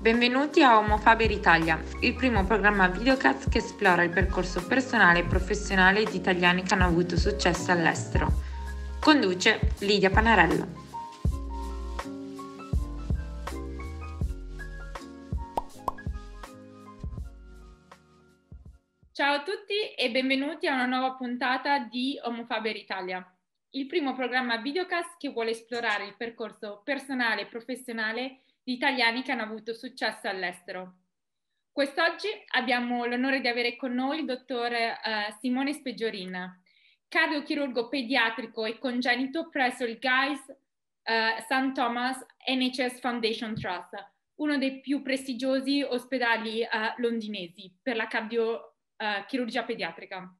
Benvenuti 0.00 0.62
a 0.62 0.78
Homo 0.78 0.96
Faber 0.96 1.28
Italia, 1.28 1.82
il 2.02 2.14
primo 2.14 2.44
programma 2.44 2.86
videocast 2.86 3.50
che 3.50 3.58
esplora 3.58 4.04
il 4.04 4.10
percorso 4.10 4.64
personale 4.64 5.18
e 5.18 5.24
professionale 5.24 6.04
di 6.04 6.16
italiani 6.16 6.62
che 6.62 6.72
hanno 6.72 6.84
avuto 6.84 7.16
successo 7.16 7.72
all'estero. 7.72 8.30
Conduce 9.00 9.72
Lidia 9.80 10.08
Panarella. 10.08 10.66
Ciao 19.10 19.34
a 19.34 19.42
tutti 19.42 19.94
e 19.96 20.10
benvenuti 20.12 20.68
a 20.68 20.74
una 20.74 20.86
nuova 20.86 21.14
puntata 21.14 21.80
di 21.80 22.16
Homo 22.22 22.44
Faber 22.44 22.76
Italia, 22.76 23.36
il 23.70 23.86
primo 23.86 24.14
programma 24.14 24.58
videocast 24.58 25.16
che 25.18 25.30
vuole 25.30 25.50
esplorare 25.50 26.06
il 26.06 26.14
percorso 26.16 26.82
personale 26.84 27.42
e 27.42 27.46
professionale 27.46 28.42
italiani 28.72 29.22
che 29.22 29.32
hanno 29.32 29.42
avuto 29.42 29.74
successo 29.74 30.28
all'estero. 30.28 30.96
Quest'oggi 31.72 32.28
abbiamo 32.54 33.04
l'onore 33.04 33.40
di 33.40 33.48
avere 33.48 33.76
con 33.76 33.92
noi 33.92 34.20
il 34.20 34.24
dottor 34.24 34.72
eh, 34.72 34.96
Simone 35.40 35.72
Speggiorin, 35.72 36.62
cardiochirurgo 37.06 37.88
pediatrico 37.88 38.64
e 38.64 38.78
congenito 38.78 39.48
presso 39.48 39.84
il 39.84 39.98
Guy's 39.98 40.40
eh, 41.02 41.40
St. 41.40 41.72
Thomas 41.72 42.18
NHS 42.46 43.00
Foundation 43.00 43.54
Trust, 43.54 43.94
uno 44.36 44.58
dei 44.58 44.80
più 44.80 45.02
prestigiosi 45.02 45.82
ospedali 45.82 46.62
eh, 46.62 46.68
londinesi 46.96 47.72
per 47.80 47.96
la 47.96 48.06
cardiochirurgia 48.06 49.62
pediatrica. 49.64 50.36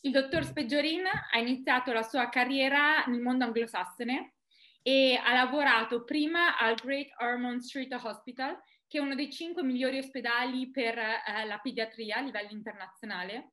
Il 0.00 0.10
dottor 0.10 0.44
Speggiorin 0.44 1.04
ha 1.06 1.38
iniziato 1.38 1.92
la 1.92 2.02
sua 2.02 2.28
carriera 2.28 3.04
nel 3.06 3.20
mondo 3.20 3.44
anglosassone 3.44 4.34
e 4.82 5.20
ha 5.22 5.32
lavorato 5.32 6.04
prima 6.04 6.58
al 6.58 6.74
Great 6.74 7.10
Ormond 7.18 7.60
Street 7.60 7.92
Hospital, 7.92 8.60
che 8.86 8.98
è 8.98 9.00
uno 9.00 9.14
dei 9.14 9.30
cinque 9.30 9.62
migliori 9.62 9.98
ospedali 9.98 10.70
per 10.70 10.98
eh, 10.98 11.46
la 11.46 11.58
pediatria 11.58 12.16
a 12.16 12.20
livello 12.20 12.50
internazionale, 12.50 13.52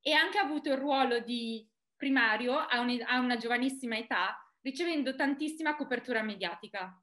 e 0.00 0.12
ha 0.12 0.20
anche 0.20 0.38
avuto 0.38 0.70
il 0.70 0.76
ruolo 0.76 1.20
di 1.20 1.66
primario 1.96 2.58
a, 2.58 2.80
un, 2.80 3.02
a 3.06 3.18
una 3.20 3.36
giovanissima 3.36 3.96
età, 3.96 4.36
ricevendo 4.60 5.14
tantissima 5.14 5.76
copertura 5.76 6.22
mediatica. 6.22 7.00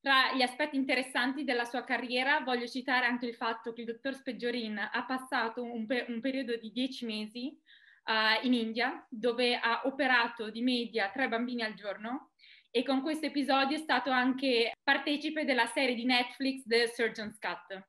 Tra 0.00 0.32
gli 0.32 0.42
aspetti 0.42 0.76
interessanti 0.76 1.42
della 1.42 1.64
sua 1.64 1.82
carriera 1.82 2.40
voglio 2.40 2.66
citare 2.66 3.06
anche 3.06 3.26
il 3.26 3.34
fatto 3.34 3.72
che 3.72 3.80
il 3.80 3.88
dottor 3.88 4.14
Speggiorin 4.14 4.78
ha 4.78 5.04
passato 5.04 5.62
un, 5.62 5.86
pe- 5.86 6.06
un 6.08 6.20
periodo 6.20 6.56
di 6.56 6.70
dieci 6.70 7.04
mesi 7.04 7.58
uh, 8.04 8.46
in 8.46 8.54
India, 8.54 9.04
dove 9.10 9.58
ha 9.58 9.82
operato 9.84 10.50
di 10.50 10.62
media 10.62 11.10
tre 11.10 11.28
bambini 11.28 11.62
al 11.62 11.74
giorno 11.74 12.30
e 12.70 12.82
con 12.84 13.02
questo 13.02 13.26
episodio 13.26 13.76
è 13.76 13.80
stato 13.80 14.10
anche 14.10 14.72
partecipe 14.82 15.44
della 15.44 15.66
serie 15.66 15.94
di 15.94 16.04
Netflix 16.04 16.64
The 16.64 16.86
Surgeon's 16.86 17.38
Cut. 17.38 17.86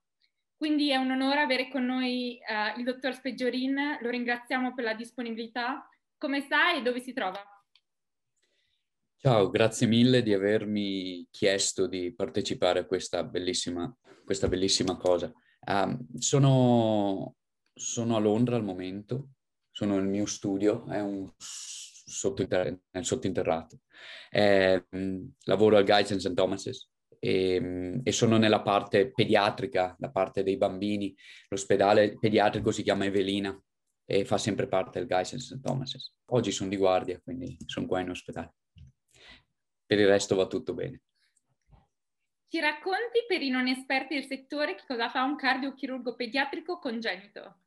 Quindi 0.56 0.90
è 0.90 0.98
un 0.98 1.12
onore 1.12 1.40
avere 1.40 1.70
con 1.70 1.86
noi 1.86 2.38
uh, 2.42 2.78
il 2.78 2.86
dottor 2.86 3.14
Speggiorin, 3.14 3.98
lo 4.02 4.10
ringraziamo 4.10 4.74
per 4.74 4.84
la 4.84 4.94
disponibilità. 4.94 5.88
Come 6.18 6.42
sta 6.42 6.76
e 6.76 6.82
dove 6.82 7.00
si 7.00 7.14
trova? 7.14 7.42
Ciao, 9.22 9.50
grazie 9.50 9.88
mille 9.88 10.22
di 10.22 10.34
avermi 10.34 11.28
chiesto 11.30 11.88
di 11.88 12.14
partecipare 12.14 12.80
a 12.80 12.86
questa 12.86 13.24
bellissima, 13.24 13.94
questa 14.24 14.48
bellissima 14.48 14.98
cosa. 14.98 15.32
Um, 15.66 16.18
sono, 16.18 17.36
sono 17.74 18.16
a 18.16 18.20
Londra 18.20 18.56
al 18.56 18.64
momento, 18.64 19.32
sono 19.72 19.96
nel 19.96 20.08
mio 20.08 20.26
studio, 20.26 20.88
è 20.88 21.02
un 21.02 21.30
sottointer- 22.10 22.80
nel 22.92 23.06
sottointerrato. 23.06 23.80
Eh, 24.30 24.86
lavoro 25.46 25.78
al 25.78 25.86
Guys 25.86 26.12
and 26.12 26.20
St. 26.20 26.34
Thomas's 26.34 26.90
e, 27.20 28.02
e, 28.04 28.12
sono 28.12 28.38
nella 28.38 28.62
parte 28.62 29.12
pediatrica, 29.12 29.96
la 30.00 30.10
parte 30.10 30.44
dei 30.44 30.58
bambini. 30.58 31.16
L'ospedale 31.50 32.18
pediatrico 32.18 32.72
si 32.72 32.84
chiama 32.84 33.06
Evelina 33.06 33.58
e 34.06 34.26
fa 34.26 34.38
sempre 34.38 34.68
parte 34.68 35.00
del 35.00 35.08
Guys 35.08 35.34
and 35.34 35.42
St. 35.42 35.62
Thomas's. 35.62 36.16
Oggi 36.32 36.52
sono 36.52 36.70
di 36.70 36.78
guardia, 36.78 37.20
quindi 37.22 37.58
sono 37.66 37.86
qua 37.86 38.00
in 38.00 38.10
ospedale. 38.10 38.54
Per 39.86 40.00
il 40.00 40.08
resto 40.08 40.36
va 40.36 40.48
tutto 40.48 40.74
bene. 40.74 41.02
Ci 42.48 42.60
racconti 42.60 43.26
per 43.28 43.44
i 43.44 43.50
non 43.50 43.68
esperti 43.68 44.16
del 44.16 44.26
settore 44.26 44.74
che 44.74 44.84
cosa 44.88 45.10
fa 45.10 45.24
un 45.24 45.36
cardiochirurgo 45.36 46.16
pediatrico 46.16 46.80
congenito? 46.80 47.60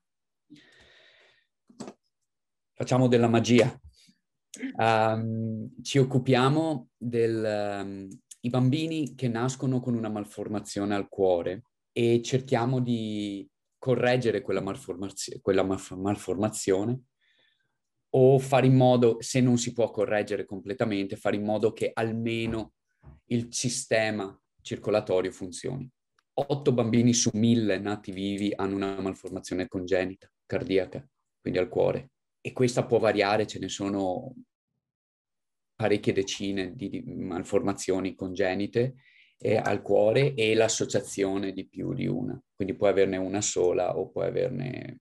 Facciamo 2.74 3.06
della 3.06 3.28
magia. 3.28 3.72
Um, 4.76 5.70
ci 5.82 5.98
occupiamo 5.98 6.90
dei 6.96 7.28
um, 7.28 7.44
ehm, 7.44 8.08
bambini 8.50 9.14
che 9.14 9.28
nascono 9.28 9.80
con 9.80 9.94
una 9.94 10.10
malformazione 10.10 10.94
al 10.94 11.08
cuore 11.08 11.62
e 11.90 12.20
cerchiamo 12.22 12.80
di 12.80 13.48
correggere 13.78 14.42
quella, 14.42 14.60
malformazio- 14.60 15.38
quella 15.40 15.62
malf- 15.62 15.94
malformazione 15.94 17.00
o 18.14 18.38
fare 18.38 18.66
in 18.66 18.76
modo, 18.76 19.16
se 19.20 19.40
non 19.40 19.56
si 19.56 19.72
può 19.72 19.90
correggere 19.90 20.44
completamente, 20.44 21.16
fare 21.16 21.36
in 21.36 21.44
modo 21.44 21.72
che 21.72 21.90
almeno 21.92 22.74
il 23.26 23.48
sistema 23.50 24.38
circolatorio 24.60 25.32
funzioni. 25.32 25.90
Otto 26.34 26.72
bambini 26.72 27.14
su 27.14 27.30
mille 27.32 27.78
nati 27.78 28.12
vivi 28.12 28.52
hanno 28.54 28.76
una 28.76 29.00
malformazione 29.00 29.66
congenita 29.66 30.30
cardiaca, 30.44 31.06
quindi 31.40 31.58
al 31.58 31.68
cuore 31.68 32.10
e 32.44 32.52
questa 32.52 32.84
può 32.84 32.98
variare, 32.98 33.46
ce 33.46 33.58
ne 33.60 33.68
sono 33.68 34.34
parecchie 35.74 36.12
decine 36.12 36.74
di, 36.74 36.88
di 36.88 37.02
malformazioni 37.02 38.14
congenite 38.14 38.96
eh, 39.38 39.56
al 39.56 39.80
cuore 39.80 40.34
e 40.34 40.54
l'associazione 40.54 41.52
di 41.52 41.66
più 41.66 41.94
di 41.94 42.06
una. 42.06 42.38
Quindi 42.54 42.74
puoi 42.74 42.90
averne 42.90 43.16
una 43.16 43.40
sola 43.40 43.96
o 43.96 44.10
puoi 44.10 44.26
averne 44.26 45.00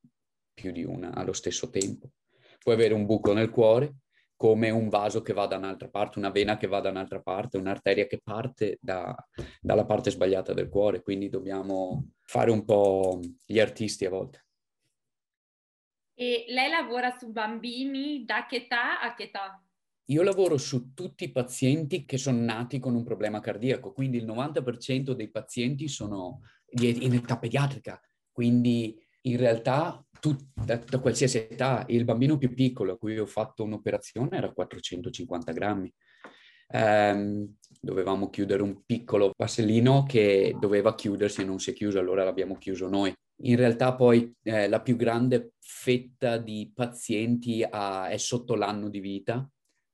più 0.53 0.72
di 0.72 0.84
una 0.84 1.13
allo 1.13 1.34
stesso 1.34 1.69
tempo. 1.69 2.12
Puoi 2.59 2.75
avere 2.75 2.94
un 2.94 3.06
buco 3.06 3.34
nel 3.34 3.50
cuore 3.50 3.96
come 4.35 4.72
un 4.72 4.90
vaso 4.90 5.22
che 5.22 5.34
va 5.34 5.46
da 5.46 5.57
un'altra 5.57 5.88
parte, 5.88 6.18
una 6.18 6.31
vena 6.31 6.57
che 6.57 6.66
va 6.66 6.80
da 6.80 6.90
un'altra 6.90 7.22
parte, 7.22 7.57
un'arteria 7.57 8.07
che 8.07 8.19
parte 8.24 8.80
da, 8.81 9.16
dalla 9.59 9.85
parte 9.85 10.09
sbagliata 10.09 10.53
del 10.53 10.69
cuore. 10.69 11.03
Quindi 11.03 11.30
dobbiamo 11.30 12.13
fare 12.22 12.50
un 12.50 12.66
po' 12.66 13.19
gli 13.46 13.59
artisti 13.59 14.06
a 14.06 14.09
volte. 14.09 14.46
E 16.22 16.46
lei 16.50 16.70
lavora 16.70 17.18
su 17.18 17.32
bambini 17.32 18.26
da 18.26 18.46
che 18.46 18.58
età 18.58 19.02
a 19.02 19.16
che 19.16 19.24
età? 19.24 19.59
Io 20.12 20.22
lavoro 20.22 20.56
su 20.59 20.94
tutti 20.94 21.24
i 21.24 21.32
pazienti 21.32 22.06
che 22.06 22.20
sono 22.20 22.40
nati 22.40 22.78
con 22.78 22.94
un 22.94 23.04
problema 23.04 23.40
cardiaco, 23.40 23.92
quindi 23.92 24.18
il 24.18 24.28
90% 24.28 25.14
dei 25.14 25.31
pazienti 25.31 25.88
sono 25.88 26.42
in 26.74 27.14
età 27.16 27.40
pediatrica, 27.40 28.00
quindi 28.31 29.04
in 29.22 29.38
realtà 29.38 30.06
tu, 30.20 30.36
da, 30.54 30.78
qualsiasi 31.00 31.38
età, 31.38 31.86
il 31.88 32.06
bambino 32.06 32.38
più 32.38 32.54
piccolo 32.54 32.94
a 32.94 32.98
cui 33.00 33.18
ho 33.18 33.26
fatto 33.26 33.64
un'operazione 33.64 34.38
era 34.38 34.52
450 34.52 35.52
grammi. 35.54 35.92
Um, 36.68 37.56
dovevamo 37.81 38.30
chiudere 38.30 38.62
un 38.62 38.84
piccolo 38.86 39.34
passellino 39.36 40.04
che 40.04 40.56
doveva 40.60 40.94
chiudersi 40.94 41.42
e 41.42 41.46
non 41.46 41.58
si 41.58 41.72
è 41.72 41.74
chiuso, 41.74 41.98
allora 41.98 42.24
l'abbiamo 42.24 42.60
chiuso 42.60 42.88
noi. 42.88 43.12
In 43.44 43.56
realtà 43.56 43.96
poi 43.96 44.35
eh, 44.44 44.68
la 44.68 44.81
più 44.81 44.96
grande 44.96 45.53
fetta 45.59 46.38
di 46.38 46.72
pazienti 46.74 47.66
ha, 47.68 48.07
è 48.07 48.18
sotto 48.18 48.56
l'anno 48.56 48.90
di 48.90 49.00
vita, 49.00 49.50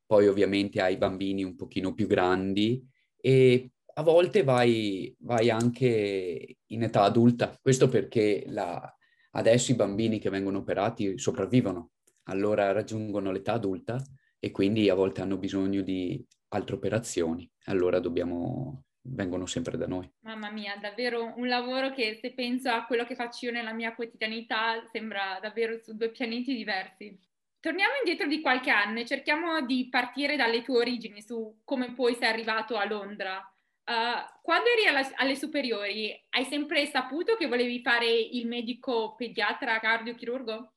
poi 0.06 0.28
ovviamente 0.28 0.82
hai 0.82 0.98
bambini 0.98 1.44
un 1.44 1.56
pochino 1.56 1.94
più 1.94 2.08
grandi 2.08 2.86
e 3.20 3.72
a 3.94 4.04
volte 4.04 4.44
vai, 4.44 5.16
vai 5.20 5.50
anche 5.50 6.58
in 6.66 6.84
età 6.84 7.04
adulta. 7.04 7.58
Questo 7.62 7.90
perché 7.90 8.44
la, 8.48 8.96
adesso 9.32 9.72
i 9.72 9.76
bambini 9.76 10.20
che 10.20 10.30
vengono 10.30 10.60
operati 10.60 11.18
sopravvivono, 11.18 11.92
allora 12.24 12.72
raggiungono 12.72 13.32
l'età 13.32 13.54
adulta 13.54 14.02
e 14.40 14.52
quindi 14.52 14.90
a 14.90 14.94
volte 14.94 15.22
hanno 15.22 15.38
bisogno 15.38 15.82
di 15.82 16.24
altre 16.50 16.76
operazioni, 16.76 17.50
allora 17.66 18.00
dobbiamo 18.00 18.84
vengono 19.10 19.46
sempre 19.46 19.78
da 19.78 19.88
noi. 19.88 20.10
Mamma 20.22 20.52
mia, 20.52 20.76
davvero 20.80 21.34
un 21.36 21.48
lavoro 21.48 21.92
che 21.92 22.18
se 22.22 22.34
penso 22.34 22.70
a 22.70 22.86
quello 22.86 23.06
che 23.06 23.16
faccio 23.16 23.46
io 23.46 23.52
nella 23.52 23.74
mia 23.74 23.96
quotidianità 23.96 24.84
sembra 24.92 25.40
davvero 25.42 25.78
su 25.78 25.96
due 25.96 26.10
pianeti 26.10 26.56
diversi. 26.56 27.18
Torniamo 27.60 27.94
indietro 28.04 28.28
di 28.28 28.42
qualche 28.42 28.70
anno 28.70 29.00
e 29.00 29.06
cerchiamo 29.06 29.66
di 29.66 29.88
partire 29.90 30.36
dalle 30.36 30.62
tue 30.62 30.78
origini 30.78 31.22
su 31.22 31.62
come 31.64 31.94
poi 31.94 32.14
sei 32.16 32.30
arrivato 32.30 32.78
a 32.78 32.86
Londra. 32.86 33.38
Uh, 33.84 34.42
quando 34.42 34.70
eri 34.70 34.86
alla, 34.86 35.10
alle 35.16 35.36
superiori, 35.36 36.14
hai 36.32 36.44
sempre 36.44 36.86
saputo 36.86 37.36
che 37.36 37.48
volevi 37.48 37.82
fare 37.82 38.10
il 38.10 38.46
medico 38.46 39.16
pediatra 39.16 39.80
cardiochirurgo? 39.80 40.74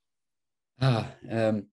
Ah, 0.79 1.19
um, 1.23 1.69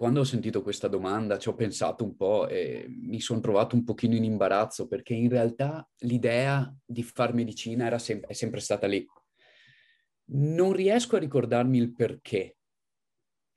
quando 0.00 0.20
ho 0.20 0.24
sentito 0.24 0.62
questa 0.62 0.88
domanda 0.88 1.36
ci 1.36 1.50
ho 1.50 1.54
pensato 1.54 2.04
un 2.04 2.16
po' 2.16 2.48
e 2.48 2.86
mi 2.88 3.20
sono 3.20 3.40
trovato 3.40 3.76
un 3.76 3.84
pochino 3.84 4.14
in 4.14 4.24
imbarazzo 4.24 4.86
perché 4.86 5.12
in 5.12 5.28
realtà 5.28 5.86
l'idea 5.98 6.74
di 6.82 7.02
far 7.02 7.34
medicina 7.34 7.98
sem- 7.98 8.24
è 8.24 8.32
sempre 8.32 8.60
stata 8.60 8.86
lì. 8.86 9.06
Non 10.30 10.72
riesco 10.72 11.16
a 11.16 11.18
ricordarmi 11.18 11.76
il 11.76 11.92
perché. 11.92 12.56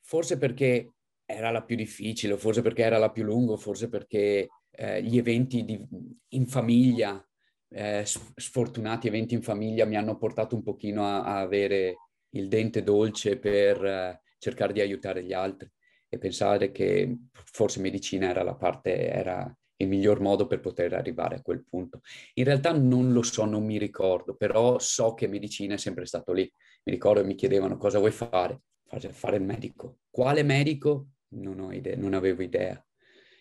Forse 0.01 0.37
perché 0.37 0.95
era 1.23 1.49
la 1.49 1.63
più 1.63 1.77
difficile, 1.77 2.35
forse 2.35 2.61
perché 2.61 2.83
era 2.83 2.97
la 2.97 3.09
più 3.09 3.23
lunga, 3.23 3.55
forse 3.55 3.87
perché 3.87 4.49
eh, 4.69 5.01
gli 5.01 5.17
eventi 5.17 5.63
di, 5.63 5.81
in 6.27 6.45
famiglia 6.45 7.25
eh, 7.69 8.03
sfortunati 8.05 9.07
eventi 9.07 9.33
in 9.33 9.43
famiglia 9.43 9.85
mi 9.85 9.95
hanno 9.95 10.17
portato 10.17 10.55
un 10.55 10.61
pochino 10.61 11.05
a, 11.05 11.23
a 11.23 11.39
avere 11.39 11.95
il 12.31 12.49
dente 12.49 12.83
dolce 12.83 13.39
per 13.39 13.85
eh, 13.85 14.21
cercare 14.37 14.73
di 14.73 14.81
aiutare 14.81 15.23
gli 15.23 15.31
altri 15.31 15.71
e 16.13 16.19
pensare 16.19 16.71
che 16.71 17.17
forse 17.33 17.81
medicina 17.81 18.29
era 18.29 18.43
la 18.43 18.53
parte, 18.53 19.09
era 19.09 19.51
il 19.77 19.87
miglior 19.87 20.19
modo 20.19 20.45
per 20.45 20.59
poter 20.59 20.93
arrivare 20.93 21.37
a 21.37 21.41
quel 21.41 21.65
punto. 21.67 22.01
In 22.35 22.43
realtà 22.43 22.71
non 22.71 23.11
lo 23.11 23.23
so, 23.23 23.45
non 23.45 23.65
mi 23.65 23.79
ricordo, 23.79 24.35
però 24.35 24.77
so 24.77 25.15
che 25.15 25.27
medicina 25.27 25.73
è 25.73 25.77
sempre 25.77 26.05
stato 26.05 26.31
lì. 26.31 26.43
Mi 26.83 26.93
ricordo 26.93 27.21
che 27.21 27.27
mi 27.27 27.35
chiedevano 27.35 27.77
cosa 27.77 27.97
vuoi 27.97 28.11
fare? 28.11 28.61
Fare 28.85 29.37
il 29.37 29.43
medico. 29.43 30.01
Quale 30.11 30.43
medico? 30.43 31.07
Non 31.29 31.59
ho 31.59 31.73
idea, 31.73 31.95
non 31.95 32.13
avevo 32.13 32.43
idea. 32.43 32.79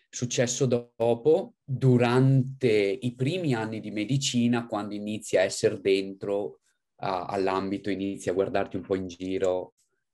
Successo 0.08 0.64
dopo, 0.64 1.56
durante 1.62 2.70
i 2.70 3.14
primi 3.14 3.52
anni 3.52 3.80
di 3.80 3.90
medicina, 3.90 4.66
quando 4.66 4.94
inizi 4.94 5.36
a 5.36 5.42
essere 5.42 5.78
dentro 5.78 6.60
a, 7.02 7.26
all'ambito, 7.26 7.90
inizi 7.90 8.30
a 8.30 8.32
guardarti 8.32 8.76
un 8.76 8.82
po' 8.82 8.94
in 8.94 9.08
giro 9.08 9.71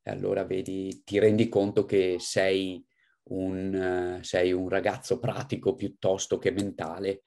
e 0.09 0.11
allora 0.11 0.43
vedi, 0.45 1.03
ti 1.05 1.19
rendi 1.19 1.51
conto 1.51 1.85
che 1.85 2.17
sei 2.19 2.83
un, 3.25 4.19
sei 4.23 4.53
un 4.53 4.67
ragazzo 4.71 5.19
pratico 5.19 5.75
piuttosto 5.75 6.39
che 6.39 6.51
mentale. 6.51 7.25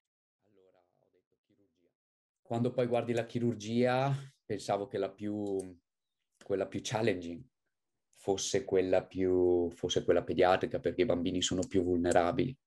Quando 2.41 2.71
poi 2.71 2.87
guardi 2.87 3.13
la 3.13 3.27
chirurgia, 3.27 4.11
pensavo 4.43 4.87
che 4.87 4.97
la 4.97 5.11
più, 5.11 5.57
quella 6.43 6.65
più 6.65 6.79
challenging 6.81 7.39
fosse 8.15 8.65
quella 8.65 9.05
più, 9.05 9.69
fosse 9.69 10.03
quella 10.03 10.23
pediatrica 10.23 10.79
perché 10.79 11.03
i 11.03 11.05
bambini 11.05 11.41
sono 11.43 11.61
più 11.67 11.83
vulnerabili. 11.83 12.57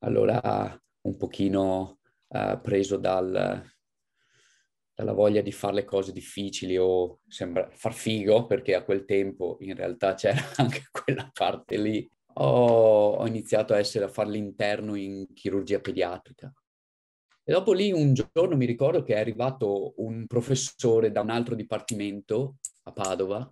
Allora 0.00 0.82
un 1.02 1.16
pochino 1.16 2.00
uh, 2.26 2.60
preso 2.60 2.96
dal, 2.96 3.64
dalla 4.96 5.12
voglia 5.12 5.42
di 5.42 5.52
fare 5.52 5.74
le 5.74 5.84
cose 5.84 6.10
difficili 6.10 6.78
o 6.78 7.20
sembra 7.28 7.68
far 7.70 7.92
figo, 7.92 8.46
perché 8.46 8.74
a 8.74 8.82
quel 8.82 9.04
tempo 9.04 9.58
in 9.60 9.74
realtà 9.74 10.14
c'era 10.14 10.40
anche 10.56 10.84
quella 10.90 11.30
parte 11.30 11.76
lì, 11.76 12.10
ho, 12.38 13.10
ho 13.10 13.26
iniziato 13.26 13.74
a 13.74 13.78
essere 13.78 14.06
a 14.06 14.08
fare 14.08 14.30
l'interno 14.30 14.94
in 14.94 15.26
chirurgia 15.34 15.80
pediatrica. 15.80 16.50
E 17.44 17.52
dopo 17.52 17.74
lì 17.74 17.92
un 17.92 18.14
giorno 18.14 18.56
mi 18.56 18.64
ricordo 18.64 19.02
che 19.02 19.14
è 19.14 19.20
arrivato 19.20 19.92
un 19.98 20.26
professore 20.26 21.12
da 21.12 21.20
un 21.20 21.28
altro 21.28 21.54
dipartimento 21.54 22.56
a 22.84 22.92
Padova 22.92 23.48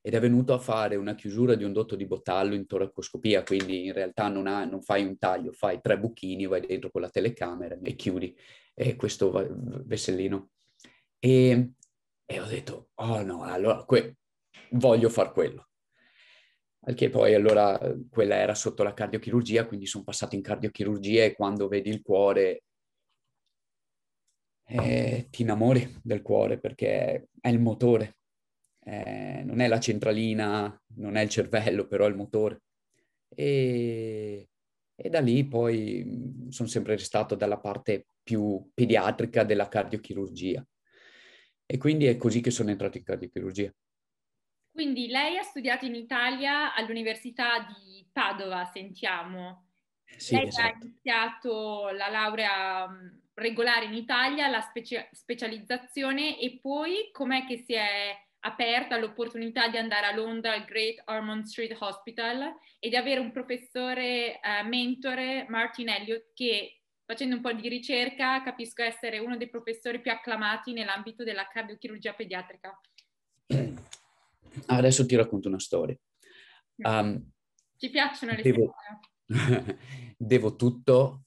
ed 0.00 0.14
è 0.14 0.20
venuto 0.20 0.54
a 0.54 0.58
fare 0.58 0.96
una 0.96 1.14
chiusura 1.14 1.54
di 1.54 1.64
un 1.64 1.74
dotto 1.74 1.96
di 1.96 2.06
botallo 2.06 2.54
in 2.54 2.66
toracoscopia, 2.66 3.42
quindi 3.42 3.84
in 3.84 3.92
realtà 3.92 4.28
non, 4.28 4.46
ha, 4.46 4.64
non 4.64 4.80
fai 4.80 5.04
un 5.04 5.18
taglio, 5.18 5.52
fai 5.52 5.80
tre 5.82 5.98
buchini, 5.98 6.46
vai 6.46 6.66
dentro 6.66 6.90
con 6.90 7.02
la 7.02 7.10
telecamera 7.10 7.78
e 7.82 7.94
chiudi 7.94 8.34
e 8.74 8.96
questo 8.96 9.30
vessellino. 9.84 10.48
E, 11.24 11.70
e 12.26 12.40
ho 12.40 12.46
detto, 12.46 12.90
oh 12.96 13.22
no, 13.22 13.42
allora 13.44 13.84
que- 13.84 14.16
voglio 14.72 15.08
far 15.08 15.32
quello. 15.32 15.68
Anche 16.84 17.08
poi 17.10 17.34
allora 17.34 17.78
quella 18.10 18.36
era 18.36 18.54
sotto 18.54 18.82
la 18.82 18.92
cardiochirurgia, 18.94 19.66
quindi 19.66 19.86
sono 19.86 20.04
passato 20.04 20.34
in 20.36 20.42
cardiochirurgia 20.42 21.24
e 21.24 21.34
quando 21.34 21.66
vedi 21.68 21.90
il 21.90 22.02
cuore 22.02 22.62
eh, 24.66 25.28
ti 25.30 25.42
innamori 25.42 26.00
del 26.02 26.22
cuore 26.22 26.58
perché 26.58 27.28
è 27.40 27.48
il 27.48 27.60
motore. 27.60 28.16
Eh, 28.84 29.42
non 29.44 29.60
è 29.60 29.68
la 29.68 29.78
centralina, 29.80 30.80
non 30.96 31.16
è 31.16 31.22
il 31.22 31.28
cervello, 31.28 31.86
però 31.86 32.06
è 32.06 32.08
il 32.08 32.16
motore. 32.16 32.62
E, 33.28 34.48
e 34.94 35.08
da 35.08 35.20
lì 35.20 35.46
poi 35.46 36.46
sono 36.50 36.68
sempre 36.68 36.96
restato 36.96 37.34
dalla 37.34 37.58
parte 37.58 38.06
più 38.22 38.70
pediatrica 38.74 39.44
della 39.44 39.68
cardiochirurgia. 39.68 40.64
E 41.72 41.78
quindi 41.78 42.04
è 42.04 42.18
così 42.18 42.42
che 42.42 42.50
sono 42.50 42.68
entrato 42.68 42.98
in 42.98 43.04
cardiochirurgia. 43.04 43.72
Quindi 44.70 45.06
lei 45.06 45.38
ha 45.38 45.42
studiato 45.42 45.86
in 45.86 45.94
Italia 45.94 46.74
all'Università 46.74 47.60
di 47.60 48.06
Padova, 48.12 48.66
sentiamo. 48.66 49.68
Sì, 50.04 50.34
lei 50.34 50.48
esatto. 50.48 50.66
ha 50.66 50.78
iniziato 50.78 51.88
la 51.92 52.08
laurea 52.08 52.86
mm, 52.90 53.08
regolare 53.32 53.86
in 53.86 53.94
Italia, 53.94 54.48
la 54.48 54.60
specie- 54.60 55.08
specializzazione 55.12 56.38
e 56.38 56.58
poi 56.60 57.08
com'è 57.10 57.46
che 57.46 57.64
si 57.64 57.72
è 57.72 58.14
aperta 58.40 58.98
l'opportunità 58.98 59.68
di 59.68 59.78
andare 59.78 60.04
a 60.04 60.14
Londra 60.14 60.52
al 60.52 60.66
Great 60.66 61.00
Ormond 61.06 61.44
Street 61.44 61.74
Hospital 61.80 62.54
e 62.80 62.90
di 62.90 62.96
avere 62.96 63.20
un 63.20 63.32
professore 63.32 64.38
eh, 64.40 64.62
mentore, 64.64 65.46
Martin 65.48 65.88
Elliott, 65.88 66.34
che 66.34 66.81
facendo 67.04 67.36
un 67.36 67.42
po' 67.42 67.52
di 67.52 67.68
ricerca, 67.68 68.42
capisco 68.42 68.82
essere 68.82 69.18
uno 69.18 69.36
dei 69.36 69.48
professori 69.48 70.00
più 70.00 70.10
acclamati 70.10 70.72
nell'ambito 70.72 71.24
della 71.24 71.46
cardiochirurgia 71.46 72.14
pediatrica. 72.14 72.80
Adesso 74.66 75.06
ti 75.06 75.16
racconto 75.16 75.48
una 75.48 75.58
storia. 75.58 75.96
Um, 76.76 77.30
Ci 77.76 77.90
piacciono 77.90 78.32
le 78.34 78.42
devo, 78.42 78.74
devo 80.16 80.56
tutto, 80.56 81.24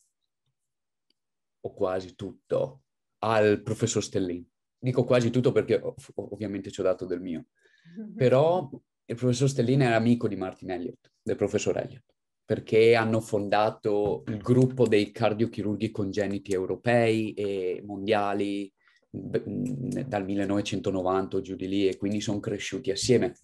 o 1.61 1.73
quasi 1.73 2.15
tutto, 2.15 2.83
al 3.19 3.61
professor 3.61 4.03
Stellini. 4.03 4.47
Dico 4.77 5.03
quasi 5.03 5.31
tutto 5.31 5.51
perché 5.51 5.81
ovviamente 6.15 6.71
ci 6.71 6.79
ho 6.79 6.83
dato 6.83 7.05
del 7.05 7.21
mio. 7.21 7.47
Però 8.15 8.69
il 9.05 9.15
professor 9.15 9.49
Stellini 9.49 9.83
era 9.83 9.95
amico 9.95 10.27
di 10.27 10.35
Martin 10.35 10.71
Elliott, 10.71 11.11
del 11.21 11.35
professor 11.35 11.77
Elliott 11.77 12.14
perché 12.45 12.93
hanno 12.93 13.21
fondato 13.21 14.23
il 14.27 14.37
gruppo 14.37 14.87
dei 14.87 15.11
cardiochirurghi 15.11 15.89
congeniti 15.89 16.53
europei 16.53 17.33
e 17.33 17.81
mondiali 17.83 18.71
dal 19.09 20.25
1990 20.25 21.41
giù 21.41 21.55
di 21.55 21.67
lì 21.67 21.87
e 21.87 21.97
quindi 21.97 22.21
sono 22.21 22.39
cresciuti 22.39 22.91
assieme 22.91 23.35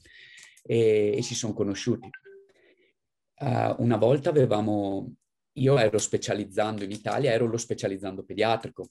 e, 0.64 1.16
e 1.18 1.22
si 1.24 1.34
sono 1.34 1.54
conosciuti. 1.54 2.10
Uh, 3.40 3.76
una 3.80 3.98
volta 3.98 4.30
avevamo, 4.30 5.16
io 5.54 5.80
ero 5.80 5.98
specializzando 5.98 6.84
in 6.84 6.92
Italia, 6.92 7.32
ero 7.32 7.48
lo 7.48 7.58
specializzando 7.58 8.24
pediatrico. 8.24 8.88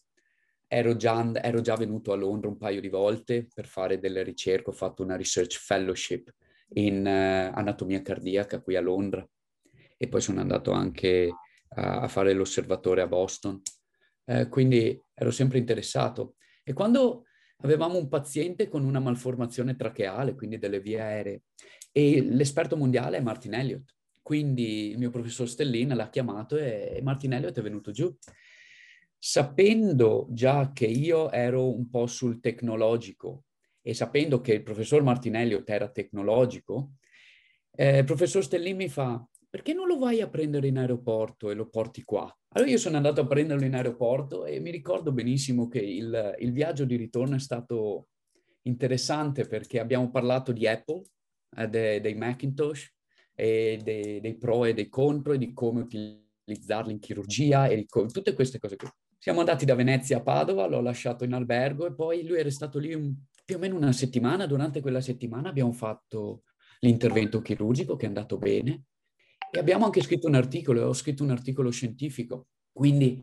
Ero 0.66 0.96
già, 0.96 1.32
ero 1.34 1.60
già 1.60 1.76
venuto 1.76 2.12
a 2.12 2.16
Londra 2.16 2.48
un 2.48 2.56
paio 2.56 2.80
di 2.80 2.88
volte 2.88 3.48
per 3.52 3.66
fare 3.66 4.00
delle 4.00 4.22
ricerche, 4.22 4.70
ho 4.70 4.72
fatto 4.72 5.02
una 5.02 5.16
research 5.16 5.58
fellowship 5.58 6.32
in 6.74 7.04
uh, 7.04 7.56
anatomia 7.56 8.02
cardiaca 8.02 8.60
qui 8.60 8.74
a 8.76 8.80
Londra 8.80 9.28
e 10.02 10.08
poi 10.08 10.22
sono 10.22 10.40
andato 10.40 10.72
anche 10.72 11.30
a, 11.74 12.00
a 12.00 12.08
fare 12.08 12.32
l'osservatore 12.32 13.02
a 13.02 13.06
Boston. 13.06 13.60
Eh, 14.24 14.48
quindi 14.48 14.98
ero 15.12 15.30
sempre 15.30 15.58
interessato. 15.58 16.36
E 16.64 16.72
quando 16.72 17.24
avevamo 17.58 17.98
un 17.98 18.08
paziente 18.08 18.68
con 18.68 18.84
una 18.84 18.98
malformazione 18.98 19.76
tracheale, 19.76 20.34
quindi 20.34 20.56
delle 20.56 20.80
vie 20.80 21.00
aeree, 21.02 21.42
e 21.92 22.22
l'esperto 22.22 22.78
mondiale 22.78 23.18
è 23.18 23.20
Martin 23.20 23.52
Elliott. 23.52 23.94
Quindi 24.22 24.88
il 24.88 24.96
mio 24.96 25.10
professor 25.10 25.46
Stellina 25.46 25.94
l'ha 25.94 26.08
chiamato 26.08 26.56
e 26.56 27.00
Martin 27.02 27.34
Elliott 27.34 27.58
è 27.58 27.62
venuto 27.62 27.90
giù. 27.90 28.16
Sapendo 29.18 30.28
già 30.30 30.72
che 30.72 30.86
io 30.86 31.30
ero 31.30 31.74
un 31.76 31.90
po' 31.90 32.06
sul 32.06 32.40
tecnologico 32.40 33.44
e 33.82 33.92
sapendo 33.92 34.40
che 34.40 34.54
il 34.54 34.62
professor 34.62 35.02
Martin 35.02 35.34
Elliott 35.34 35.68
era 35.68 35.90
tecnologico, 35.90 36.92
eh, 37.72 37.98
il 37.98 38.04
professor 38.04 38.42
Stellin 38.42 38.76
mi 38.76 38.88
fa, 38.88 39.22
perché 39.50 39.74
non 39.74 39.88
lo 39.88 39.98
vai 39.98 40.20
a 40.20 40.28
prendere 40.28 40.68
in 40.68 40.78
aeroporto 40.78 41.50
e 41.50 41.54
lo 41.54 41.68
porti 41.68 42.04
qua? 42.04 42.32
Allora 42.52 42.70
io 42.70 42.78
sono 42.78 42.96
andato 42.96 43.20
a 43.20 43.26
prenderlo 43.26 43.64
in 43.64 43.74
aeroporto 43.74 44.46
e 44.46 44.60
mi 44.60 44.70
ricordo 44.70 45.10
benissimo 45.10 45.66
che 45.66 45.80
il, 45.80 46.36
il 46.38 46.52
viaggio 46.52 46.84
di 46.84 46.94
ritorno 46.94 47.34
è 47.34 47.40
stato 47.40 48.08
interessante 48.62 49.46
perché 49.46 49.80
abbiamo 49.80 50.08
parlato 50.10 50.52
di 50.52 50.68
Apple, 50.68 51.02
eh, 51.56 51.68
de, 51.68 52.00
dei 52.00 52.14
Macintosh, 52.14 52.94
e 53.34 53.80
dei, 53.82 54.20
dei, 54.20 54.36
pro 54.36 54.64
e 54.66 54.74
dei 54.74 54.88
contro 54.88 55.32
e 55.32 55.38
di 55.38 55.52
come 55.52 55.80
utilizzarli 55.80 56.92
in 56.92 57.00
chirurgia 57.00 57.66
e 57.66 57.86
co- 57.88 58.06
tutte 58.06 58.34
queste 58.34 58.58
cose 58.58 58.76
qui. 58.76 58.88
Siamo 59.18 59.40
andati 59.40 59.64
da 59.64 59.74
Venezia 59.74 60.18
a 60.18 60.22
Padova, 60.22 60.66
l'ho 60.66 60.80
lasciato 60.80 61.24
in 61.24 61.32
albergo 61.32 61.86
e 61.86 61.94
poi 61.94 62.24
lui 62.24 62.38
era 62.38 62.50
stato 62.50 62.78
lì 62.78 62.94
un, 62.94 63.14
più 63.44 63.56
o 63.56 63.58
meno 63.58 63.76
una 63.76 63.92
settimana. 63.92 64.46
Durante 64.46 64.80
quella 64.80 65.00
settimana 65.00 65.48
abbiamo 65.48 65.72
fatto 65.72 66.42
l'intervento 66.80 67.40
chirurgico 67.40 67.96
che 67.96 68.04
è 68.04 68.08
andato 68.08 68.38
bene 68.38 68.84
e 69.50 69.58
abbiamo 69.58 69.84
anche 69.84 70.02
scritto 70.02 70.26
un 70.26 70.34
articolo, 70.34 70.86
ho 70.86 70.92
scritto 70.92 71.22
un 71.22 71.30
articolo 71.30 71.70
scientifico, 71.70 72.48
quindi 72.72 73.22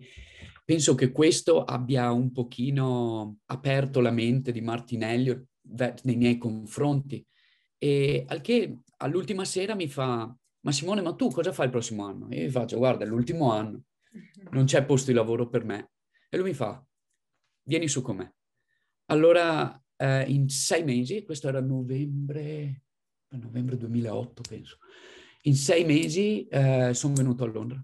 penso 0.66 0.96
che 0.96 1.12
questo 1.12 1.64
abbia 1.64 2.12
un 2.12 2.32
pochino 2.32 3.38
aperto 3.46 4.02
la 4.02 4.12
mente 4.12 4.52
di 4.52 4.62
Martinelli 4.62 5.48
nei 6.04 6.16
miei 6.16 6.38
confronti. 6.38 7.26
E 7.78 8.26
al 8.28 8.42
che 8.42 8.80
all'ultima 8.98 9.46
sera 9.46 9.76
mi 9.76 9.88
fa, 9.88 10.36
ma 10.62 10.72
Simone, 10.72 11.02
ma 11.02 11.14
tu 11.16 11.30
cosa 11.30 11.54
fai 11.54 11.66
il 11.66 11.72
prossimo 11.72 12.06
anno? 12.06 12.30
E 12.30 12.40
io 12.40 12.48
gli 12.48 12.52
faccio, 12.52 12.78
guarda, 12.78 13.06
è 13.06 13.08
l'ultimo 13.08 13.52
anno, 13.52 13.84
non 14.52 14.66
c'è 14.66 14.84
posto 14.84 15.12
di 15.12 15.18
lavoro 15.18 15.48
per 15.48 15.64
me. 15.64 15.92
E 16.30 16.38
lui 16.38 16.50
mi 16.50 16.54
fa, 16.54 16.86
vieni 17.64 17.88
su 17.88 18.02
con 18.02 18.18
me. 18.18 18.36
Allora, 19.06 19.82
eh, 19.96 20.24
in 20.24 20.50
sei 20.50 20.84
mesi, 20.84 21.24
questo 21.24 21.48
era 21.48 21.62
novembre, 21.62 22.84
novembre 23.30 23.78
2008 23.78 24.42
penso, 24.48 24.78
in 25.48 25.56
sei 25.56 25.86
mesi 25.86 26.46
eh, 26.48 26.94
sono 26.94 27.14
venuto 27.14 27.44
a 27.44 27.48
Londra. 27.48 27.84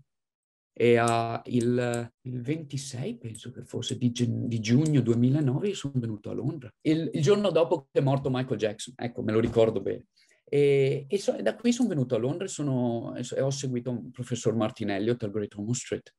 e 0.75 0.99
uh, 0.99 1.39
il, 1.45 2.11
il, 2.21 2.41
26, 2.41 3.17
penso 3.17 3.51
che 3.51 3.63
fosse, 3.63 3.97
di, 3.97 4.11
di, 4.11 4.59
giugno 4.59 5.01
2009 5.01 5.67
io 5.69 5.75
sono 5.75 5.93
venuto 5.95 6.29
a 6.29 6.33
Londra. 6.33 6.71
Il, 6.81 7.09
il, 7.13 7.21
giorno 7.21 7.51
dopo 7.51 7.87
che 7.91 7.99
è 7.99 8.03
morto 8.03 8.29
Michael 8.29 8.59
Jackson, 8.59 8.93
ecco, 8.97 9.23
me 9.23 9.31
lo 9.31 9.39
ricordo 9.39 9.81
bene. 9.81 10.07
E, 10.43 11.05
e 11.07 11.17
so, 11.17 11.35
da 11.41 11.55
qui 11.55 11.71
sono 11.71 11.89
venuto 11.89 12.15
a 12.15 12.19
Londra 12.19 12.45
e, 12.45 12.49
sono, 12.49 13.15
e 13.15 13.41
ho 13.41 13.49
seguito 13.49 13.91
un 13.91 14.11
professor 14.11 14.55
Martinelli 14.55 15.09
al 15.09 15.31
Great 15.31 15.53
Ormond 15.55 15.75
Street. 15.75 16.15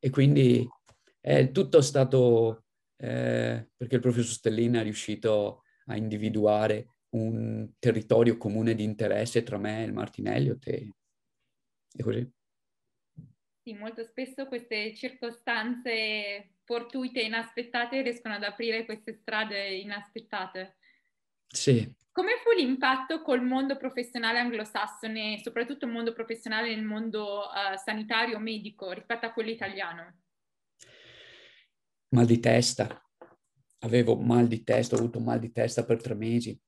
E 0.00 0.10
quindi 0.10 0.66
è 1.20 1.50
tutto 1.50 1.80
stato 1.80 2.64
eh, 2.96 3.68
perché 3.76 3.94
il 3.96 4.00
professor 4.00 4.32
Stellina 4.32 4.80
è 4.80 4.84
riuscito 4.84 5.62
a 5.86 5.96
individuare 5.96 6.97
un 7.10 7.70
territorio 7.78 8.36
comune 8.36 8.74
di 8.74 8.84
interesse 8.84 9.42
tra 9.42 9.58
me 9.58 9.82
e 9.82 9.86
il 9.86 9.92
Martin 9.92 10.26
Elliott 10.26 10.66
e, 10.66 10.92
e 11.96 12.02
così. 12.02 12.30
Sì, 13.62 13.74
molto 13.74 14.04
spesso 14.04 14.46
queste 14.46 14.94
circostanze 14.94 16.54
fortuite 16.64 17.20
e 17.20 17.26
inaspettate 17.26 18.02
riescono 18.02 18.34
ad 18.34 18.42
aprire 18.42 18.84
queste 18.84 19.14
strade 19.14 19.74
inaspettate. 19.74 20.76
Sì. 21.46 21.90
Come 22.12 22.32
fu 22.42 22.50
l'impatto 22.50 23.22
col 23.22 23.42
mondo 23.42 23.76
professionale 23.76 24.38
anglosassone, 24.38 25.40
soprattutto 25.42 25.86
il 25.86 25.92
mondo 25.92 26.12
professionale 26.12 26.74
nel 26.74 26.84
mondo 26.84 27.42
uh, 27.42 27.76
sanitario 27.76 28.38
medico 28.38 28.90
rispetto 28.92 29.26
a 29.26 29.32
quello 29.32 29.50
italiano? 29.50 30.20
Mal 32.08 32.26
di 32.26 32.40
testa. 32.40 33.02
Avevo 33.80 34.16
mal 34.16 34.46
di 34.46 34.64
testa, 34.64 34.96
ho 34.96 34.98
avuto 34.98 35.20
mal 35.20 35.38
di 35.38 35.52
testa 35.52 35.84
per 35.84 36.02
tre 36.02 36.14
mesi. 36.14 36.58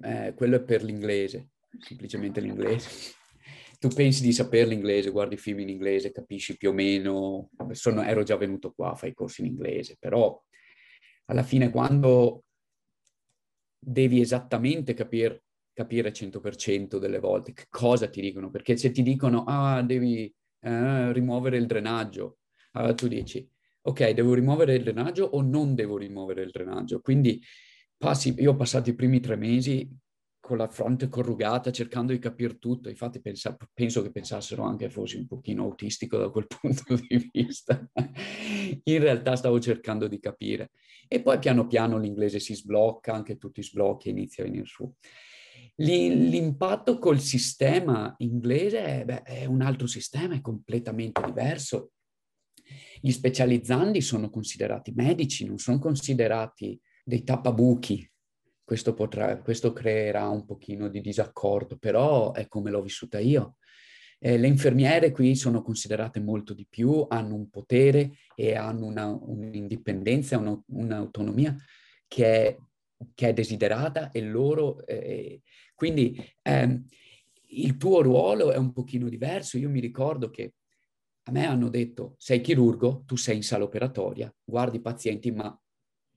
Eh, 0.00 0.34
quello 0.34 0.56
è 0.56 0.62
per 0.62 0.82
l'inglese, 0.84 1.48
semplicemente 1.80 2.40
l'inglese 2.40 3.16
tu 3.78 3.88
pensi 3.88 4.22
di 4.22 4.32
sapere 4.32 4.66
l'inglese, 4.66 5.10
guardi 5.10 5.36
film 5.36 5.60
in 5.60 5.68
inglese, 5.68 6.10
capisci 6.10 6.56
più 6.56 6.70
o 6.70 6.72
meno, 6.72 7.50
sono, 7.70 8.02
ero 8.02 8.24
già 8.24 8.36
venuto 8.36 8.72
qua, 8.72 8.96
fai 8.96 9.14
corsi 9.14 9.42
in 9.42 9.46
inglese, 9.46 9.96
però 10.00 10.42
alla 11.26 11.44
fine 11.44 11.70
quando 11.70 12.44
devi 13.78 14.20
esattamente 14.20 14.94
capire, 14.94 15.44
capire 15.72 16.10
100% 16.10 16.98
delle 16.98 17.20
volte 17.20 17.52
che 17.52 17.66
cosa 17.68 18.08
ti 18.08 18.20
dicono, 18.20 18.50
perché 18.50 18.76
se 18.76 18.90
ti 18.90 19.02
dicono, 19.02 19.44
ah, 19.44 19.80
devi 19.82 20.24
eh, 20.60 21.12
rimuovere 21.12 21.56
il 21.56 21.66
drenaggio, 21.66 22.38
allora 22.72 22.94
tu 22.94 23.06
dici, 23.06 23.48
ok, 23.82 24.10
devo 24.10 24.34
rimuovere 24.34 24.74
il 24.74 24.82
drenaggio 24.82 25.24
o 25.24 25.40
non 25.40 25.76
devo 25.76 25.98
rimuovere 25.98 26.42
il 26.42 26.50
drenaggio? 26.50 27.00
Quindi 27.00 27.40
passi, 27.98 28.34
io 28.38 28.52
ho 28.52 28.56
passato 28.56 28.88
i 28.88 28.94
primi 28.94 29.20
tre 29.20 29.36
mesi 29.36 29.88
con 30.48 30.56
la 30.56 30.68
fronte 30.68 31.10
corrugata, 31.10 31.70
cercando 31.70 32.12
di 32.12 32.18
capire 32.18 32.58
tutto. 32.58 32.88
Infatti 32.88 33.20
pensa, 33.20 33.54
penso 33.74 34.00
che 34.00 34.10
pensassero 34.10 34.62
anche 34.62 34.86
che 34.86 34.92
fossi 34.92 35.18
un 35.18 35.26
pochino 35.26 35.64
autistico 35.64 36.16
da 36.16 36.30
quel 36.30 36.46
punto 36.60 36.94
di 36.94 37.28
vista. 37.30 37.86
In 38.84 38.98
realtà 38.98 39.36
stavo 39.36 39.60
cercando 39.60 40.08
di 40.08 40.18
capire. 40.18 40.70
E 41.06 41.20
poi 41.20 41.38
piano 41.38 41.66
piano 41.66 41.98
l'inglese 41.98 42.38
si 42.38 42.54
sblocca, 42.54 43.12
anche 43.12 43.36
tu 43.36 43.50
ti 43.50 43.62
sblocchi 43.62 44.08
e 44.08 44.12
inizia 44.12 44.42
a 44.42 44.46
venire 44.46 44.64
su. 44.64 44.90
L'impatto 45.76 46.98
col 46.98 47.20
sistema 47.20 48.14
inglese 48.18 49.04
beh, 49.04 49.22
è 49.22 49.44
un 49.44 49.60
altro 49.60 49.86
sistema, 49.86 50.34
è 50.34 50.40
completamente 50.40 51.20
diverso. 51.22 51.92
Gli 53.00 53.10
specializzandi 53.10 54.00
sono 54.00 54.30
considerati 54.30 54.92
medici, 54.94 55.44
non 55.44 55.58
sono 55.58 55.78
considerati 55.78 56.80
dei 57.08 57.24
tappabuchi, 57.24 58.06
questo, 58.62 58.92
potrà, 58.92 59.38
questo 59.38 59.72
creerà 59.72 60.28
un 60.28 60.44
pochino 60.44 60.88
di 60.88 61.00
disaccordo, 61.00 61.78
però 61.78 62.32
è 62.32 62.46
come 62.48 62.70
l'ho 62.70 62.82
vissuta 62.82 63.18
io. 63.18 63.56
Eh, 64.18 64.36
le 64.36 64.46
infermiere 64.46 65.10
qui 65.10 65.34
sono 65.34 65.62
considerate 65.62 66.20
molto 66.20 66.52
di 66.52 66.66
più, 66.68 67.06
hanno 67.08 67.34
un 67.34 67.48
potere 67.48 68.18
e 68.34 68.56
hanno 68.56 68.84
una, 68.84 69.06
un'indipendenza, 69.06 70.36
una, 70.36 70.60
un'autonomia 70.66 71.56
che 72.06 72.26
è, 72.26 72.56
che 73.14 73.28
è, 73.28 73.32
desiderata 73.32 74.10
e 74.10 74.20
loro... 74.20 74.84
Eh, 74.86 75.40
quindi 75.74 76.22
ehm, 76.42 76.84
il 77.52 77.78
tuo 77.78 78.02
ruolo 78.02 78.52
è 78.52 78.58
un 78.58 78.74
pochino 78.74 79.08
diverso. 79.08 79.56
Io 79.56 79.70
mi 79.70 79.80
ricordo 79.80 80.28
che 80.28 80.52
a 81.22 81.30
me 81.30 81.46
hanno 81.46 81.70
detto 81.70 82.16
sei 82.18 82.42
chirurgo, 82.42 83.04
tu 83.06 83.16
sei 83.16 83.36
in 83.36 83.42
sala 83.42 83.64
operatoria, 83.64 84.30
guardi 84.44 84.76
i 84.76 84.82
pazienti, 84.82 85.30
ma 85.30 85.58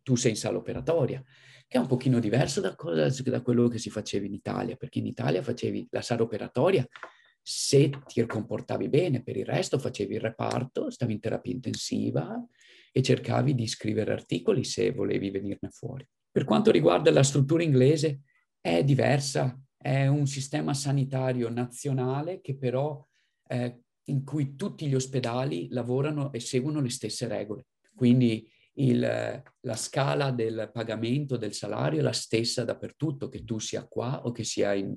tu 0.01 0.15
sei 0.15 0.31
in 0.31 0.37
sala 0.37 0.57
operatoria 0.57 1.23
che 1.71 1.77
è 1.77 1.79
un 1.79 1.87
pochino 1.87 2.19
diverso 2.19 2.59
da, 2.59 2.75
cosa, 2.75 3.07
da 3.23 3.41
quello 3.41 3.69
che 3.69 3.77
si 3.77 3.89
faceva 3.89 4.25
in 4.25 4.33
Italia, 4.33 4.75
perché 4.75 4.99
in 4.99 5.05
Italia 5.05 5.41
facevi 5.41 5.87
la 5.91 6.01
sala 6.01 6.21
operatoria 6.21 6.85
se 7.41 7.89
ti 8.07 8.25
comportavi 8.25 8.89
bene, 8.89 9.23
per 9.23 9.37
il 9.37 9.45
resto 9.45 9.79
facevi 9.79 10.15
il 10.15 10.19
reparto, 10.19 10.89
stavi 10.89 11.13
in 11.13 11.21
terapia 11.21 11.53
intensiva 11.53 12.45
e 12.91 13.01
cercavi 13.01 13.55
di 13.55 13.67
scrivere 13.67 14.11
articoli 14.11 14.65
se 14.65 14.91
volevi 14.91 15.31
venirne 15.31 15.69
fuori. 15.69 16.05
Per 16.29 16.43
quanto 16.43 16.71
riguarda 16.71 17.09
la 17.09 17.23
struttura 17.23 17.63
inglese, 17.63 18.23
è 18.59 18.83
diversa, 18.83 19.57
è 19.77 20.07
un 20.07 20.27
sistema 20.27 20.73
sanitario 20.73 21.49
nazionale 21.49 22.41
che 22.41 22.57
però 22.57 23.01
eh, 23.47 23.79
in 24.07 24.25
cui 24.25 24.57
tutti 24.57 24.87
gli 24.87 24.95
ospedali 24.95 25.67
lavorano 25.69 26.33
e 26.33 26.41
seguono 26.41 26.81
le 26.81 26.89
stesse 26.89 27.29
regole. 27.29 27.67
Quindi 27.95 28.45
il, 28.73 29.43
la 29.59 29.75
scala 29.75 30.31
del 30.31 30.69
pagamento 30.73 31.37
del 31.37 31.53
salario 31.53 31.99
è 31.99 32.03
la 32.03 32.13
stessa 32.13 32.63
dappertutto, 32.63 33.27
che 33.27 33.43
tu 33.43 33.59
sia 33.59 33.85
qua 33.87 34.25
o 34.25 34.31
che 34.31 34.43
sia 34.43 34.73
in, 34.73 34.95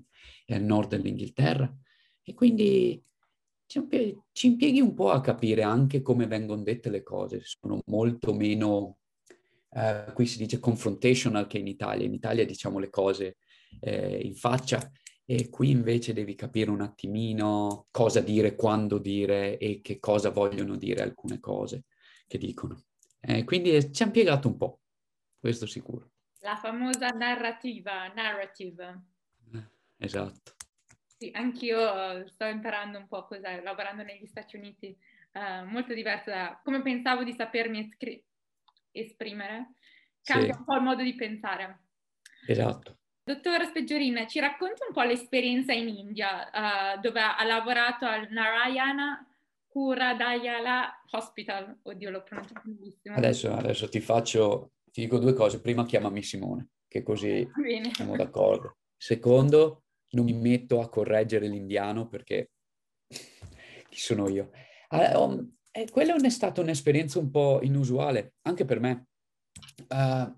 al 0.49 0.63
nord 0.63 0.91
dell'Inghilterra. 0.91 1.73
E 2.23 2.35
quindi 2.35 3.03
ci 3.67 4.47
impieghi 4.47 4.81
un 4.81 4.95
po' 4.95 5.11
a 5.11 5.21
capire 5.21 5.63
anche 5.63 6.03
come 6.03 6.27
vengono 6.27 6.63
dette 6.63 6.91
le 6.91 7.03
cose. 7.03 7.41
Sono 7.43 7.83
molto 7.87 8.33
meno, 8.33 8.99
eh, 9.71 10.13
qui 10.15 10.27
si 10.27 10.39
dice 10.39 10.61
confrontational 10.61 11.47
che 11.47 11.59
in 11.59 11.67
Italia. 11.67 12.07
In 12.07 12.15
Italia 12.15 12.47
diciamo 12.47 12.79
le 12.79 12.91
cose 12.91 13.39
eh, 13.81 14.21
in 14.23 14.35
faccia 14.37 14.91
e 15.27 15.49
qui 15.49 15.71
invece 15.71 16.13
devi 16.13 16.35
capire 16.35 16.71
un 16.71 16.83
attimino 16.83 17.87
cosa 17.91 18.21
dire, 18.21 18.55
quando 18.55 18.99
dire 18.99 19.59
e 19.59 19.81
che 19.81 19.99
cosa 19.99 20.31
vogliono 20.31 20.77
dire 20.77 21.03
alcune 21.03 21.41
cose 21.41 21.85
che 22.27 22.39
dicono. 22.39 22.85
Eh, 23.27 23.45
quindi 23.45 23.93
ci 23.93 24.03
ha 24.03 24.07
impiegato 24.07 24.49
un 24.49 24.57
po', 24.57 24.81
questo 25.39 25.67
sicuro. 25.67 26.11
La 26.41 26.57
famosa 26.57 27.09
narrativa, 27.09 28.07
narrative. 28.09 29.03
Eh, 29.55 29.67
esatto. 29.97 30.53
Sì, 31.17 31.31
anch'io 31.33 32.29
sto 32.29 32.45
imparando 32.45 32.99
un 32.99 33.09
po' 33.09 33.25
cos'è, 33.25 33.63
lavorando 33.63 34.03
negli 34.03 34.27
Stati 34.27 34.57
Uniti, 34.57 34.95
uh, 35.33 35.65
molto 35.65 35.95
diverso 35.95 36.29
da 36.29 36.61
come 36.63 36.83
pensavo 36.83 37.25
di 37.25 37.33
sapermi 37.33 37.79
escri- 37.79 38.23
esprimere. 38.91 39.73
Cambia 40.23 40.53
sì. 40.53 40.59
un 40.59 40.65
po' 40.65 40.75
il 40.75 40.83
modo 40.83 41.03
di 41.03 41.15
pensare. 41.15 41.85
Esatto. 42.47 42.99
Dottora 43.23 43.65
Speggiorina, 43.65 44.27
ci 44.27 44.39
racconta 44.39 44.85
un 44.87 44.93
po' 44.93 45.03
l'esperienza 45.03 45.73
in 45.73 45.89
India, 45.89 46.51
uh, 46.97 47.01
dove 47.01 47.21
ha 47.23 47.43
lavorato 47.45 48.05
al 48.05 48.31
Narayana 48.31 49.27
Kuradayala 49.75 51.03
Hospital. 51.11 51.81
Oddio, 51.83 52.11
l'ho 52.11 52.23
pronunciato 52.23 52.63
benissimo. 52.65 53.17
Adesso, 53.17 53.53
adesso 53.53 53.89
ti 53.89 53.99
faccio, 53.99 54.75
ti 54.93 55.01
dico 55.01 55.19
due 55.19 55.33
cose. 55.33 55.61
Prima 55.61 55.85
chiamami 55.85 56.23
Simone, 56.23 56.69
che 56.87 57.03
così 57.03 57.45
Bene. 57.61 57.93
siamo 57.93 58.15
d'accordo. 58.15 58.77
Secondo, 58.97 59.83
non 60.11 60.27
mi 60.27 60.33
metto 60.33 60.81
a 60.81 60.89
correggere 60.89 61.49
l'indiano 61.49 62.07
perché 62.07 62.53
chi 63.09 63.99
sono 63.99 64.29
io? 64.29 64.53
Ah, 64.91 65.19
um, 65.19 65.57
eh, 65.73 65.91
quella 65.91 66.15
è 66.15 66.31
stata 66.31 66.61
un'esperienza 66.61 67.19
un 67.19 67.33
po' 67.33 67.59
inusuale, 67.61 68.35
anche 68.43 68.65
per 68.65 68.79
me. 68.79 69.09
Uh, 69.89 70.33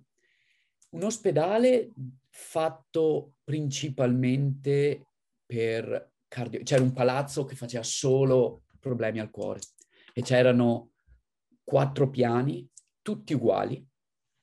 un 0.93 1.03
ospedale 1.03 1.93
fatto 2.31 3.35
principalmente 3.45 5.09
per 5.45 6.13
cardio... 6.27 6.63
C'era 6.63 6.83
un 6.83 6.95
palazzo 6.95 7.45
che 7.45 7.55
faceva 7.55 7.83
solo 7.83 8.63
problemi 8.87 9.19
al 9.19 9.31
cuore. 9.31 9.61
E 10.13 10.23
c'erano 10.23 10.93
quattro 11.65 12.09
piani, 12.09 12.69
tutti 13.03 13.35
uguali. 13.35 13.85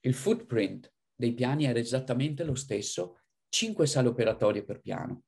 Il 0.02 0.14
footprint 0.14 0.92
dei 1.16 1.34
piani 1.34 1.66
era 1.66 1.80
esattamente 1.80 2.44
lo 2.44 2.56
stesso, 2.56 3.22
cinque 3.48 3.88
sale 3.88 4.10
operatorie 4.10 4.66
per 4.66 4.82
piano. 4.82 5.24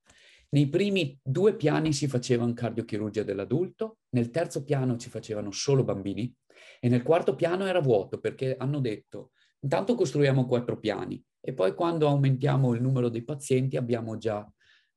Nei 0.50 0.68
primi 0.68 1.18
due 1.24 1.56
piani 1.56 1.94
si 1.94 2.08
faceva 2.08 2.52
cardiochirurgia 2.54 3.24
dell'adulto, 3.24 4.00
nel 4.10 4.30
terzo 4.30 4.64
piano 4.64 4.98
ci 4.98 5.10
facevano 5.10 5.52
solo 5.52 5.84
bambini 5.84 6.34
e 6.80 6.90
nel 6.90 7.04
quarto 7.04 7.36
piano 7.36 7.66
era 7.66 7.80
vuoto 7.80 8.20
perché 8.20 8.56
hanno 8.58 8.80
detto 8.80 9.32
intanto 9.60 9.96
costruiamo 9.96 10.46
quattro 10.46 10.80
piani 10.80 11.22
e 11.42 11.54
poi 11.54 11.74
quando 11.74 12.08
aumentiamo 12.08 12.74
il 12.74 12.82
numero 12.82 13.10
dei 13.10 13.24
pazienti 13.24 13.76
abbiamo 13.78 14.18
già 14.18 14.48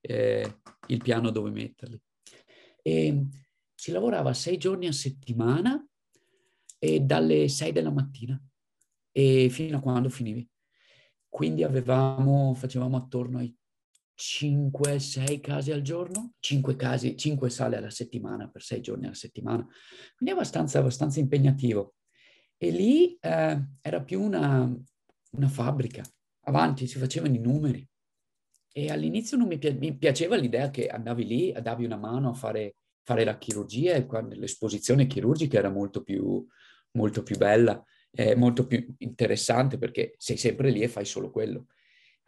eh, 0.01 0.61
il 0.89 1.03
piano 1.03 1.31
dove 1.31 1.51
metterli. 1.51 2.01
E 2.83 3.27
si 3.79 3.93
lavorava 3.93 4.35
sei 4.35 4.59
giorni 4.59 4.89
a 4.89 4.93
settimana 4.93 5.87
e 6.81 6.99
dalle 6.99 7.49
sei 7.49 7.71
della 7.71 7.93
mattina 7.93 8.41
e 9.13 9.49
fino 9.51 9.77
a 9.77 9.81
quando 9.81 10.09
finivi. 10.09 10.49
Quindi 11.29 11.63
avevamo, 11.63 12.55
facevamo 12.55 12.97
attorno 12.97 13.39
ai 13.39 13.57
5-6 14.17 15.39
casi 15.41 15.71
al 15.71 15.83
giorno, 15.83 16.33
5 16.41 16.75
casi, 16.75 17.17
5 17.17 17.49
sale 17.51 17.77
alla 17.77 17.91
settimana 17.91 18.49
per 18.49 18.63
6 18.63 18.81
giorni 18.81 19.05
alla 19.05 19.15
settimana, 19.15 19.65
quindi 20.17 20.35
abbastanza, 20.35 20.81
abbastanza 20.81 21.21
impegnativo. 21.21 21.95
E 22.57 22.71
lì 22.71 23.17
eh, 23.21 23.65
era 23.81 24.03
più 24.03 24.21
una, 24.21 24.77
una 25.31 25.49
fabbrica, 25.49 26.03
avanti 26.47 26.89
si 26.89 26.99
facevano 26.99 27.37
i 27.37 27.39
numeri. 27.39 27.89
E 28.73 28.91
all'inizio 28.91 29.37
non 29.37 29.47
mi, 29.47 29.59
pi- 29.59 29.79
mi, 29.79 29.97
piaceva 29.97 30.35
l'idea 30.35 30.69
che 30.71 30.89
andavi 30.89 31.25
lì, 31.25 31.55
davi 31.63 31.85
una 31.85 31.97
mano 31.97 32.31
a 32.31 32.35
fare, 32.35 32.75
fare 33.03 33.25
la 33.25 33.39
chirurgia 33.39 33.95
e 33.95 34.07
quando 34.07 34.35
l'esposizione 34.35 35.07
chirurgica 35.07 35.59
era 35.59 35.71
molto 35.71 36.03
più, 36.03 36.47
molto 36.93 37.23
più 37.23 37.37
bella, 37.37 37.83
eh, 38.11 38.35
molto 38.35 38.67
più 38.67 38.95
interessante 38.99 39.79
perché 39.79 40.15
sei 40.19 40.37
sempre 40.37 40.71
lì 40.71 40.83
e 40.83 40.89
fai 40.89 41.05
solo 41.05 41.31
quello 41.31 41.67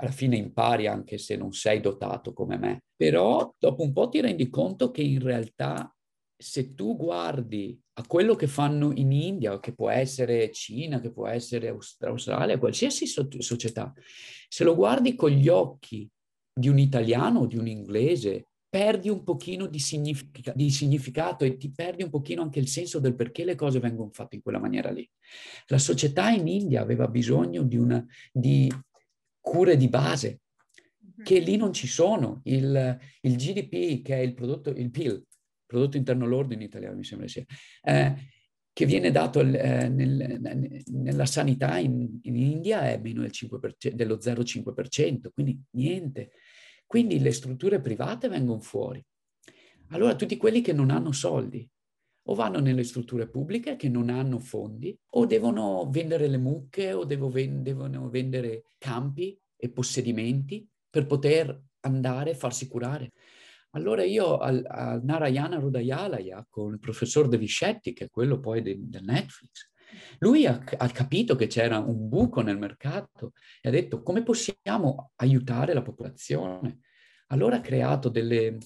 alla 0.01 0.11
fine 0.11 0.37
impari 0.37 0.87
anche 0.87 1.19
se 1.19 1.37
non 1.37 1.53
sei 1.53 1.81
dotato 1.81 2.33
come 2.33 2.57
me. 2.57 2.85
Però 2.97 3.55
dopo 3.59 3.83
un 3.83 3.93
po' 3.93 4.09
ti 4.09 4.21
rendi 4.21 4.49
conto 4.49 4.91
che 4.91 5.03
in 5.03 5.21
realtà 5.21 5.95
se 6.37 6.75
tu 6.75 6.97
guardi 6.97 7.79
a 7.95 8.07
quello 8.07 8.35
che 8.35 8.47
fanno 8.47 8.93
in 8.95 9.13
India, 9.13 9.61
che 9.61 9.75
può 9.75 9.91
essere 9.91 10.51
Cina, 10.53 11.01
che 11.01 11.13
può 11.13 11.27
essere 11.27 11.69
Australia, 12.01 12.59
qualsiasi 12.59 13.07
so- 13.07 13.29
società, 13.39 13.93
se 14.49 14.65
lo 14.65 14.75
guardi 14.75 15.15
con 15.15 15.31
gli 15.31 15.49
occhi 15.49 16.11
di 16.53 16.69
un 16.69 16.79
italiano 16.79 17.41
o 17.41 17.47
di 17.47 17.59
un 17.59 17.67
inglese, 17.67 18.47
perdi 18.71 19.09
un 19.09 19.25
pochino 19.25 19.67
di, 19.67 19.81
signific- 19.81 20.55
di, 20.55 20.71
significato 20.71 21.45
e 21.45 21.57
ti 21.57 21.73
perdi 21.73 22.05
un 22.05 22.11
pochino 22.11 22.43
anche 22.43 22.61
il 22.61 22.69
senso 22.69 23.01
del 23.01 23.17
perché 23.17 23.45
le 23.45 23.57
cose 23.57 23.81
vengono 23.81 24.11
fatte 24.13 24.37
in 24.37 24.43
quella 24.43 24.61
maniera 24.61 24.91
lì. 24.91 25.09
La 25.67 25.79
società 25.79 26.31
in 26.31 26.47
India 26.47 26.81
aveva 26.81 27.09
bisogno 27.09 27.65
di, 27.65 27.77
una, 27.77 28.05
di 28.33 28.73
cure 29.41 29.77
di 29.77 29.89
base, 29.89 30.43
mhm. 30.99 31.25
che 31.25 31.41
lì 31.41 31.57
non 31.57 31.73
ci 31.73 31.89
sono. 31.89 32.41
Il, 32.45 32.99
il 33.23 33.37
GDP, 33.37 34.03
che 34.03 34.15
è 34.15 34.21
il 34.21 34.35
prodotto, 34.35 34.71
il 34.71 34.91
PIL, 34.91 35.27
prodotto 35.67 35.97
interno 35.97 36.27
lordo 36.27 36.55
in 36.55 36.63
italiano 36.63 36.97
mi 36.97 37.05
sembra 37.05 37.27
sia, 37.27 37.45
eh, 37.83 38.15
che 38.73 38.87
viene 38.87 39.11
dato 39.11 39.41
eh, 39.41 39.89
nel, 39.89 40.41
nella 40.87 41.27
sanità 41.27 41.77
in, 41.79 42.21
in, 42.23 42.37
India 42.37 42.89
è 42.89 42.99
meno 42.99 43.23
del 43.23 43.33
5%, 43.33 43.91
dello 43.91 44.15
0,5%, 44.17 45.31
quindi 45.35 45.61
niente. 45.73 46.31
Quindi 46.91 47.21
le 47.21 47.31
strutture 47.31 47.81
private 47.81 48.27
vengono 48.27 48.59
fuori. 48.59 49.01
Allora 49.91 50.17
tutti 50.17 50.37
quelli 50.37 50.61
che 50.61 50.73
non 50.73 50.91
hanno 50.91 51.13
soldi 51.13 51.65
o 52.23 52.35
vanno 52.35 52.59
nelle 52.59 52.83
strutture 52.83 53.29
pubbliche 53.29 53.77
che 53.77 53.89
non 53.89 54.11
hanno 54.11 54.41
fondi 54.41 54.99
o 55.11 55.25
devono 55.25 55.89
vendere 55.89 56.27
le 56.27 56.37
mucche 56.37 56.93
o 56.93 57.05
devono 57.05 58.09
vendere 58.09 58.65
campi 58.77 59.39
e 59.55 59.71
possedimenti 59.71 60.69
per 60.91 61.07
poter 61.07 61.63
andare 61.83 62.33
a 62.33 62.35
farsi 62.35 62.67
curare. 62.67 63.13
Allora 63.75 64.03
io 64.03 64.39
al, 64.39 64.65
al 64.67 65.05
Narayana 65.05 65.61
Rudayalaya 65.61 66.45
con 66.51 66.73
il 66.73 66.81
professor 66.81 67.29
De 67.29 67.39
Viscetti, 67.39 67.93
che 67.93 68.07
è 68.07 68.11
quello 68.11 68.41
poi 68.41 68.63
del 68.63 68.81
de 68.81 69.01
Netflix, 69.01 69.71
lui 70.19 70.47
ha, 70.47 70.63
ha, 70.77 70.89
capito 70.91 71.37
che 71.37 71.47
c'era 71.47 71.79
un 71.79 72.09
buco 72.09 72.41
nel 72.41 72.59
mercato 72.59 73.33
e 73.61 73.69
ha 73.69 73.73
detto 73.73 74.03
come 74.03 74.23
possiamo 74.23 75.13
aiutare 75.17 75.75
la 75.75 75.83
popolazione. 75.83 76.81
Allora 77.29 77.57
ha 77.57 77.61
creato 77.61 78.09
delle, 78.09 78.59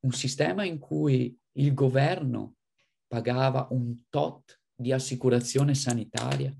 un 0.00 0.12
sistema 0.12 0.64
in 0.64 0.78
cui 0.78 1.36
il 1.52 1.74
governo 1.74 2.56
pagava 3.06 3.68
un 3.70 4.02
tot 4.08 4.60
di 4.74 4.92
assicurazione 4.92 5.74
sanitaria 5.74 6.54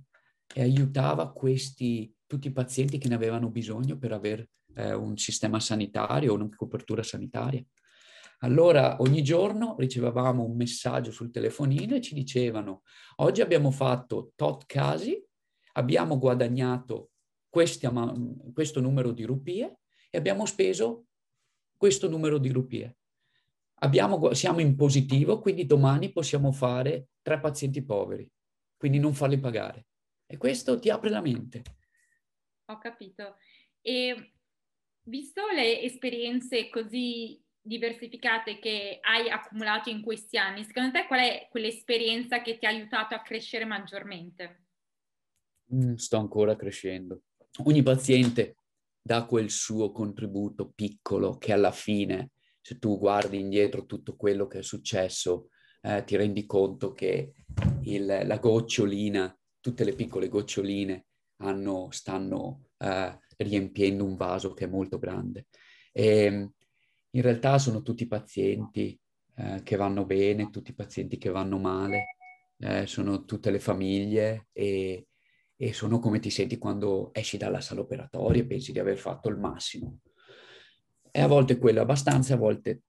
e 0.55 0.61
aiutava 0.61 1.33
questi, 1.33 2.13
tutti 2.27 2.49
i 2.49 2.53
pazienti 2.53 2.99
che 2.99 3.09
ne 3.09 3.15
avevano 3.15 3.49
bisogno 3.49 3.97
per 3.97 4.13
avere 4.13 4.51
eh, 4.75 4.93
un 4.93 5.17
sistema 5.17 5.61
sanitario 5.61 6.35
una 6.35 6.49
copertura 6.55 7.03
sanitaria. 7.03 7.65
Allora 8.43 8.97
ogni 9.01 9.23
giorno 9.23 9.77
ricevavamo 9.79 10.43
un 10.45 10.57
messaggio 10.57 11.11
sul 11.11 11.31
telefonino 11.31 11.97
e 11.97 12.01
ci 12.01 12.15
dicevano 12.15 12.83
oggi 13.17 13.41
abbiamo 13.41 13.71
fatto 13.71 14.33
tot 14.35 14.67
casi, 14.67 15.21
abbiamo 15.73 16.19
guadagnato 16.19 17.11
questi, 17.49 17.89
questo 18.53 18.81
numero 18.81 19.13
di 19.13 19.25
rupie 19.25 19.79
e 20.11 20.19
abbiamo 20.19 20.47
speso 20.47 21.07
questo 21.77 22.09
numero 22.09 22.39
di 22.39 22.51
rupie 22.51 22.97
abbiamo, 23.83 24.33
siamo 24.33 24.61
in 24.61 24.75
positivo, 24.75 25.39
quindi 25.41 25.67
domani 25.67 26.11
possiamo 26.11 26.53
fare 26.53 27.09
tre 27.23 27.39
pazienti 27.39 27.85
poveri, 27.85 28.29
quindi 28.77 28.99
non 28.99 29.15
farli 29.15 29.39
pagare. 29.39 29.87
E 30.27 30.37
questo 30.37 30.79
ti 30.79 30.89
apre 30.89 31.11
la 31.11 31.21
mente. 31.21 31.63
Ho 32.67 32.79
capito. 32.79 33.37
E 33.81 34.35
visto 35.03 35.43
le 35.55 35.83
esperienze 35.83 36.69
così 36.71 37.41
diversificate 37.63 38.59
che 38.59 38.99
hai 39.01 39.31
accumulato 39.31 39.89
in 39.89 40.03
questi 40.03 40.37
anni, 40.37 40.65
secondo 40.65 40.91
te 40.91 41.07
qual 41.07 41.21
è 41.21 41.49
quell'esperienza 41.51 42.43
che 42.43 42.59
ti 42.59 42.67
ha 42.67 42.71
aiutato 42.71 43.15
a 43.15 43.23
crescere 43.23 43.65
maggiormente? 43.65 44.67
Mm, 45.75 45.95
sto 45.95 46.19
ancora 46.19 46.57
crescendo. 46.57 47.23
Ogni 47.65 47.83
paziente 47.83 48.57
dà 49.01 49.25
quel 49.25 49.51
suo 49.51 49.93
contributo 49.93 50.73
piccolo 50.75 51.39
che 51.39 51.53
alla 51.53 51.73
fine 51.73 52.33
se 52.63 52.79
tu 52.79 52.97
guardi 52.97 53.41
indietro 53.41 53.85
tutto 53.85 54.15
quello 54.15 54.47
che 54.47 54.61
è 54.61 54.63
successo, 54.63 55.49
eh, 55.83 56.05
ti 56.05 56.15
rendi 56.15 56.47
conto 56.47 56.93
che 56.93 57.33
il, 57.83 58.07
la 58.07 58.39
gocciolina, 58.39 59.37
tutte 59.61 59.83
le 59.83 59.95
piccole 59.95 60.29
goccioline 60.29 61.07
hanno, 61.39 61.89
stanno 61.91 62.69
eh, 62.79 63.19
riempiendo 63.39 64.05
un 64.05 64.15
vaso 64.15 64.55
che 64.55 64.65
è 64.65 64.69
molto 64.69 64.99
grande. 65.01 65.47
E, 65.91 66.51
in 67.15 67.23
realtà 67.23 67.59
sono 67.59 67.83
tutti 67.83 68.07
pazienti 68.07 68.99
eh, 69.37 69.63
che 69.63 69.77
vanno 69.77 70.05
bene, 70.05 70.51
tutti 70.51 70.75
pazienti 70.75 71.19
che 71.19 71.31
vanno 71.31 71.59
male, 71.59 72.17
eh, 72.59 72.87
sono 72.87 73.25
tutte 73.25 73.51
le 73.51 73.61
famiglie 73.61 74.49
e, 74.53 75.07
e 75.57 75.73
sono 75.73 75.99
come 75.99 76.19
ti 76.19 76.31
senti 76.31 76.59
quando 76.59 77.11
esci 77.13 77.37
dalla 77.37 77.61
sala 77.61 77.81
operatoria 77.81 78.43
e 78.43 78.47
pensi 78.47 78.73
di 78.73 78.79
aver 78.79 78.99
fatto 78.99 79.29
il 79.29 79.39
massimo 79.39 80.01
e 81.15 81.21
a 81.21 81.27
volte 81.27 81.59
quello 81.59 81.79
è 81.79 81.83
abbastanza, 81.83 82.35
a 82.35 82.39
volte 82.39 82.85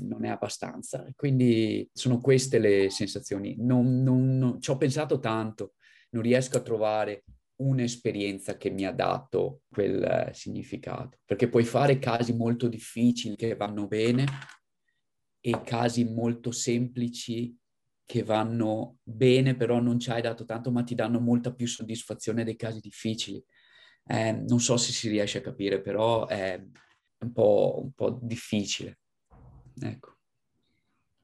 non 0.00 0.24
è 0.24 0.28
abbastanza. 0.28 1.06
Quindi 1.14 1.88
sono 1.92 2.18
queste 2.18 2.58
le 2.58 2.88
sensazioni. 2.88 3.56
Non, 3.58 4.02
non, 4.02 4.38
non, 4.38 4.60
ci 4.60 4.70
ho 4.70 4.78
pensato 4.78 5.20
tanto, 5.20 5.74
non 6.10 6.22
riesco 6.22 6.56
a 6.56 6.62
trovare 6.62 7.24
un'esperienza 7.56 8.56
che 8.56 8.70
mi 8.70 8.84
ha 8.84 8.92
dato 8.92 9.62
quel 9.68 10.02
eh, 10.02 10.34
significato, 10.34 11.18
perché 11.24 11.48
puoi 11.48 11.64
fare 11.64 11.98
casi 11.98 12.34
molto 12.34 12.68
difficili 12.68 13.36
che 13.36 13.56
vanno 13.56 13.86
bene 13.86 14.24
e 15.40 15.62
casi 15.62 16.04
molto 16.04 16.50
semplici 16.50 17.56
che 18.04 18.22
vanno 18.22 18.98
bene, 19.02 19.56
però 19.56 19.80
non 19.80 19.98
ci 19.98 20.10
hai 20.10 20.22
dato 20.22 20.44
tanto, 20.44 20.70
ma 20.70 20.82
ti 20.84 20.94
danno 20.94 21.18
molta 21.20 21.52
più 21.52 21.66
soddisfazione 21.66 22.44
dei 22.44 22.56
casi 22.56 22.80
difficili. 22.80 23.42
Eh, 24.08 24.32
non 24.32 24.60
so 24.60 24.76
se 24.76 24.92
si 24.92 25.08
riesce 25.08 25.38
a 25.38 25.42
capire, 25.42 25.80
però 25.80 26.26
eh, 26.28 26.68
un 27.18 27.32
po', 27.32 27.80
un 27.82 27.92
po 27.92 28.18
difficile. 28.22 29.00
Ecco. 29.80 30.15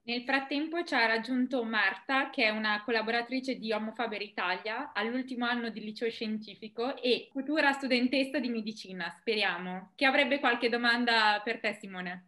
Nel 0.05 0.25
frattempo 0.25 0.83
ci 0.83 0.95
ha 0.95 1.07
raggiunto 1.07 1.63
Marta, 1.63 2.29
che 2.31 2.47
è 2.47 2.49
una 2.51 2.83
collaboratrice 2.85 3.57
di 3.57 3.71
Homo 3.71 3.93
Faber 3.93 4.21
Italia, 4.21 4.91
all'ultimo 4.93 5.47
anno 5.47 5.69
di 5.69 5.79
liceo 5.79 6.11
scientifico 6.11 7.01
e 7.01 7.29
futura 7.31 7.71
studentessa 7.71 8.41
di 8.41 8.49
medicina, 8.49 9.15
speriamo, 9.21 9.93
che 9.95 10.05
avrebbe 10.05 10.41
qualche 10.41 10.69
domanda 10.69 11.41
per 11.45 11.61
te, 11.61 11.79
Simone. 11.81 12.25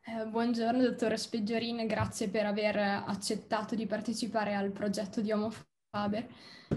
Eh, 0.00 0.24
buongiorno, 0.24 0.80
dottora 0.80 1.18
Speggiorin, 1.18 1.86
grazie 1.86 2.30
per 2.30 2.46
aver 2.46 2.78
accettato 2.78 3.74
di 3.74 3.84
partecipare 3.84 4.54
al 4.54 4.72
progetto 4.72 5.20
di 5.20 5.30
Homo 5.30 5.52
Faber. 5.90 6.26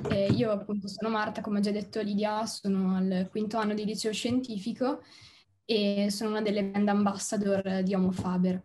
Eh, 0.09 0.33
io 0.33 0.51
appunto 0.51 0.89
sono 0.89 1.09
Marta, 1.09 1.39
come 1.39 1.59
ha 1.59 1.61
già 1.61 1.71
detto 1.71 2.01
Lidia, 2.01 2.45
sono 2.45 2.97
al 2.97 3.29
quinto 3.31 3.57
anno 3.57 3.73
di 3.73 3.85
liceo 3.85 4.11
scientifico 4.11 5.01
e 5.63 6.07
sono 6.09 6.31
una 6.31 6.41
delle 6.41 6.65
brand 6.65 6.89
ambassador 6.89 7.83
di 7.83 7.93
Homo 7.93 8.11
Faber. 8.11 8.61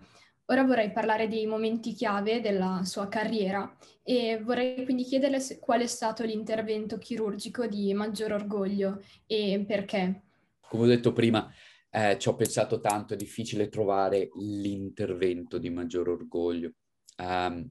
Ora 0.49 0.63
vorrei 0.63 0.93
parlare 0.93 1.27
dei 1.27 1.45
momenti 1.45 1.93
chiave 1.93 2.41
della 2.41 2.83
sua 2.85 3.09
carriera 3.09 3.77
e 4.05 4.41
vorrei 4.41 4.85
quindi 4.85 5.03
chiederle 5.03 5.41
qual 5.59 5.81
è 5.81 5.87
stato 5.89 6.23
l'intervento 6.23 6.99
chirurgico 6.99 7.67
di 7.67 7.93
maggior 7.95 8.31
orgoglio 8.31 9.03
e 9.27 9.65
perché. 9.67 10.23
Come 10.61 10.85
ho 10.85 10.87
detto 10.87 11.13
prima, 11.13 11.53
eh, 11.91 12.17
ci 12.19 12.29
ho 12.29 12.37
pensato 12.37 12.81
tanto, 12.81 13.15
è 13.15 13.17
difficile 13.17 13.69
trovare 13.69 14.29
l'intervento 14.37 15.59
di 15.59 15.69
maggior 15.71 16.11
orgoglio. 16.11 16.75
Um, 17.19 17.69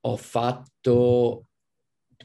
ho 0.00 0.16
fatto 0.16 1.49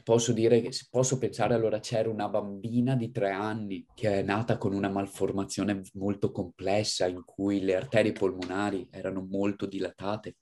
posso 0.02 0.32
dire 0.32 0.60
che 0.60 0.70
posso 0.90 1.18
pensare 1.18 1.54
allora 1.54 1.80
c'era 1.80 2.08
una 2.08 2.28
bambina 2.28 2.94
di 2.94 3.10
tre 3.10 3.30
anni 3.30 3.86
che 3.94 4.20
è 4.20 4.22
nata 4.22 4.58
con 4.58 4.74
una 4.74 4.88
malformazione 4.88 5.82
molto 5.94 6.30
complessa 6.30 7.06
in 7.06 7.22
cui 7.24 7.60
le 7.60 7.76
arterie 7.76 8.12
polmonari 8.12 8.86
erano 8.90 9.26
molto 9.28 9.66
dilatate 9.66 10.36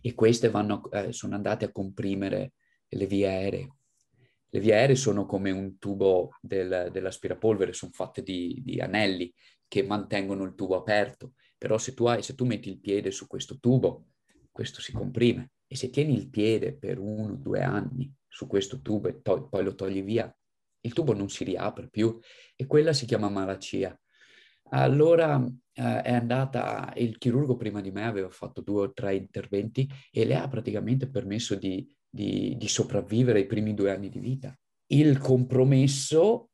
e 0.00 0.14
queste 0.14 0.50
vanno, 0.50 0.90
eh, 0.90 1.12
sono 1.12 1.34
andate 1.34 1.64
a 1.64 1.72
comprimere 1.72 2.54
le 2.88 3.06
vie 3.06 3.26
aeree. 3.26 3.74
Le 4.48 4.60
vie 4.60 4.74
aeree 4.74 4.96
sono 4.96 5.24
come 5.24 5.50
un 5.50 5.78
tubo 5.78 6.30
del, 6.40 6.90
dell'aspirapolvere, 6.92 7.72
sono 7.72 7.92
fatte 7.92 8.22
di, 8.22 8.60
di 8.64 8.80
anelli 8.80 9.32
che 9.66 9.82
mantengono 9.82 10.44
il 10.44 10.54
tubo 10.54 10.76
aperto, 10.76 11.34
però 11.56 11.78
se 11.78 11.94
tu, 11.94 12.04
hai, 12.06 12.22
se 12.22 12.34
tu 12.34 12.44
metti 12.44 12.68
il 12.68 12.80
piede 12.80 13.10
su 13.10 13.26
questo 13.26 13.58
tubo, 13.58 14.08
questo 14.50 14.80
si 14.80 14.92
comprime 14.92 15.52
e 15.66 15.76
se 15.76 15.88
tieni 15.88 16.14
il 16.14 16.28
piede 16.28 16.74
per 16.74 16.98
uno 16.98 17.32
o 17.32 17.36
due 17.36 17.62
anni 17.62 18.12
su 18.32 18.46
questo 18.46 18.80
tubo 18.80 19.08
e 19.08 19.20
to- 19.20 19.48
poi 19.48 19.62
lo 19.62 19.74
togli 19.74 20.02
via, 20.02 20.34
il 20.80 20.92
tubo 20.94 21.12
non 21.12 21.28
si 21.28 21.44
riapre 21.44 21.88
più 21.90 22.18
e 22.56 22.66
quella 22.66 22.94
si 22.94 23.04
chiama 23.04 23.28
malacia. 23.28 23.94
Allora 24.70 25.44
eh, 25.74 26.02
è 26.02 26.14
andata, 26.14 26.94
il 26.96 27.18
chirurgo 27.18 27.56
prima 27.56 27.82
di 27.82 27.90
me 27.90 28.04
aveva 28.04 28.30
fatto 28.30 28.62
due 28.62 28.84
o 28.84 28.92
tre 28.92 29.16
interventi 29.16 29.86
e 30.10 30.24
le 30.24 30.36
ha 30.36 30.48
praticamente 30.48 31.10
permesso 31.10 31.56
di, 31.56 31.86
di, 32.08 32.56
di 32.56 32.68
sopravvivere 32.68 33.40
i 33.40 33.46
primi 33.46 33.74
due 33.74 33.90
anni 33.90 34.08
di 34.08 34.18
vita. 34.18 34.58
Il 34.86 35.18
compromesso 35.18 36.48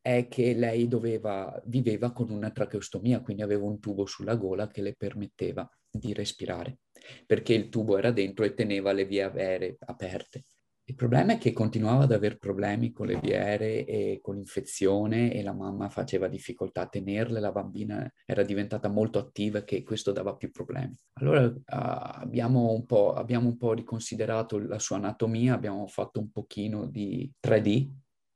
è 0.00 0.26
che 0.26 0.54
lei 0.54 0.88
doveva, 0.88 1.62
viveva 1.66 2.10
con 2.10 2.30
una 2.30 2.50
tracheostomia, 2.50 3.20
quindi 3.20 3.42
aveva 3.42 3.64
un 3.64 3.78
tubo 3.78 4.06
sulla 4.06 4.34
gola 4.34 4.66
che 4.66 4.82
le 4.82 4.94
permetteva 4.96 5.68
di 5.88 6.12
respirare, 6.12 6.78
perché 7.24 7.54
il 7.54 7.68
tubo 7.68 7.96
era 7.96 8.10
dentro 8.10 8.44
e 8.44 8.54
teneva 8.54 8.90
le 8.90 9.04
vie 9.04 9.22
aeree 9.22 9.76
aperte. 9.86 10.46
Il 10.84 10.96
problema 10.96 11.34
è 11.34 11.38
che 11.38 11.52
continuava 11.52 12.02
ad 12.02 12.12
avere 12.12 12.36
problemi 12.36 12.90
con 12.90 13.06
le 13.06 13.20
vie 13.20 13.38
aeree 13.38 13.84
e 13.84 14.18
con 14.20 14.34
l'infezione 14.34 15.32
e 15.32 15.40
la 15.42 15.52
mamma 15.52 15.88
faceva 15.88 16.26
difficoltà 16.26 16.82
a 16.82 16.88
tenerle, 16.88 17.38
la 17.38 17.52
bambina 17.52 18.12
era 18.26 18.42
diventata 18.42 18.88
molto 18.88 19.20
attiva 19.20 19.64
e 19.64 19.82
questo 19.84 20.10
dava 20.10 20.34
più 20.34 20.50
problemi. 20.50 20.98
Allora 21.20 21.44
uh, 21.44 21.54
abbiamo, 21.66 22.72
un 22.72 22.84
po', 22.84 23.12
abbiamo 23.12 23.48
un 23.48 23.56
po' 23.58 23.74
riconsiderato 23.74 24.58
la 24.58 24.80
sua 24.80 24.96
anatomia, 24.96 25.54
abbiamo 25.54 25.86
fatto 25.86 26.18
un 26.18 26.32
pochino 26.32 26.86
di 26.86 27.30
3D, 27.40 27.88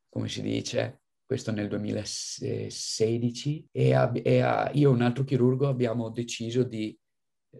come 0.09 0.29
si 0.29 0.41
dice, 0.41 1.01
questo 1.27 1.51
nel 1.51 1.67
2016, 1.67 3.69
e, 3.73 3.93
a, 3.93 4.13
e 4.15 4.41
a, 4.41 4.71
io 4.73 4.91
e 4.91 4.93
un 4.93 5.03
altro 5.03 5.25
chirurgo 5.25 5.67
abbiamo 5.67 6.11
deciso 6.11 6.63
di 6.63 6.97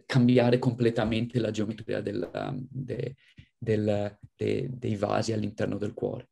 cambiare 0.07 0.61
completamente 0.61 1.41
la 1.41 1.51
geometria 1.51 2.01
del, 2.01 2.31
de, 2.71 3.17
del, 3.57 4.19
de, 4.35 4.69
dei 4.71 4.97
vasi 4.97 5.33
all'interno 5.33 5.77
del 5.77 5.95
cuore. 5.95 6.31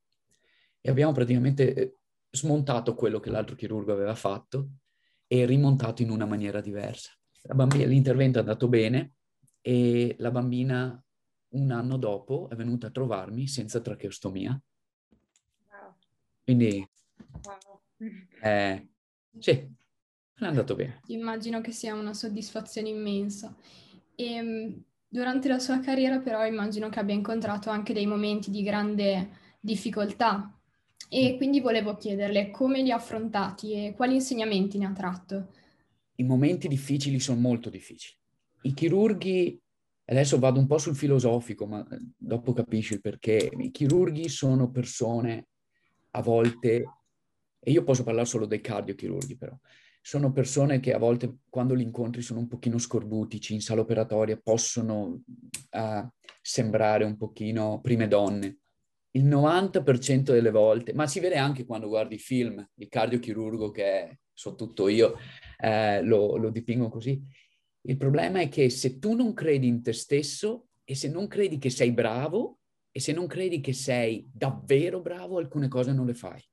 E 0.80 0.90
abbiamo 0.90 1.12
praticamente 1.12 1.74
eh, 1.74 1.96
smontato 2.30 2.94
quello 2.94 3.20
che 3.20 3.30
l'altro 3.30 3.56
chirurgo 3.56 3.92
aveva 3.92 4.14
fatto 4.14 4.68
e 5.26 5.46
rimontato 5.46 6.02
in 6.02 6.10
una 6.10 6.26
maniera 6.26 6.60
diversa. 6.60 7.10
Bambina, 7.52 7.86
l'intervento 7.86 8.38
è 8.38 8.40
andato 8.40 8.68
bene 8.68 9.14
e 9.60 10.14
la 10.18 10.30
bambina 10.30 11.02
un 11.54 11.70
anno 11.70 11.96
dopo 11.96 12.48
è 12.50 12.54
venuta 12.54 12.88
a 12.88 12.90
trovarmi 12.90 13.46
senza 13.46 13.80
tracheostomia. 13.80 14.60
Wow. 15.70 15.94
Quindi, 16.42 16.88
wow. 17.42 18.20
eh, 18.42 18.88
sì, 19.38 19.50
è 19.50 20.44
andato 20.44 20.74
bene. 20.74 21.00
Immagino 21.06 21.60
che 21.60 21.72
sia 21.72 21.94
una 21.94 22.12
soddisfazione 22.12 22.88
immensa. 22.88 23.54
E 24.14 24.24
ehm, 24.24 24.84
Durante 25.14 25.46
la 25.46 25.60
sua 25.60 25.78
carriera 25.78 26.18
però 26.18 26.44
immagino 26.44 26.88
che 26.88 26.98
abbia 26.98 27.14
incontrato 27.14 27.70
anche 27.70 27.92
dei 27.92 28.04
momenti 28.04 28.50
di 28.50 28.64
grande 28.64 29.30
difficoltà 29.60 30.52
e 31.08 31.36
quindi 31.36 31.60
volevo 31.60 31.96
chiederle 31.96 32.50
come 32.50 32.82
li 32.82 32.90
ha 32.90 32.96
affrontati 32.96 33.74
e 33.74 33.94
quali 33.94 34.14
insegnamenti 34.14 34.76
ne 34.76 34.86
ha 34.86 34.92
tratto. 34.92 35.52
I 36.16 36.24
momenti 36.24 36.66
difficili 36.66 37.20
sono 37.20 37.38
molto 37.38 37.70
difficili. 37.70 38.18
I 38.62 38.74
chirurghi, 38.74 39.56
adesso 40.06 40.40
vado 40.40 40.58
un 40.58 40.66
po' 40.66 40.78
sul 40.78 40.96
filosofico, 40.96 41.64
ma 41.64 41.86
eh, 41.88 41.98
dopo 42.16 42.52
capisci 42.52 42.94
il 42.94 43.00
perché, 43.00 43.52
i 43.56 43.70
chirurghi 43.70 44.28
sono 44.28 44.68
persone 44.72 45.46
a 46.10 46.22
volte, 46.22 46.84
e 47.60 47.70
io 47.70 47.84
posso 47.84 48.02
parlare 48.02 48.26
solo 48.26 48.46
dei 48.46 48.60
cardiochirurghi 48.60 49.36
però, 49.36 49.56
sono 50.06 50.32
persone 50.32 50.80
che 50.80 50.92
a 50.92 50.98
volte 50.98 51.38
quando 51.48 51.72
li 51.72 51.82
incontri 51.82 52.20
sono 52.20 52.40
un 52.40 52.46
pochino 52.46 52.76
scorbutici, 52.76 53.54
in 53.54 53.62
sala 53.62 53.80
operatoria 53.80 54.36
possono 54.36 55.22
uh, 55.70 56.08
sembrare 56.42 57.04
un 57.04 57.16
pochino 57.16 57.80
prime 57.80 58.06
donne. 58.06 58.58
Il 59.12 59.24
90% 59.24 60.24
delle 60.24 60.50
volte, 60.50 60.92
ma 60.92 61.06
si 61.06 61.20
vede 61.20 61.36
anche 61.36 61.64
quando 61.64 61.88
guardi 61.88 62.18
film, 62.18 62.62
il 62.74 62.88
cardiochirurgo 62.90 63.70
che 63.70 64.18
so 64.30 64.54
tutto 64.56 64.88
io, 64.88 65.16
eh, 65.58 66.02
lo, 66.02 66.36
lo 66.36 66.50
dipingo 66.50 66.90
così. 66.90 67.22
Il 67.86 67.96
problema 67.96 68.40
è 68.40 68.50
che 68.50 68.68
se 68.68 68.98
tu 68.98 69.14
non 69.14 69.32
credi 69.32 69.68
in 69.68 69.82
te 69.82 69.94
stesso 69.94 70.66
e 70.84 70.94
se 70.94 71.08
non 71.08 71.28
credi 71.28 71.56
che 71.56 71.70
sei 71.70 71.92
bravo 71.92 72.58
e 72.90 73.00
se 73.00 73.14
non 73.14 73.26
credi 73.26 73.60
che 73.60 73.72
sei 73.72 74.28
davvero 74.30 75.00
bravo, 75.00 75.38
alcune 75.38 75.68
cose 75.68 75.94
non 75.94 76.04
le 76.04 76.14
fai. 76.14 76.44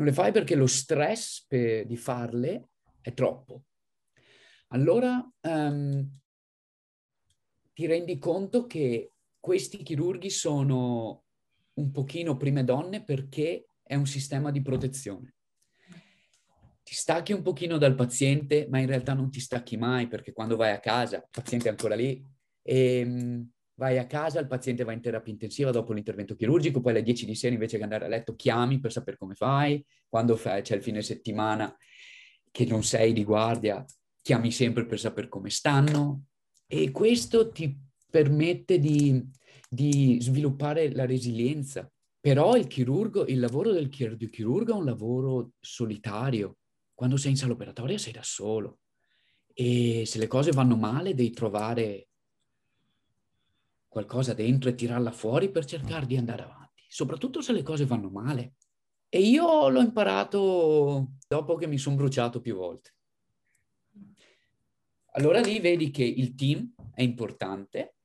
Non 0.00 0.08
le 0.08 0.14
fai 0.14 0.32
perché 0.32 0.54
lo 0.54 0.66
stress 0.66 1.44
per, 1.46 1.84
di 1.84 1.98
farle 1.98 2.70
è 3.02 3.12
troppo. 3.12 3.64
Allora 4.68 5.22
um, 5.42 6.18
ti 7.74 7.84
rendi 7.84 8.18
conto 8.18 8.66
che 8.66 9.12
questi 9.38 9.82
chirurghi 9.82 10.30
sono 10.30 11.24
un 11.74 11.90
pochino 11.90 12.38
prime 12.38 12.64
donne 12.64 13.04
perché 13.04 13.66
è 13.82 13.94
un 13.94 14.06
sistema 14.06 14.50
di 14.50 14.62
protezione. 14.62 15.34
Ti 16.82 16.94
stacchi 16.94 17.34
un 17.34 17.42
pochino 17.42 17.76
dal 17.76 17.94
paziente, 17.94 18.68
ma 18.70 18.78
in 18.78 18.86
realtà 18.86 19.12
non 19.12 19.30
ti 19.30 19.38
stacchi 19.38 19.76
mai 19.76 20.08
perché 20.08 20.32
quando 20.32 20.56
vai 20.56 20.72
a 20.72 20.80
casa 20.80 21.16
il 21.16 21.28
paziente 21.30 21.68
è 21.68 21.72
ancora 21.72 21.94
lì 21.94 22.24
e 22.62 23.02
um, 23.04 23.50
vai 23.80 23.96
a 23.96 24.06
casa, 24.06 24.40
il 24.40 24.46
paziente 24.46 24.84
va 24.84 24.92
in 24.92 25.00
terapia 25.00 25.32
intensiva 25.32 25.70
dopo 25.70 25.94
l'intervento 25.94 26.36
chirurgico, 26.36 26.82
poi 26.82 26.92
alle 26.92 27.02
10 27.02 27.24
di 27.24 27.34
sera 27.34 27.54
invece 27.54 27.78
che 27.78 27.82
andare 27.82 28.04
a 28.04 28.08
letto 28.08 28.36
chiami 28.36 28.78
per 28.78 28.92
sapere 28.92 29.16
come 29.16 29.34
fai, 29.34 29.82
quando 30.06 30.36
fai, 30.36 30.60
c'è 30.60 30.76
il 30.76 30.82
fine 30.82 31.00
settimana 31.00 31.74
che 32.50 32.66
non 32.66 32.84
sei 32.84 33.14
di 33.14 33.24
guardia, 33.24 33.82
chiami 34.20 34.50
sempre 34.50 34.84
per 34.84 35.00
sapere 35.00 35.28
come 35.28 35.48
stanno 35.48 36.24
e 36.66 36.90
questo 36.90 37.50
ti 37.50 37.74
permette 38.10 38.78
di, 38.78 39.26
di 39.66 40.18
sviluppare 40.20 40.92
la 40.92 41.06
resilienza. 41.06 41.90
Però 42.20 42.56
il 42.56 42.66
chirurgo, 42.66 43.24
il 43.28 43.40
lavoro 43.40 43.72
del 43.72 43.88
chirurgo 43.88 44.74
è 44.74 44.76
un 44.76 44.84
lavoro 44.84 45.52
solitario. 45.58 46.58
Quando 46.92 47.16
sei 47.16 47.30
in 47.30 47.38
sala 47.38 47.54
operatoria 47.54 47.96
sei 47.96 48.12
da 48.12 48.22
solo 48.22 48.80
e 49.54 50.04
se 50.04 50.18
le 50.18 50.26
cose 50.26 50.50
vanno 50.50 50.76
male 50.76 51.14
devi 51.14 51.30
trovare 51.30 52.09
qualcosa 53.90 54.34
dentro 54.34 54.70
e 54.70 54.76
tirarla 54.76 55.10
fuori 55.10 55.50
per 55.50 55.64
cercare 55.64 56.06
di 56.06 56.16
andare 56.16 56.44
avanti, 56.44 56.84
soprattutto 56.88 57.42
se 57.42 57.52
le 57.52 57.62
cose 57.62 57.84
vanno 57.84 58.08
male. 58.08 58.54
E 59.08 59.20
io 59.20 59.68
l'ho 59.68 59.80
imparato 59.80 61.14
dopo 61.26 61.56
che 61.56 61.66
mi 61.66 61.76
sono 61.76 61.96
bruciato 61.96 62.40
più 62.40 62.54
volte. 62.54 62.94
Allora 65.14 65.40
lì 65.40 65.58
vedi 65.58 65.90
che 65.90 66.04
il 66.04 66.36
team 66.36 66.72
è 66.94 67.02
importante. 67.02 67.96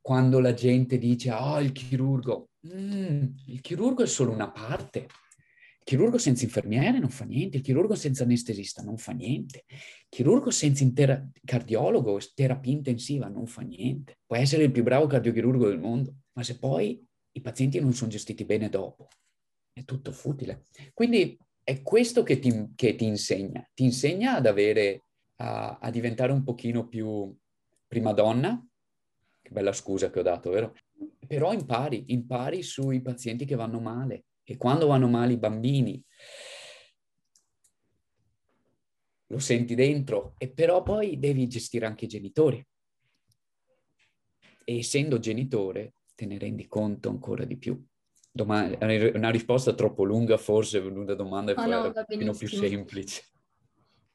Quando 0.00 0.38
la 0.38 0.54
gente 0.54 0.98
dice, 0.98 1.32
oh, 1.32 1.60
il 1.60 1.72
chirurgo, 1.72 2.50
mm, 2.72 3.24
il 3.46 3.60
chirurgo 3.60 4.04
è 4.04 4.06
solo 4.06 4.30
una 4.30 4.50
parte. 4.50 5.08
Il 5.84 5.88
chirurgo 5.98 6.16
senza 6.16 6.44
infermiere 6.44 7.00
non 7.00 7.10
fa 7.10 7.24
niente, 7.24 7.56
il 7.56 7.62
chirurgo 7.64 7.96
senza 7.96 8.22
anestesista 8.22 8.82
non 8.82 8.98
fa 8.98 9.10
niente, 9.10 9.64
il 9.66 10.06
chirurgo 10.08 10.52
senza 10.52 10.84
intera- 10.84 11.28
cardiologo, 11.44 12.20
terapia 12.34 12.72
intensiva 12.72 13.26
non 13.26 13.46
fa 13.46 13.62
niente. 13.62 14.18
Può 14.24 14.36
essere 14.36 14.62
il 14.62 14.70
più 14.70 14.84
bravo 14.84 15.08
cardiochirurgo 15.08 15.66
del 15.66 15.80
mondo, 15.80 16.14
ma 16.34 16.44
se 16.44 16.60
poi 16.60 17.04
i 17.32 17.40
pazienti 17.40 17.80
non 17.80 17.94
sono 17.94 18.10
gestiti 18.10 18.44
bene 18.44 18.68
dopo, 18.68 19.08
è 19.72 19.84
tutto 19.84 20.12
futile. 20.12 20.66
Quindi 20.94 21.36
è 21.64 21.82
questo 21.82 22.22
che 22.22 22.38
ti, 22.38 22.70
che 22.76 22.94
ti 22.94 23.04
insegna, 23.04 23.68
ti 23.74 23.82
insegna 23.82 24.36
ad 24.36 24.46
avere, 24.46 25.06
a, 25.40 25.78
a 25.80 25.90
diventare 25.90 26.30
un 26.30 26.44
pochino 26.44 26.86
più 26.86 27.36
prima 27.88 28.12
donna, 28.12 28.64
che 29.42 29.50
bella 29.50 29.72
scusa 29.72 30.10
che 30.10 30.20
ho 30.20 30.22
dato, 30.22 30.50
vero? 30.50 30.76
Però 31.26 31.52
impari, 31.52 32.04
impari 32.08 32.62
sui 32.62 33.02
pazienti 33.02 33.44
che 33.44 33.56
vanno 33.56 33.80
male, 33.80 34.26
e 34.52 34.56
quando 34.58 34.86
vanno 34.86 35.08
male 35.08 35.32
i 35.32 35.38
bambini 35.38 36.04
lo 39.28 39.38
senti 39.38 39.74
dentro, 39.74 40.34
e 40.36 40.50
però 40.50 40.82
poi 40.82 41.18
devi 41.18 41.46
gestire 41.48 41.86
anche 41.86 42.04
i 42.04 42.08
genitori. 42.08 42.64
E 44.64 44.78
essendo 44.78 45.18
genitore 45.18 45.94
te 46.14 46.26
ne 46.26 46.36
rendi 46.36 46.66
conto 46.66 47.08
ancora 47.08 47.44
di 47.44 47.56
più. 47.56 47.82
Domani, 48.30 48.76
una 49.14 49.30
risposta 49.30 49.72
troppo 49.72 50.04
lunga, 50.04 50.36
forse 50.36 50.78
è 50.78 50.82
venuta 50.82 51.14
domanda 51.14 51.54
poi 51.54 51.68
no, 52.24 52.32
più 52.34 52.48
semplice. 52.48 53.22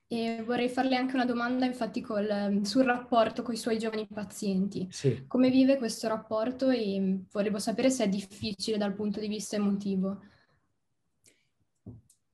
E 0.10 0.42
vorrei 0.44 0.70
farle 0.70 0.96
anche 0.96 1.16
una 1.16 1.26
domanda, 1.26 1.66
infatti, 1.66 2.00
col, 2.00 2.62
sul 2.64 2.84
rapporto 2.84 3.44
con 3.44 3.54
i 3.54 3.58
suoi 3.58 3.78
giovani 3.78 4.08
pazienti. 4.08 4.88
Sì. 4.90 5.26
Come 5.28 5.50
vive 5.50 5.78
questo 5.78 6.08
rapporto 6.08 6.70
e 6.70 7.24
volevo 7.30 7.60
sapere 7.60 7.90
se 7.90 8.06
è 8.06 8.10
difficile 8.10 8.78
dal 8.78 8.94
punto 8.94 9.20
di 9.20 9.28
vista 9.28 9.58
emotivo. 9.58 10.22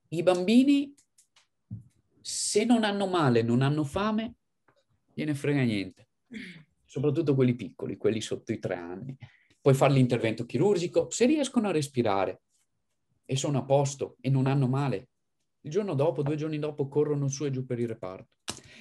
I 0.09 0.21
bambini, 0.21 0.93
se 2.21 2.63
non 2.63 2.83
hanno 2.83 3.07
male, 3.07 3.41
non 3.41 3.63
hanno 3.63 3.83
fame, 3.83 4.35
gliene 5.11 5.33
frega 5.33 5.63
niente. 5.63 6.09
Soprattutto 6.85 7.33
quelli 7.33 7.55
piccoli, 7.55 7.97
quelli 7.97 8.21
sotto 8.21 8.51
i 8.51 8.59
tre 8.59 8.75
anni. 8.75 9.17
Puoi 9.59 9.73
fare 9.73 9.93
l'intervento 9.93 10.45
chirurgico, 10.45 11.09
se 11.09 11.25
riescono 11.25 11.69
a 11.69 11.71
respirare 11.71 12.43
e 13.25 13.35
sono 13.35 13.57
a 13.57 13.63
posto 13.63 14.17
e 14.21 14.29
non 14.29 14.45
hanno 14.45 14.67
male, 14.67 15.09
il 15.63 15.71
giorno 15.71 15.93
dopo, 15.93 16.23
due 16.23 16.35
giorni 16.35 16.59
dopo, 16.59 16.87
corrono 16.87 17.27
su 17.27 17.45
e 17.45 17.51
giù 17.51 17.65
per 17.65 17.79
il 17.79 17.87
reparto. 17.87 18.31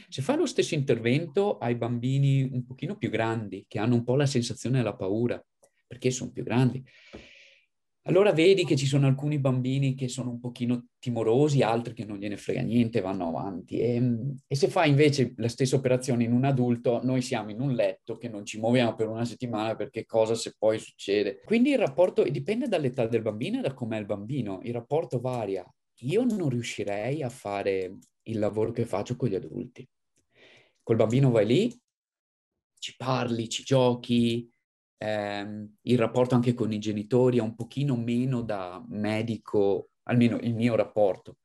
Se 0.09 0.21
fai 0.21 0.37
lo 0.37 0.47
stesso 0.47 0.75
intervento 0.75 1.59
ai 1.59 1.75
bambini 1.75 2.43
un 2.43 2.65
pochino 2.65 2.97
più 2.97 3.09
grandi, 3.09 3.65
che 3.67 3.79
hanno 3.79 3.95
un 3.95 4.05
po' 4.05 4.17
la 4.17 4.27
sensazione 4.27 4.79
della 4.79 4.95
paura, 4.95 5.43
perché 5.87 6.11
sono 6.11 6.31
più 6.31 6.43
grandi, 6.43 6.85
allora 8.07 8.33
vedi 8.33 8.65
che 8.65 8.75
ci 8.75 8.87
sono 8.87 9.07
alcuni 9.07 9.39
bambini 9.39 9.95
che 9.95 10.09
sono 10.09 10.31
un 10.31 10.41
pochino 10.41 10.87
timorosi, 10.99 11.63
altri 11.63 11.95
che 11.95 12.05
non 12.05 12.19
gliene 12.19 12.37
frega 12.37 12.61
niente, 12.61 13.01
vanno 13.01 13.29
avanti. 13.29 13.79
E, 13.79 14.03
e, 14.45 14.57
se 14.57 14.67
fai 14.67 14.91
invece 14.91 15.35
la 15.37 15.49
stessa 15.49 15.77
operazione 15.77 16.25
in 16.25 16.33
un 16.33 16.45
adulto, 16.45 17.01
noi 17.05 17.23
siamo 17.23 17.51
in 17.51 17.61
un 17.61 17.73
letto 17.73 18.17
che 18.17 18.29
non 18.29 18.45
ci 18.45 18.59
muoviamo 18.59 18.97
per 18.97 19.07
una 19.07 19.25
settimana 19.25 19.77
perché 19.77 20.05
cosa 20.05 20.35
se 20.35 20.55
poi 20.59 20.81
succede. 20.81 21.43
Quindi 21.45 21.71
il 21.71 21.79
rapporto 21.79 22.25
dipende 22.25 22.67
dall'età 22.67 23.07
del 23.07 23.23
bambino 23.23 23.61
e 23.61 23.63
da 23.63 23.73
com'è 23.73 23.99
il 23.99 24.07
bambino, 24.07 24.59
il 24.65 24.73
rapporto 24.73 25.21
varia. 25.21 25.65
Io 26.03 26.25
non 26.25 26.49
riuscirei 26.49 27.23
a 27.23 27.29
fare 27.29 27.99
il 28.23 28.39
lavoro 28.39 28.73
che 28.73 28.87
faccio 28.87 29.17
con 29.17 29.29
gli 29.29 29.35
adulti. 29.35 29.89
Col 30.83 30.97
bambino 30.97 31.31
vai 31.31 31.47
lì, 31.47 31.81
ci 32.79 32.97
parli, 32.97 33.49
ci 33.49 33.63
giochi, 33.63 34.51
ehm, 34.99 35.77
il 35.83 35.99
rapporto 35.99 36.35
anche 36.35 36.55
con 36.55 36.73
i 36.73 36.81
genitori 36.81 37.39
è 37.39 37.43
un 37.43 37.55
pochino 37.55 37.97
meno 37.97 38.43
da 38.43 38.85
medico, 38.89 39.91
almeno 40.05 40.39
il 40.41 40.55
mio 40.55 40.75
rapporto, 40.75 41.39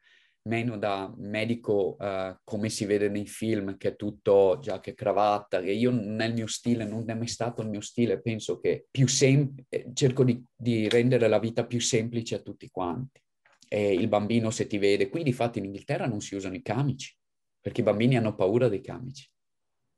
meno 0.47 0.77
da 0.77 1.13
medico 1.17 1.95
uh, 1.99 2.35
come 2.43 2.69
si 2.69 2.85
vede 2.85 3.09
nei 3.09 3.27
film, 3.27 3.77
che 3.77 3.89
è 3.89 3.95
tutto 3.95 4.57
giacca 4.59 4.89
e 4.89 4.95
cravatta, 4.95 5.61
che 5.61 5.71
io 5.71 5.91
non 5.91 6.19
è 6.21 6.25
il 6.25 6.33
mio 6.33 6.47
stile, 6.47 6.85
non 6.85 7.07
è 7.07 7.13
mai 7.13 7.27
stato 7.27 7.61
il 7.61 7.69
mio 7.69 7.81
stile, 7.81 8.21
penso 8.21 8.59
che 8.59 8.87
più 8.89 9.07
sem- 9.07 9.53
eh, 9.69 9.91
cerco 9.93 10.23
di, 10.23 10.43
di, 10.55 10.89
rendere 10.89 11.27
la 11.27 11.37
vita 11.37 11.65
più 11.67 11.79
semplice 11.79 12.35
a 12.35 12.39
tutti 12.39 12.69
quanti. 12.69 13.21
E 13.67 13.93
il 13.93 14.07
bambino 14.07 14.49
se 14.49 14.67
ti 14.67 14.77
vede, 14.77 15.09
qui 15.09 15.23
di 15.23 15.33
fatto 15.33 15.57
in 15.57 15.65
Inghilterra 15.65 16.05
non 16.05 16.21
si 16.21 16.35
usano 16.35 16.55
i 16.55 16.61
camici, 16.61 17.15
perché 17.59 17.81
i 17.81 17.83
bambini 17.83 18.17
hanno 18.17 18.35
paura 18.35 18.67
dei 18.67 18.81
camici. 18.81 19.29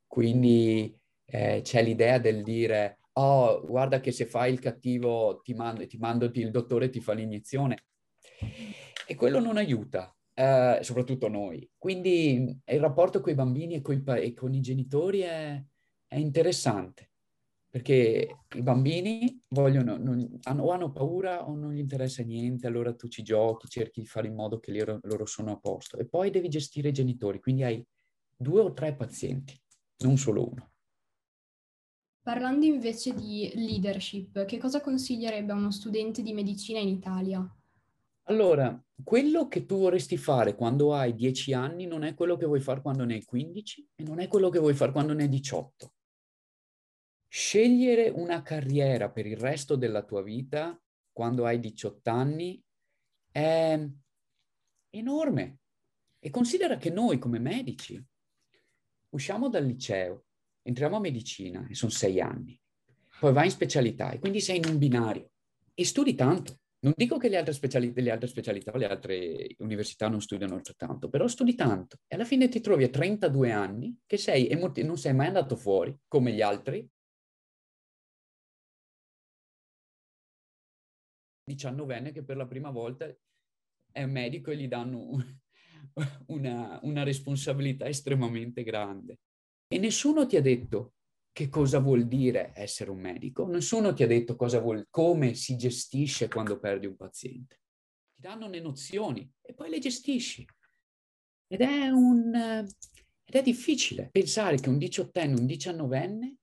Quindi 0.06 0.94
eh, 1.26 1.60
c'è 1.62 1.82
l'idea 1.82 2.18
del 2.18 2.42
dire 2.42 3.00
oh, 3.12 3.66
guarda 3.66 4.00
che 4.00 4.12
se 4.12 4.26
fai 4.26 4.52
il 4.52 4.60
cattivo 4.60 5.40
ti 5.42 5.54
mando, 5.54 5.86
ti 5.86 5.98
mando 5.98 6.30
il 6.32 6.50
dottore 6.50 6.90
ti 6.90 7.00
fa 7.00 7.12
l'iniezione. 7.12 7.84
E 9.06 9.14
quello 9.14 9.40
non 9.40 9.56
aiuta, 9.56 10.14
eh, 10.34 10.78
soprattutto 10.82 11.28
noi. 11.28 11.68
Quindi 11.76 12.60
il 12.64 12.80
rapporto 12.80 13.20
con 13.20 13.32
i 13.32 13.36
bambini 13.36 13.74
e, 13.74 13.80
coi, 13.80 14.02
e 14.04 14.32
con 14.32 14.54
i 14.54 14.60
genitori 14.60 15.20
è, 15.20 15.62
è, 16.06 16.16
interessante, 16.16 17.09
perché 17.70 18.38
i 18.52 18.62
bambini 18.62 19.40
vogliono, 19.50 19.96
non, 19.96 20.38
hanno, 20.42 20.64
o 20.64 20.70
hanno 20.72 20.90
paura 20.90 21.48
o 21.48 21.54
non 21.54 21.72
gli 21.72 21.78
interessa 21.78 22.24
niente, 22.24 22.66
allora 22.66 22.92
tu 22.94 23.06
ci 23.06 23.22
giochi, 23.22 23.68
cerchi 23.68 24.00
di 24.00 24.06
fare 24.06 24.26
in 24.26 24.34
modo 24.34 24.58
che 24.58 24.72
loro, 24.72 24.98
loro 25.02 25.24
sono 25.24 25.52
a 25.52 25.56
posto. 25.56 25.96
E 25.96 26.06
poi 26.06 26.30
devi 26.30 26.48
gestire 26.48 26.88
i 26.88 26.92
genitori, 26.92 27.38
quindi 27.38 27.62
hai 27.62 27.86
due 28.36 28.60
o 28.60 28.72
tre 28.72 28.96
pazienti, 28.96 29.56
non 29.98 30.16
solo 30.16 30.48
uno. 30.48 30.70
Parlando 32.22 32.66
invece 32.66 33.14
di 33.14 33.52
leadership, 33.54 34.44
che 34.46 34.58
cosa 34.58 34.80
consiglierebbe 34.80 35.52
a 35.52 35.56
uno 35.56 35.70
studente 35.70 36.22
di 36.22 36.32
medicina 36.32 36.80
in 36.80 36.88
Italia? 36.88 37.56
Allora, 38.24 38.84
quello 39.02 39.46
che 39.46 39.64
tu 39.64 39.78
vorresti 39.78 40.16
fare 40.16 40.56
quando 40.56 40.92
hai 40.92 41.14
10 41.14 41.52
anni 41.52 41.86
non 41.86 42.02
è 42.02 42.14
quello 42.14 42.36
che 42.36 42.46
vuoi 42.46 42.60
fare 42.60 42.82
quando 42.82 43.04
ne 43.04 43.14
hai 43.14 43.24
15 43.24 43.88
e 43.94 44.02
non 44.02 44.18
è 44.18 44.26
quello 44.26 44.50
che 44.50 44.58
vuoi 44.58 44.74
fare 44.74 44.92
quando 44.92 45.12
ne 45.14 45.22
hai 45.22 45.28
18. 45.28 45.92
Scegliere 47.32 48.08
una 48.08 48.42
carriera 48.42 49.08
per 49.08 49.24
il 49.24 49.36
resto 49.36 49.76
della 49.76 50.02
tua 50.02 50.20
vita 50.20 50.76
quando 51.12 51.46
hai 51.46 51.60
18 51.60 52.10
anni 52.10 52.60
è 53.30 53.80
enorme. 54.90 55.58
E 56.18 56.30
considera 56.30 56.76
che 56.76 56.90
noi 56.90 57.20
come 57.20 57.38
medici 57.38 58.04
usciamo 59.10 59.48
dal 59.48 59.64
liceo, 59.64 60.24
entriamo 60.62 60.96
a 60.96 61.00
medicina 61.00 61.64
e 61.68 61.74
sono 61.76 61.92
sei 61.92 62.20
anni, 62.20 62.60
poi 63.20 63.32
vai 63.32 63.44
in 63.44 63.52
specialità 63.52 64.10
e 64.10 64.18
quindi 64.18 64.40
sei 64.40 64.56
in 64.56 64.66
un 64.66 64.78
binario 64.78 65.30
e 65.72 65.84
studi 65.84 66.16
tanto. 66.16 66.58
Non 66.80 66.94
dico 66.96 67.16
che 67.16 67.28
le 67.28 67.36
altre, 67.36 67.52
speciali- 67.52 67.92
le 67.94 68.10
altre 68.10 68.26
specialità, 68.26 68.76
le 68.76 68.86
altre 68.86 69.54
università 69.58 70.08
non 70.08 70.20
studiano 70.20 70.56
altrettanto, 70.56 71.08
però 71.08 71.28
studi 71.28 71.54
tanto 71.54 71.98
e 72.08 72.16
alla 72.16 72.24
fine 72.24 72.48
ti 72.48 72.60
trovi 72.60 72.82
a 72.82 72.88
32 72.88 73.52
anni 73.52 73.96
che 74.04 74.16
sei 74.16 74.48
e 74.48 74.82
non 74.82 74.98
sei 74.98 75.14
mai 75.14 75.28
andato 75.28 75.54
fuori 75.54 75.96
come 76.08 76.32
gli 76.32 76.42
altri. 76.42 76.84
19enne 81.54 82.12
che 82.12 82.22
per 82.22 82.36
la 82.36 82.46
prima 82.46 82.70
volta 82.70 83.12
è 83.92 84.06
medico 84.06 84.50
e 84.50 84.56
gli 84.56 84.68
danno 84.68 85.16
una, 86.26 86.78
una 86.82 87.02
responsabilità 87.02 87.86
estremamente 87.86 88.62
grande. 88.62 89.18
E 89.68 89.78
nessuno 89.78 90.26
ti 90.26 90.36
ha 90.36 90.42
detto 90.42 90.94
che 91.32 91.48
cosa 91.48 91.78
vuol 91.78 92.06
dire 92.06 92.52
essere 92.54 92.90
un 92.90 92.98
medico, 92.98 93.46
nessuno 93.46 93.92
ti 93.92 94.02
ha 94.02 94.06
detto 94.06 94.36
vuol, 94.36 94.86
come 94.90 95.34
si 95.34 95.56
gestisce 95.56 96.28
quando 96.28 96.58
perdi 96.58 96.86
un 96.86 96.96
paziente. 96.96 97.60
Ti 98.14 98.20
danno 98.20 98.48
le 98.48 98.60
nozioni 98.60 99.30
e 99.40 99.54
poi 99.54 99.70
le 99.70 99.78
gestisci. 99.78 100.44
Ed 101.46 101.60
è, 101.60 101.88
un, 101.88 102.34
ed 102.34 103.34
è 103.34 103.42
difficile 103.42 104.08
pensare 104.10 104.56
che 104.56 104.68
un 104.68 104.78
diciottenne, 104.78 105.38
un 105.38 105.46
diciannovenne, 105.46 106.36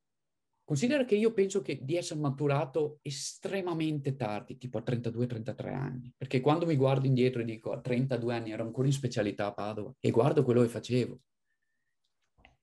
considera 0.67 1.05
che 1.05 1.15
io 1.15 1.31
penso 1.31 1.61
che 1.61 1.79
di 1.81 1.95
essere 1.95 2.19
maturato 2.19 2.99
estremamente 3.01 4.17
tardi, 4.17 4.57
tipo 4.57 4.77
a 4.77 4.83
32-33 4.85 5.73
anni, 5.73 6.13
perché 6.17 6.41
quando 6.41 6.65
mi 6.65 6.75
guardo 6.75 7.07
indietro 7.07 7.41
e 7.41 7.45
dico 7.45 7.71
a 7.71 7.79
32 7.79 8.35
anni 8.35 8.51
ero 8.51 8.63
ancora 8.63 8.87
in 8.87 8.91
specialità 8.91 9.45
a 9.45 9.53
Padova 9.53 9.95
e 9.97 10.11
guardo 10.11 10.43
quello 10.43 10.61
che 10.63 10.67
facevo, 10.67 11.21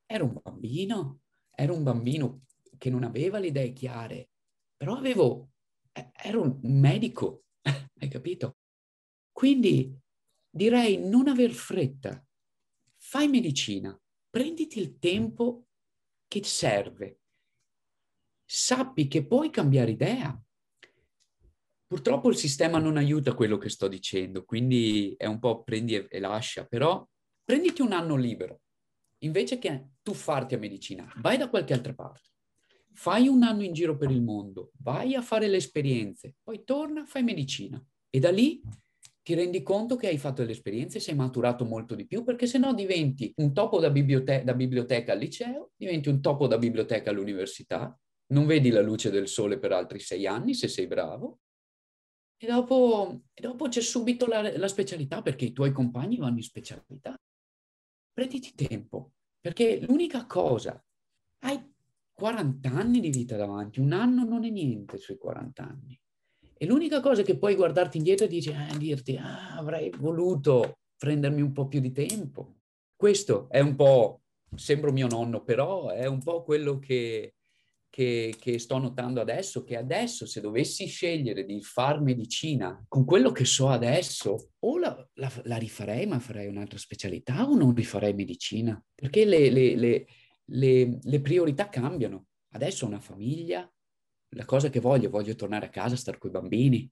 ero 0.05 0.25
un 0.27 0.39
bambino, 0.43 1.21
ero 1.51 1.75
un 1.75 1.83
bambino 1.83 2.43
che 2.77 2.91
non 2.91 3.05
aveva 3.05 3.39
le 3.39 3.47
idee 3.47 3.73
chiare, 3.73 4.29
però 4.77 4.97
avevo, 4.97 5.53
eh, 5.93 6.11
ero 6.13 6.43
un 6.43 6.59
medico, 6.61 7.45
hai 7.65 8.09
capito? 8.09 8.59
Quindi 9.33 9.99
direi 10.51 10.99
non 10.99 11.27
aver 11.27 11.53
fretta, 11.53 12.23
fai 12.99 13.29
medicina, 13.29 13.99
prenditi 14.29 14.79
il 14.79 14.99
tempo 14.99 15.69
che 16.29 16.45
serve, 16.45 17.21
sappi 18.45 19.09
che 19.09 19.27
puoi 19.27 19.51
cambiare 19.51 19.91
idea. 19.91 20.39
Purtroppo 21.87 22.29
il 22.29 22.37
sistema 22.37 22.79
non 22.79 22.97
aiuta 22.97 23.35
quello 23.35 23.57
che 23.57 23.69
sto 23.69 23.89
dicendo, 23.89 24.45
quindi 24.45 25.15
è 25.17 25.27
un 25.27 25.39
po' 25.39 25.63
prendi 25.63 25.95
e, 25.95 26.07
e 26.09 26.19
lascia, 26.19 26.65
però 26.65 27.07
prenditi 27.45 27.83
un 27.83 27.93
anno 27.93 28.17
libero 28.17 28.61
invece 29.25 29.59
che 29.59 29.89
tu 30.03 30.13
farti 30.13 30.55
a 30.55 30.59
medicina, 30.59 31.11
vai 31.17 31.37
da 31.37 31.49
qualche 31.49 31.73
altra 31.73 31.95
parte, 31.95 32.31
fai 32.93 33.27
un 33.27 33.43
anno 33.43 33.63
in 33.63 33.73
giro 33.73 33.97
per 33.97 34.11
il 34.11 34.23
mondo, 34.23 34.73
vai 34.79 35.15
a 35.15 35.23
fare 35.23 35.49
le 35.49 35.57
esperienze, 35.57 36.37
poi 36.43 36.63
torna, 36.65 37.05
fai 37.05 37.23
medicina 37.23 37.83
e 38.11 38.19
da 38.19 38.31
lì 38.31 38.61
ti 39.23 39.33
rendi 39.33 39.63
conto 39.63 39.97
che 39.97 40.09
hai 40.09 40.19
fatto 40.19 40.43
delle 40.43 40.53
esperienze, 40.53 41.01
sei 41.01 41.15
maturato 41.15 41.65
molto 41.65 41.95
di 41.95 42.07
più, 42.07 42.25
perché 42.25 42.47
se 42.47 42.59
no 42.59 42.75
diventi 42.75 43.33
un 43.37 43.55
topo 43.55 43.81
da, 43.81 43.89
bibliote- 43.89 44.45
da 44.45 44.53
biblioteca 44.53 45.13
al 45.13 45.19
liceo, 45.19 45.71
diventi 45.75 46.11
un 46.11 46.21
topo 46.21 46.47
da 46.47 46.59
biblioteca 46.59 47.09
all'università, 47.09 47.99
non 48.33 48.47
vedi 48.47 48.71
la 48.71 48.81
luce 48.81 49.11
del 49.11 49.29
sole 49.29 49.59
per 49.59 49.73
altri 49.73 50.01
sei 50.01 50.27
anni 50.27 50.55
se 50.55 50.69
sei 50.69 50.87
bravo, 50.87 51.41
e 52.37 52.47
dopo, 52.47 53.23
e 53.33 53.41
dopo 53.41 53.69
c'è 53.69 53.81
subito 53.81 54.27
la, 54.27 54.57
la 54.57 54.69
specialità, 54.69 55.23
perché 55.23 55.47
i 55.47 55.53
tuoi 55.53 55.73
compagni 55.73 56.17
vanno 56.17 56.37
in 56.37 56.43
specialità 56.43 57.19
prenditi 58.13 58.55
tempo, 58.55 59.13
perché 59.41 59.81
l'unica 59.81 60.25
cosa, 60.27 60.83
hai 61.41 61.73
40 62.13 62.71
anni 62.71 63.01
di 63.01 63.11
vita 63.11 63.37
davanti, 63.37 63.81
un 63.81 63.93
anno 63.93 64.25
non 64.25 64.45
è 64.45 64.51
niente 64.51 64.99
sui 64.99 65.19
40 65.19 65.63
anni. 65.63 66.01
E 66.57 66.67
l'unica 66.67 67.01
cosa 67.01 67.23
che 67.23 67.37
puoi 67.37 67.57
guardarti 67.57 67.99
indietro 67.99 68.27
e 68.27 68.29
dici, 68.29 68.51
eh, 68.51 68.79
dirti, 68.79 69.17
ah, 69.17 69.57
avrei 69.57 69.91
voluto 69.91 70.79
prendermi 70.97 71.43
un 71.43 71.53
po' 71.53 71.67
più 71.67 71.81
di 71.81 71.91
tempo. 71.91 72.61
Questo 72.95 73.49
è 73.51 73.59
un 73.59 73.75
po', 73.75 74.23
sembro 74.55 74.93
mio 74.93 75.09
nonno, 75.09 75.43
però 75.43 75.89
è 75.89 76.07
un 76.07 76.23
po' 76.23 76.45
quello 76.45 76.79
che, 76.79 77.35
che, 77.95 78.35
che, 78.41 78.59
sto 78.59 78.79
notando 78.79 79.21
adesso, 79.21 79.63
che 79.63 79.77
adesso 79.77 80.27
se 80.27 80.41
dovessi 80.41 80.87
scegliere 80.87 81.45
di 81.45 81.63
far 81.63 82.01
medicina 82.01 82.85
con 82.89 83.05
quello 83.05 83.31
che 83.31 83.45
so 83.45 83.69
adesso, 83.69 84.51
o 84.59 84.79
la, 84.79 85.09
la, 85.15 85.33
la 85.45 85.57
rifarei 85.59 86.05
ma 86.05 86.19
farei 86.19 86.49
un'altra 86.49 86.77
specialità 86.77 87.49
o 87.49 87.55
non 87.55 87.73
rifarei 87.73 88.13
medicina, 88.13 88.85
perché 88.93 89.25
le, 89.25 89.49
le, 89.49 90.07
le, 90.45 90.99
le 91.01 91.21
priorità 91.21 91.69
cambiano. 91.69 92.27
Adesso 92.55 92.85
ho 92.85 92.89
una 92.89 92.99
famiglia, 92.99 93.73
la 94.31 94.45
cosa 94.45 94.71
che 94.71 94.81
voglio, 94.81 95.09
voglio 95.09 95.37
tornare 95.37 95.67
a 95.67 95.71
casa, 95.71 95.95
stare 95.95 96.19
con 96.19 96.31
i 96.31 96.33
bambini, 96.33 96.91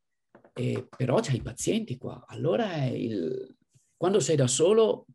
e, 0.52 0.86
però 0.96 1.18
c'hai 1.20 1.38
i 1.38 1.42
pazienti 1.42 1.98
qua. 1.98 2.24
Allora 2.28 2.86
il, 2.86 3.56
quando 3.96 4.20
sei 4.20 4.36
da 4.36 4.46
solo 4.46 5.06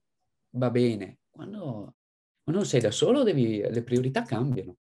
va 0.58 0.70
bene, 0.70 1.20
quando, 1.30 1.96
quando 2.44 2.66
sei 2.66 2.82
da 2.82 2.92
solo 2.92 3.24
devi, 3.24 3.60
le 3.62 3.84
priorità 3.84 4.24
cambiano. 4.24 4.76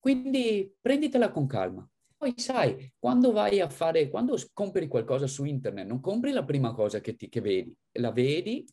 Quindi 0.00 0.74
prenditela 0.80 1.30
con 1.30 1.46
calma. 1.46 1.88
Poi 2.16 2.34
sai, 2.36 2.92
quando 2.98 3.30
vai 3.32 3.60
a 3.60 3.68
fare, 3.68 4.08
quando 4.08 4.36
compri 4.52 4.88
qualcosa 4.88 5.26
su 5.26 5.44
internet, 5.44 5.86
non 5.86 6.00
compri 6.00 6.32
la 6.32 6.44
prima 6.44 6.72
cosa 6.72 7.00
che, 7.00 7.14
ti, 7.14 7.28
che 7.28 7.40
vedi, 7.40 7.74
la 7.92 8.10
vedi 8.10 8.66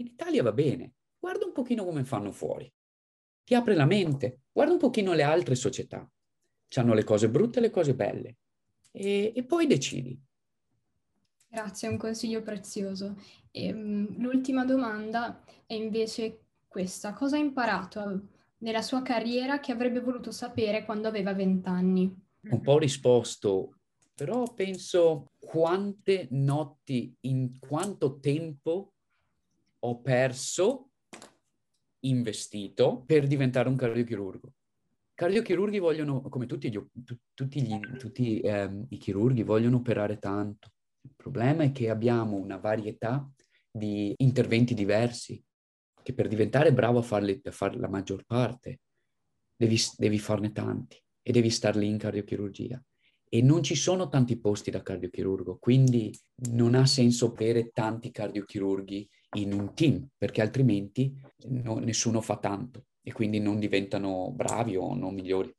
In 0.00 0.06
Italia 0.06 0.42
va 0.44 0.52
bene, 0.52 0.94
guarda 1.18 1.44
un 1.44 1.52
pochino 1.52 1.84
come 1.84 2.04
fanno 2.04 2.30
fuori. 2.30 2.72
Ti 3.42 3.54
apre 3.54 3.74
la 3.74 3.84
mente, 3.84 4.42
guarda 4.52 4.72
un 4.72 4.78
pochino 4.78 5.12
le 5.12 5.24
altre 5.24 5.56
società. 5.56 6.08
C'hanno 6.68 6.94
le 6.94 7.02
cose 7.02 7.28
brutte 7.28 7.58
e 7.58 7.62
le 7.62 7.70
cose 7.70 7.94
belle. 7.94 8.36
E, 8.92 9.32
e, 9.34 9.44
poi 9.44 9.66
decidi. 9.66 10.20
Grazie, 11.48 11.88
è 11.88 11.90
un 11.90 11.96
consiglio 11.96 12.42
prezioso. 12.42 13.16
E, 13.50 13.72
um, 13.72 14.18
l'ultima 14.18 14.64
domanda 14.64 15.42
è 15.66 15.74
invece 15.74 16.40
questa. 16.68 17.12
Cosa 17.12 17.36
ha 17.36 17.40
imparato 17.40 18.28
nella 18.58 18.82
sua 18.82 19.02
carriera 19.02 19.60
che 19.60 19.72
avrebbe 19.72 20.00
voluto 20.00 20.30
sapere 20.30 20.84
quando 20.84 21.08
aveva 21.08 21.32
vent'anni? 21.32 22.14
Un 22.40 22.60
po' 22.60 22.78
risposto, 22.78 23.78
però 24.14 24.42
penso 24.54 25.32
quante 25.38 26.28
notti, 26.30 27.14
in 27.20 27.58
quanto 27.58 28.18
tempo 28.18 28.92
ho 29.80 30.00
perso, 30.00 30.90
investito 32.00 33.02
per 33.04 33.26
diventare 33.26 33.68
un 33.68 33.76
cardiochirurgo. 33.76 34.52
Cardiochirurghi 35.14 35.78
vogliono, 35.78 36.20
come 36.22 36.46
tutti, 36.46 36.70
gli, 36.70 36.80
tutti, 37.34 37.60
gli, 37.60 37.80
tutti 37.96 38.40
ehm, 38.40 38.86
i 38.90 38.98
chirurghi, 38.98 39.42
vogliono 39.42 39.76
operare 39.76 40.18
tanto. 40.18 40.70
Il 41.00 41.14
problema 41.16 41.64
è 41.64 41.72
che 41.72 41.90
abbiamo 41.90 42.36
una 42.36 42.56
varietà 42.56 43.28
di 43.78 44.12
interventi 44.18 44.74
diversi, 44.74 45.42
che 46.02 46.12
per 46.12 46.28
diventare 46.28 46.72
bravo 46.72 46.98
a 46.98 47.02
farli, 47.02 47.40
a 47.42 47.50
fare 47.50 47.78
la 47.78 47.88
maggior 47.88 48.24
parte, 48.24 48.80
devi, 49.56 49.78
devi 49.96 50.18
farne 50.18 50.52
tanti 50.52 51.00
e 51.22 51.32
devi 51.32 51.50
star 51.50 51.76
lì 51.76 51.88
in 51.88 51.98
cardiochirurgia. 51.98 52.82
E 53.30 53.42
non 53.42 53.62
ci 53.62 53.74
sono 53.74 54.08
tanti 54.08 54.38
posti 54.38 54.70
da 54.70 54.82
cardiochirurgo, 54.82 55.58
quindi 55.58 56.16
non 56.52 56.74
ha 56.74 56.86
senso 56.86 57.32
avere 57.32 57.70
tanti 57.72 58.10
cardiochirurghi 58.10 59.08
in 59.36 59.52
un 59.52 59.74
team, 59.74 60.08
perché 60.16 60.40
altrimenti 60.40 61.14
no, 61.48 61.78
nessuno 61.78 62.22
fa 62.22 62.38
tanto 62.38 62.86
e 63.02 63.12
quindi 63.12 63.38
non 63.38 63.58
diventano 63.58 64.32
bravi 64.32 64.76
o 64.76 64.94
non 64.94 65.14
migliori. 65.14 65.54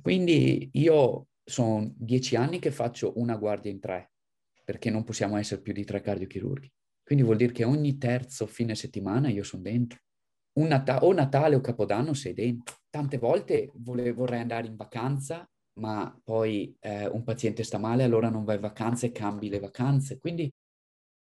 Quindi 0.00 0.70
io 0.72 1.26
sono 1.44 1.92
dieci 1.94 2.36
anni 2.36 2.58
che 2.58 2.70
faccio 2.70 3.12
una 3.16 3.36
guardia 3.36 3.70
in 3.70 3.80
tre, 3.80 4.12
perché 4.64 4.88
non 4.88 5.04
possiamo 5.04 5.36
essere 5.36 5.60
più 5.60 5.74
di 5.74 5.84
tre 5.84 6.00
cardiochirurghi. 6.00 6.72
Quindi 7.10 7.26
vuol 7.26 7.38
dire 7.38 7.52
che 7.52 7.64
ogni 7.64 7.98
terzo 7.98 8.46
fine 8.46 8.76
settimana 8.76 9.28
io 9.30 9.42
sono 9.42 9.62
dentro. 9.62 9.98
Un 10.60 10.68
Nat- 10.68 10.98
o 11.02 11.12
Natale 11.12 11.56
o 11.56 11.60
Capodanno 11.60 12.14
sei 12.14 12.34
dentro. 12.34 12.76
Tante 12.88 13.18
volte 13.18 13.72
vole- 13.78 14.12
vorrei 14.12 14.38
andare 14.38 14.68
in 14.68 14.76
vacanza, 14.76 15.44
ma 15.80 16.16
poi 16.22 16.72
eh, 16.78 17.08
un 17.08 17.24
paziente 17.24 17.64
sta 17.64 17.78
male, 17.78 18.04
allora 18.04 18.28
non 18.28 18.44
vai 18.44 18.54
in 18.54 18.60
vacanza 18.60 19.06
e 19.06 19.10
cambi 19.10 19.48
le 19.48 19.58
vacanze. 19.58 20.20
Quindi 20.20 20.48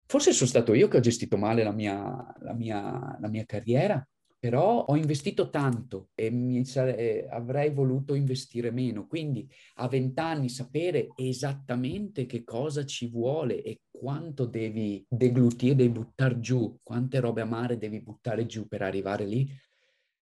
forse 0.07 0.33
sono 0.33 0.49
stato 0.49 0.73
io 0.73 0.87
che 0.87 0.97
ho 0.97 1.01
gestito 1.01 1.37
male 1.37 1.61
la 1.63 1.71
mia, 1.71 2.33
la 2.39 2.53
mia, 2.53 3.17
la 3.19 3.27
mia 3.29 3.45
carriera, 3.45 4.03
però 4.45 4.85
ho 4.85 4.95
investito 4.95 5.49
tanto 5.49 6.09
e 6.13 6.61
sare- 6.65 7.27
avrei 7.31 7.71
voluto 7.71 8.13
investire 8.13 8.69
meno. 8.69 9.07
Quindi 9.07 9.49
a 9.77 9.87
vent'anni 9.87 10.49
sapere 10.49 11.07
esattamente 11.15 12.27
che 12.27 12.43
cosa 12.43 12.85
ci 12.85 13.07
vuole 13.09 13.63
e 13.63 13.81
quanto 13.89 14.45
devi 14.45 15.03
deglutire, 15.09 15.73
devi 15.73 15.89
buttare 15.89 16.39
giù, 16.39 16.77
quante 16.83 17.19
robe 17.19 17.41
amare 17.41 17.79
devi 17.79 18.03
buttare 18.03 18.45
giù 18.45 18.67
per 18.67 18.83
arrivare 18.83 19.25
lì, 19.25 19.49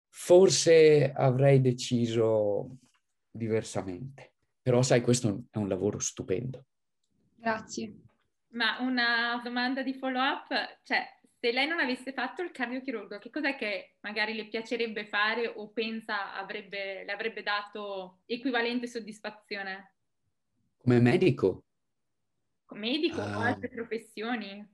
forse 0.07 1.11
avrei 1.11 1.59
deciso 1.59 2.77
diversamente. 3.31 4.33
Però 4.61 4.83
sai, 4.83 5.01
questo 5.01 5.45
è 5.49 5.57
un 5.57 5.67
lavoro 5.67 5.97
stupendo. 5.97 6.65
Grazie. 7.37 7.95
Ma 8.49 8.81
una 8.81 9.41
domanda 9.43 9.81
di 9.81 9.95
follow 9.95 10.21
up, 10.21 10.47
cioè 10.83 11.07
se 11.41 11.51
lei 11.51 11.67
non 11.67 11.79
avesse 11.79 12.13
fatto 12.13 12.43
il 12.43 12.51
cardiochirurgo, 12.51 13.17
che 13.17 13.31
cos'è 13.31 13.55
che 13.55 13.95
magari 14.01 14.35
le 14.35 14.47
piacerebbe 14.47 15.07
fare 15.07 15.47
o 15.47 15.69
pensa 15.69 16.35
avrebbe, 16.35 17.03
le 17.03 17.11
avrebbe 17.11 17.41
dato 17.41 18.19
equivalente 18.27 18.85
soddisfazione? 18.85 19.95
Come 20.77 20.99
medico? 20.99 21.65
Come 22.63 22.81
medico 22.81 23.21
uh, 23.21 23.23
o 23.23 23.39
altre 23.39 23.69
professioni? 23.69 24.71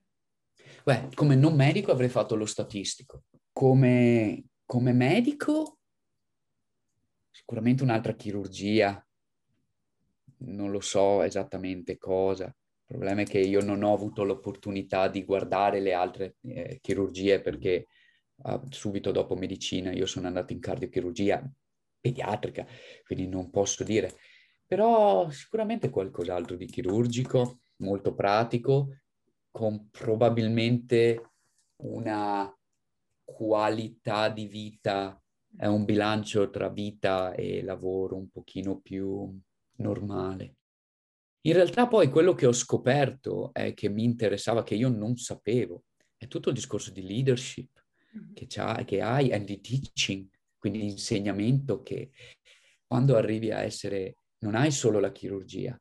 Beh, 0.84 1.08
come 1.14 1.36
non 1.36 1.56
medico 1.56 1.92
avrei 1.92 2.10
fatto 2.10 2.36
lo 2.36 2.46
statistico. 2.46 3.24
Come, 3.54 4.44
come 4.66 4.92
medico 4.92 5.80
sicuramente 7.32 7.84
un'altra 7.84 8.14
chirurgia, 8.14 9.08
non 10.40 10.70
lo 10.70 10.82
so 10.82 11.24
esattamente 11.24 11.98
cosa. 11.98 12.54
Il 12.90 12.96
problema 12.96 13.22
è 13.22 13.26
che 13.26 13.40
io 13.40 13.62
non 13.62 13.84
ho 13.84 13.94
avuto 13.94 14.24
l'opportunità 14.24 15.10
di 15.10 15.26
guardare 15.26 15.82
le 15.82 15.94
altre 15.94 16.38
eh, 16.44 16.80
chirurgie 16.82 17.42
perché 17.42 17.88
uh, 18.44 18.62
subito 18.70 19.12
dopo 19.12 19.36
medicina 19.36 19.92
io 19.92 20.06
sono 20.06 20.28
andato 20.28 20.54
in 20.54 20.60
cardiochirurgia 20.60 21.44
pediatrica, 22.00 22.66
quindi 23.06 23.28
non 23.28 23.50
posso 23.50 23.84
dire. 23.84 24.14
Però 24.66 25.30
sicuramente 25.30 25.90
qualcos'altro 25.90 26.56
di 26.56 26.66
chirurgico, 26.66 27.60
molto 27.78 28.14
pratico, 28.14 29.00
con 29.52 29.90
probabilmente 29.90 31.32
una 31.84 32.50
qualità 33.24 34.30
di 34.30 34.48
vita, 34.48 35.22
è 35.58 35.66
un 35.66 35.84
bilancio 35.84 36.50
tra 36.50 36.70
vita 36.70 37.34
e 37.34 37.62
lavoro 37.64 38.16
un 38.16 38.30
pochino 38.30 38.80
più 38.80 39.38
normale. 39.78 40.57
In 41.42 41.54
realtà 41.54 41.88
poi 41.88 42.10
quello 42.10 42.34
che 42.34 42.46
ho 42.46 42.52
scoperto 42.52 43.54
è 43.54 43.74
che 43.74 43.90
mi 43.90 44.04
interessava, 44.04 44.64
che 44.64 44.76
io 44.76 44.90
non 44.90 45.18
sapevo, 45.18 45.84
è 46.18 46.28
tutto 46.28 46.50
il 46.50 46.56
discorso 46.56 46.92
di 46.92 47.04
leadership 47.04 47.70
mm-hmm. 48.18 48.34
che, 48.34 48.48
che 48.86 49.02
hai 49.02 49.30
e 49.30 49.44
di 49.44 49.62
teaching, 49.62 50.28
quindi 50.58 50.84
insegnamento 50.84 51.82
che 51.84 52.12
quando 52.86 53.16
arrivi 53.16 53.52
a 53.52 53.62
essere, 53.62 54.16
non 54.40 54.56
hai 54.56 54.72
solo 54.72 55.00
la 55.00 55.12
chirurgia, 55.12 55.80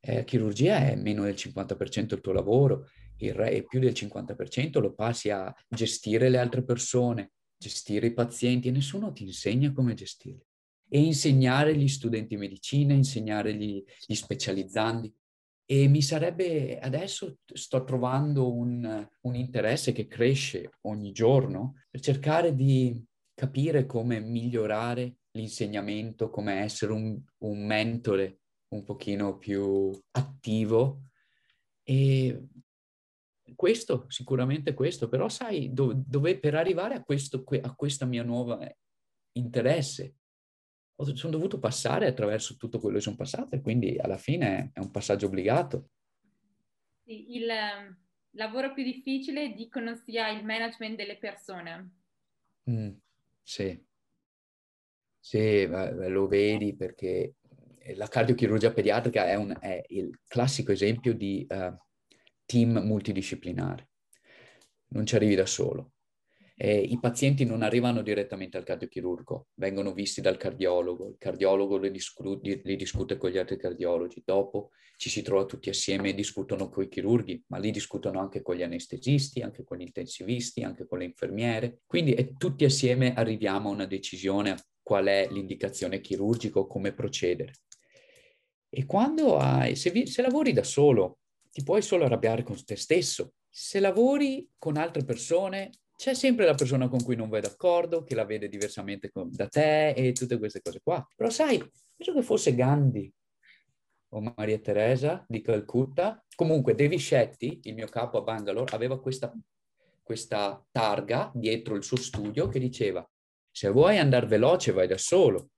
eh, 0.00 0.24
chirurgia 0.24 0.78
è 0.78 0.96
meno 0.96 1.24
del 1.24 1.34
50% 1.34 2.14
il 2.14 2.20
tuo 2.20 2.32
lavoro, 2.32 2.88
il 3.18 3.34
re, 3.34 3.52
e 3.52 3.64
più 3.64 3.80
del 3.80 3.92
50% 3.92 4.80
lo 4.80 4.94
passi 4.94 5.30
a 5.30 5.54
gestire 5.68 6.28
le 6.28 6.38
altre 6.38 6.64
persone, 6.64 7.32
gestire 7.56 8.06
i 8.06 8.14
pazienti 8.14 8.68
e 8.68 8.70
nessuno 8.70 9.12
ti 9.12 9.24
insegna 9.24 9.72
come 9.72 9.94
gestirli 9.94 10.45
e 10.88 11.00
insegnare 11.00 11.76
gli 11.76 11.88
studenti 11.88 12.34
di 12.34 12.40
medicina, 12.40 12.94
insegnare 12.94 13.54
gli, 13.54 13.82
gli 14.06 14.14
specializzandi. 14.14 15.12
E 15.68 15.88
mi 15.88 16.00
sarebbe, 16.00 16.78
adesso 16.78 17.38
sto 17.44 17.82
trovando 17.82 18.54
un, 18.54 19.08
un 19.20 19.34
interesse 19.34 19.90
che 19.92 20.06
cresce 20.06 20.70
ogni 20.82 21.10
giorno 21.10 21.74
per 21.90 22.00
cercare 22.00 22.54
di 22.54 23.04
capire 23.34 23.84
come 23.84 24.20
migliorare 24.20 25.16
l'insegnamento, 25.32 26.30
come 26.30 26.60
essere 26.60 26.92
un, 26.92 27.20
un 27.38 27.66
mentore 27.66 28.40
un 28.68 28.84
pochino 28.84 29.38
più 29.38 29.90
attivo. 30.12 31.02
E 31.82 32.46
questo, 33.54 34.06
sicuramente 34.08 34.74
questo, 34.74 35.08
però 35.08 35.28
sai, 35.28 35.72
dove, 35.72 36.02
dove 36.06 36.38
per 36.38 36.54
arrivare 36.54 36.94
a 36.94 37.02
questo, 37.02 37.44
a 37.60 37.74
questa 37.74 38.06
mia 38.06 38.22
nuova 38.22 38.58
interesse, 39.32 40.14
sono 40.96 41.32
dovuto 41.32 41.58
passare 41.58 42.06
attraverso 42.06 42.56
tutto 42.56 42.78
quello 42.78 42.96
che 42.96 43.02
sono 43.02 43.16
passato 43.16 43.54
e 43.54 43.60
quindi 43.60 43.98
alla 43.98 44.16
fine 44.16 44.70
è 44.72 44.78
un 44.80 44.90
passaggio 44.90 45.26
obbligato. 45.26 45.90
Il 47.04 47.48
ehm, 47.48 47.96
lavoro 48.30 48.72
più 48.72 48.82
difficile 48.82 49.52
dicono 49.54 49.94
sia 49.94 50.28
il 50.30 50.44
management 50.44 50.96
delle 50.96 51.18
persone. 51.18 51.90
Mm, 52.70 52.90
sì, 53.42 53.80
sì, 55.26 55.66
lo 55.66 56.28
vedi 56.28 56.76
perché 56.76 57.34
la 57.96 58.06
cardiochirurgia 58.06 58.72
pediatrica 58.72 59.26
è, 59.26 59.34
un, 59.34 59.56
è 59.60 59.84
il 59.88 60.20
classico 60.26 60.70
esempio 60.70 61.14
di 61.14 61.44
uh, 61.48 61.76
team 62.44 62.78
multidisciplinare. 62.78 63.88
Non 64.88 65.04
ci 65.04 65.16
arrivi 65.16 65.34
da 65.34 65.46
solo 65.46 65.94
eh, 66.58 66.78
i 66.80 66.98
pazienti 66.98 67.44
non 67.44 67.62
arrivano 67.62 68.00
direttamente 68.00 68.56
al 68.56 68.64
cardiochirurgo, 68.64 69.48
vengono 69.56 69.92
visti 69.92 70.22
dal 70.22 70.38
cardiologo, 70.38 71.08
il 71.08 71.16
cardiologo 71.18 71.76
li, 71.76 71.90
discu- 71.90 72.40
li 72.42 72.76
discute 72.76 73.18
con 73.18 73.30
gli 73.30 73.36
altri 73.36 73.58
cardiologi, 73.58 74.22
dopo 74.24 74.70
ci 74.96 75.10
si 75.10 75.20
trova 75.20 75.44
tutti 75.44 75.68
assieme 75.68 76.08
e 76.08 76.14
discutono 76.14 76.70
con 76.70 76.84
i 76.84 76.88
chirurghi, 76.88 77.44
ma 77.48 77.58
lì 77.58 77.70
discutono 77.70 78.20
anche 78.20 78.40
con 78.40 78.56
gli 78.56 78.62
anestesisti, 78.62 79.42
anche 79.42 79.64
con 79.64 79.76
gli 79.76 79.82
intensivisti, 79.82 80.62
anche 80.62 80.86
con 80.86 80.98
le 80.98 81.04
infermiere, 81.04 81.80
quindi 81.84 82.34
tutti 82.38 82.64
assieme 82.64 83.12
arriviamo 83.12 83.68
a 83.68 83.72
una 83.72 83.86
decisione 83.86 84.56
qual 84.82 85.06
è 85.06 85.28
l'indicazione 85.30 86.00
chirurgica 86.00 86.60
o 86.60 86.66
come 86.66 86.94
procedere. 86.94 87.52
E 88.70 88.86
quando 88.86 89.36
hai, 89.36 89.76
se, 89.76 89.90
vi, 89.90 90.06
se 90.06 90.22
lavori 90.22 90.54
da 90.54 90.62
solo, 90.62 91.18
ti 91.50 91.62
puoi 91.62 91.82
solo 91.82 92.04
arrabbiare 92.04 92.42
con 92.42 92.62
te 92.64 92.76
stesso. 92.76 93.34
Se 93.48 93.78
lavori 93.80 94.48
con 94.58 94.76
altre 94.76 95.04
persone, 95.04 95.70
c'è 95.96 96.14
sempre 96.14 96.44
la 96.44 96.54
persona 96.54 96.88
con 96.88 97.02
cui 97.02 97.16
non 97.16 97.28
vai 97.28 97.40
d'accordo, 97.40 98.02
che 98.02 98.14
la 98.14 98.24
vede 98.24 98.48
diversamente 98.48 99.10
da 99.12 99.48
te 99.48 99.90
e 99.90 100.12
tutte 100.12 100.38
queste 100.38 100.60
cose 100.62 100.80
qua. 100.82 101.06
Però 101.16 101.30
sai, 101.30 101.58
penso 101.58 102.12
che 102.12 102.22
fosse 102.22 102.54
Gandhi 102.54 103.12
o 104.10 104.20
Maria 104.20 104.58
Teresa 104.58 105.24
di 105.26 105.40
Calcutta, 105.40 106.24
comunque 106.34 106.74
Devi 106.74 106.98
Shetty, 106.98 107.60
il 107.64 107.74
mio 107.74 107.86
capo 107.86 108.18
a 108.18 108.22
Bangalore, 108.22 108.74
aveva 108.74 109.00
questa 109.00 109.32
questa 110.06 110.64
targa 110.70 111.32
dietro 111.34 111.74
il 111.74 111.82
suo 111.82 111.96
studio 111.96 112.46
che 112.46 112.60
diceva 112.60 113.04
se 113.50 113.68
vuoi 113.70 113.98
andare 113.98 114.26
veloce 114.26 114.70
vai 114.70 114.86
da 114.86 114.98
solo, 114.98 115.50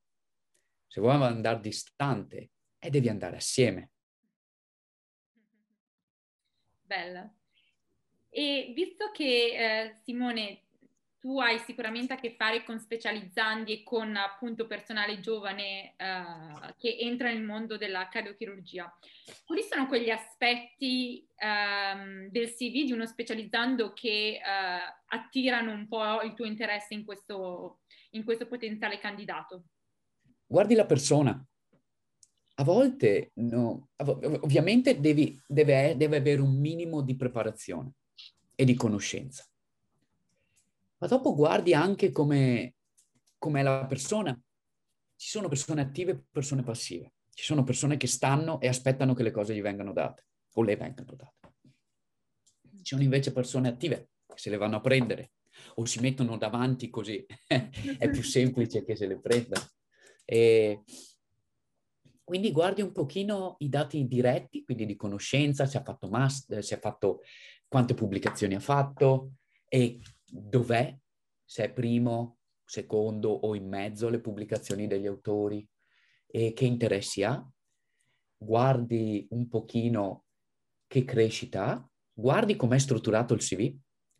se 0.86 1.02
vuoi 1.02 1.22
andare 1.22 1.60
distante 1.60 2.52
e 2.78 2.88
devi 2.88 3.10
andare 3.10 3.36
assieme. 3.36 3.90
Bella. 6.80 7.37
E 8.38 8.70
visto 8.72 9.10
che 9.12 9.24
eh, 9.24 9.96
Simone 10.04 10.66
tu 11.18 11.40
hai 11.40 11.58
sicuramente 11.58 12.12
a 12.12 12.20
che 12.20 12.36
fare 12.38 12.62
con 12.62 12.78
specializzandi 12.78 13.72
e 13.72 13.82
con 13.82 14.14
appunto 14.14 14.68
personale 14.68 15.18
giovane 15.18 15.96
uh, 15.98 16.72
che 16.78 16.98
entra 17.00 17.32
nel 17.32 17.42
mondo 17.42 17.76
della 17.76 18.06
cardiochirurgia. 18.06 18.96
Quali 19.44 19.62
sono 19.62 19.88
quegli 19.88 20.10
aspetti 20.10 21.26
um, 21.42 22.28
del 22.30 22.54
CV 22.54 22.84
di 22.84 22.92
uno 22.92 23.06
specializzando 23.06 23.92
che 23.92 24.38
uh, 24.40 24.94
attirano 25.06 25.72
un 25.72 25.88
po' 25.88 26.22
il 26.22 26.34
tuo 26.34 26.44
interesse 26.44 26.94
in 26.94 27.04
questo, 27.04 27.80
in 28.10 28.22
questo 28.22 28.46
potenziale 28.46 29.00
candidato? 29.00 29.64
Guardi 30.46 30.76
la 30.76 30.86
persona. 30.86 31.44
A 32.54 32.62
volte, 32.62 33.32
no, 33.34 33.88
ovviamente 33.96 35.00
devi, 35.00 35.36
deve, 35.44 35.96
deve 35.96 36.18
avere 36.18 36.40
un 36.40 36.56
minimo 36.56 37.02
di 37.02 37.16
preparazione 37.16 37.94
e 38.60 38.64
di 38.64 38.74
conoscenza 38.74 39.48
ma 40.98 41.06
dopo 41.06 41.34
guardi 41.34 41.74
anche 41.74 42.10
come, 42.10 42.74
come 43.38 43.62
la 43.62 43.86
persona. 43.86 44.38
Ci 45.16 45.28
sono 45.28 45.48
persone 45.48 45.80
attive 45.80 46.12
e 46.12 46.22
persone 46.30 46.62
passive. 46.62 47.12
Ci 47.32 47.44
sono 47.44 47.64
persone 47.64 47.96
che 47.96 48.06
stanno 48.06 48.60
e 48.60 48.68
aspettano 48.68 49.14
che 49.14 49.22
le 49.22 49.30
cose 49.30 49.54
gli 49.54 49.60
vengano 49.60 49.92
date 49.92 50.26
o 50.54 50.62
le 50.62 50.76
vengano 50.76 51.14
date. 51.14 51.54
Ci 52.82 52.94
sono 52.94 53.02
invece 53.02 53.32
persone 53.32 53.68
attive 53.68 54.10
che 54.26 54.38
se 54.38 54.50
le 54.50 54.56
vanno 54.56 54.76
a 54.76 54.80
prendere 54.80 55.32
o 55.74 55.84
si 55.84 56.00
mettono 56.00 56.36
davanti 56.36 56.88
così 56.88 57.24
è 57.46 58.10
più 58.10 58.22
semplice 58.22 58.84
che 58.84 58.96
se 58.96 59.06
le 59.06 59.20
prendano. 59.20 59.66
E 60.24 60.82
quindi 62.28 62.52
guardi 62.52 62.82
un 62.82 62.92
pochino 62.92 63.54
i 63.60 63.70
dati 63.70 64.06
diretti, 64.06 64.62
quindi 64.62 64.84
di 64.84 64.96
conoscenza, 64.96 65.64
se 65.64 65.78
ha 65.78 65.82
fatto 65.82 66.10
master, 66.10 66.62
se 66.62 66.74
ha 66.74 66.78
fatto 66.78 67.22
quante 67.66 67.94
pubblicazioni 67.94 68.54
ha 68.54 68.60
fatto 68.60 69.36
e 69.66 69.98
dov'è, 70.30 70.94
se 71.42 71.64
è 71.64 71.72
primo, 71.72 72.36
secondo 72.66 73.30
o 73.30 73.54
in 73.54 73.66
mezzo 73.66 74.08
alle 74.08 74.20
pubblicazioni 74.20 74.86
degli 74.86 75.06
autori 75.06 75.66
e 76.26 76.52
che 76.52 76.66
interessi 76.66 77.22
ha, 77.22 77.42
guardi 78.36 79.26
un 79.30 79.48
pochino 79.48 80.26
che 80.86 81.06
crescita 81.06 81.68
ha, 81.68 81.90
guardi 82.12 82.56
com'è 82.56 82.78
strutturato 82.78 83.32
il 83.32 83.40
CV, 83.40 83.74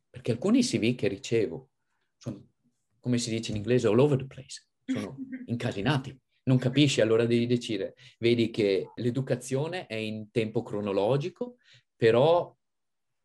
perché 0.08 0.30
alcuni 0.32 0.62
CV 0.62 0.94
che 0.94 1.08
ricevo 1.08 1.72
sono, 2.16 2.52
come 3.00 3.18
si 3.18 3.28
dice 3.28 3.50
in 3.50 3.58
inglese, 3.58 3.86
all 3.86 3.98
over 3.98 4.16
the 4.16 4.26
place, 4.26 4.66
sono 4.86 5.14
incasinati. 5.44 6.18
Non 6.48 6.56
capisci, 6.56 7.02
allora 7.02 7.26
devi 7.26 7.46
decidere. 7.46 7.94
Vedi 8.18 8.48
che 8.48 8.92
l'educazione 8.96 9.86
è 9.86 9.94
in 9.94 10.30
tempo 10.30 10.62
cronologico, 10.62 11.56
però 11.94 12.56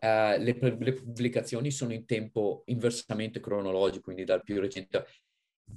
Uh, 0.03 0.35
le, 0.37 0.57
le, 0.59 0.91
pubblicazioni 0.91 1.71
sono 1.71 1.93
in 1.93 2.05
tempo 2.05 2.63
inversamente 2.65 3.39
cronologico, 3.39 4.03
quindi 4.03 4.25
dal 4.25 4.43
più 4.43 4.59
recente. 4.59 5.05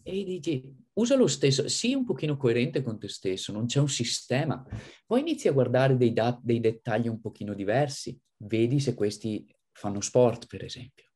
E 0.03 0.25
dici, 0.25 0.69
usa 0.95 1.15
lo 1.15 1.29
stesso, 1.29 1.69
sii 1.69 1.95
un 1.95 2.05
pochino 2.05 2.37
coerente 2.37 2.83
con 2.83 2.99
te 2.99 3.07
stesso, 3.07 3.53
non 3.53 3.67
c'è 3.67 3.79
un 3.79 3.89
sistema. 3.89 4.67
Poi 5.07 5.21
inizi 5.21 5.47
a 5.47 5.53
guardare 5.53 5.97
dei, 5.97 6.13
dat- 6.13 6.41
dei 6.43 6.59
dettagli 6.59 7.07
un 7.07 7.21
pochino 7.21 7.55
diversi, 7.55 8.19
vedi 8.39 8.81
se 8.81 8.95
questi 8.95 9.47
fanno 9.71 10.01
sport, 10.01 10.47
per 10.49 10.65
esempio. 10.65 11.13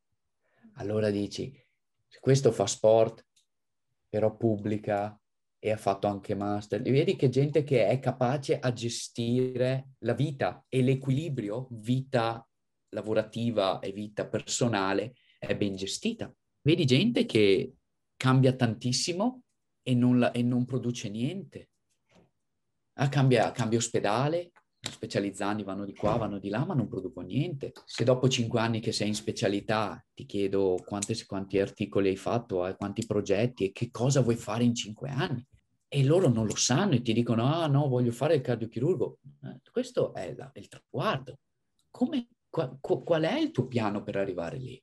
Allora 0.74 1.10
dici, 1.10 1.52
se 2.06 2.20
questo 2.20 2.52
fa 2.52 2.66
sport, 2.68 3.26
però 4.08 4.36
pubblica 4.36 5.19
e 5.62 5.70
ha 5.70 5.76
fatto 5.76 6.06
anche 6.06 6.34
master, 6.34 6.80
vedi 6.80 7.14
che 7.16 7.28
gente 7.28 7.62
che 7.62 7.86
è 7.86 8.00
capace 8.00 8.58
a 8.58 8.72
gestire 8.72 9.90
la 9.98 10.14
vita 10.14 10.64
e 10.68 10.82
l'equilibrio 10.82 11.68
vita 11.70 12.44
lavorativa 12.94 13.78
e 13.78 13.92
vita 13.92 14.26
personale 14.26 15.14
è 15.38 15.54
ben 15.56 15.76
gestita. 15.76 16.34
Vedi 16.62 16.86
gente 16.86 17.26
che 17.26 17.74
cambia 18.16 18.54
tantissimo 18.54 19.42
e 19.82 19.94
non, 19.94 20.18
la, 20.18 20.32
e 20.32 20.42
non 20.42 20.64
produce 20.64 21.08
niente. 21.10 21.68
Ah, 22.94 23.08
cambia, 23.08 23.52
cambia 23.52 23.78
ospedale, 23.78 24.52
specializzandi 24.80 25.62
vanno 25.62 25.84
di 25.84 25.94
qua, 25.94 26.16
vanno 26.16 26.38
di 26.38 26.48
là, 26.48 26.64
ma 26.64 26.74
non 26.74 26.88
producono 26.88 27.26
niente. 27.26 27.72
Se 27.84 28.04
dopo 28.04 28.28
cinque 28.28 28.60
anni 28.60 28.80
che 28.80 28.92
sei 28.92 29.08
in 29.08 29.14
specialità 29.14 30.02
ti 30.14 30.24
chiedo 30.24 30.82
quanti, 30.84 31.14
quanti 31.26 31.58
articoli 31.58 32.08
hai 32.08 32.16
fatto, 32.16 32.66
eh, 32.66 32.76
quanti 32.76 33.04
progetti 33.04 33.66
e 33.66 33.72
che 33.72 33.90
cosa 33.90 34.20
vuoi 34.20 34.36
fare 34.36 34.64
in 34.64 34.74
cinque 34.74 35.10
anni, 35.10 35.46
e 35.92 36.04
loro 36.04 36.28
non 36.28 36.46
lo 36.46 36.54
sanno 36.54 36.92
e 36.94 37.02
ti 37.02 37.12
dicono, 37.12 37.44
ah 37.44 37.66
no, 37.66 37.88
voglio 37.88 38.12
fare 38.12 38.36
il 38.36 38.40
cardiochirurgo. 38.40 39.18
Eh, 39.42 39.60
questo 39.70 40.14
è, 40.14 40.34
la, 40.36 40.50
è 40.52 40.60
il 40.60 40.68
traguardo. 40.68 41.40
Come 41.90 42.28
qual, 42.48 42.78
qual 42.80 43.22
è 43.22 43.38
il 43.38 43.50
tuo 43.50 43.66
piano 43.66 44.02
per 44.02 44.16
arrivare 44.16 44.56
lì? 44.56 44.82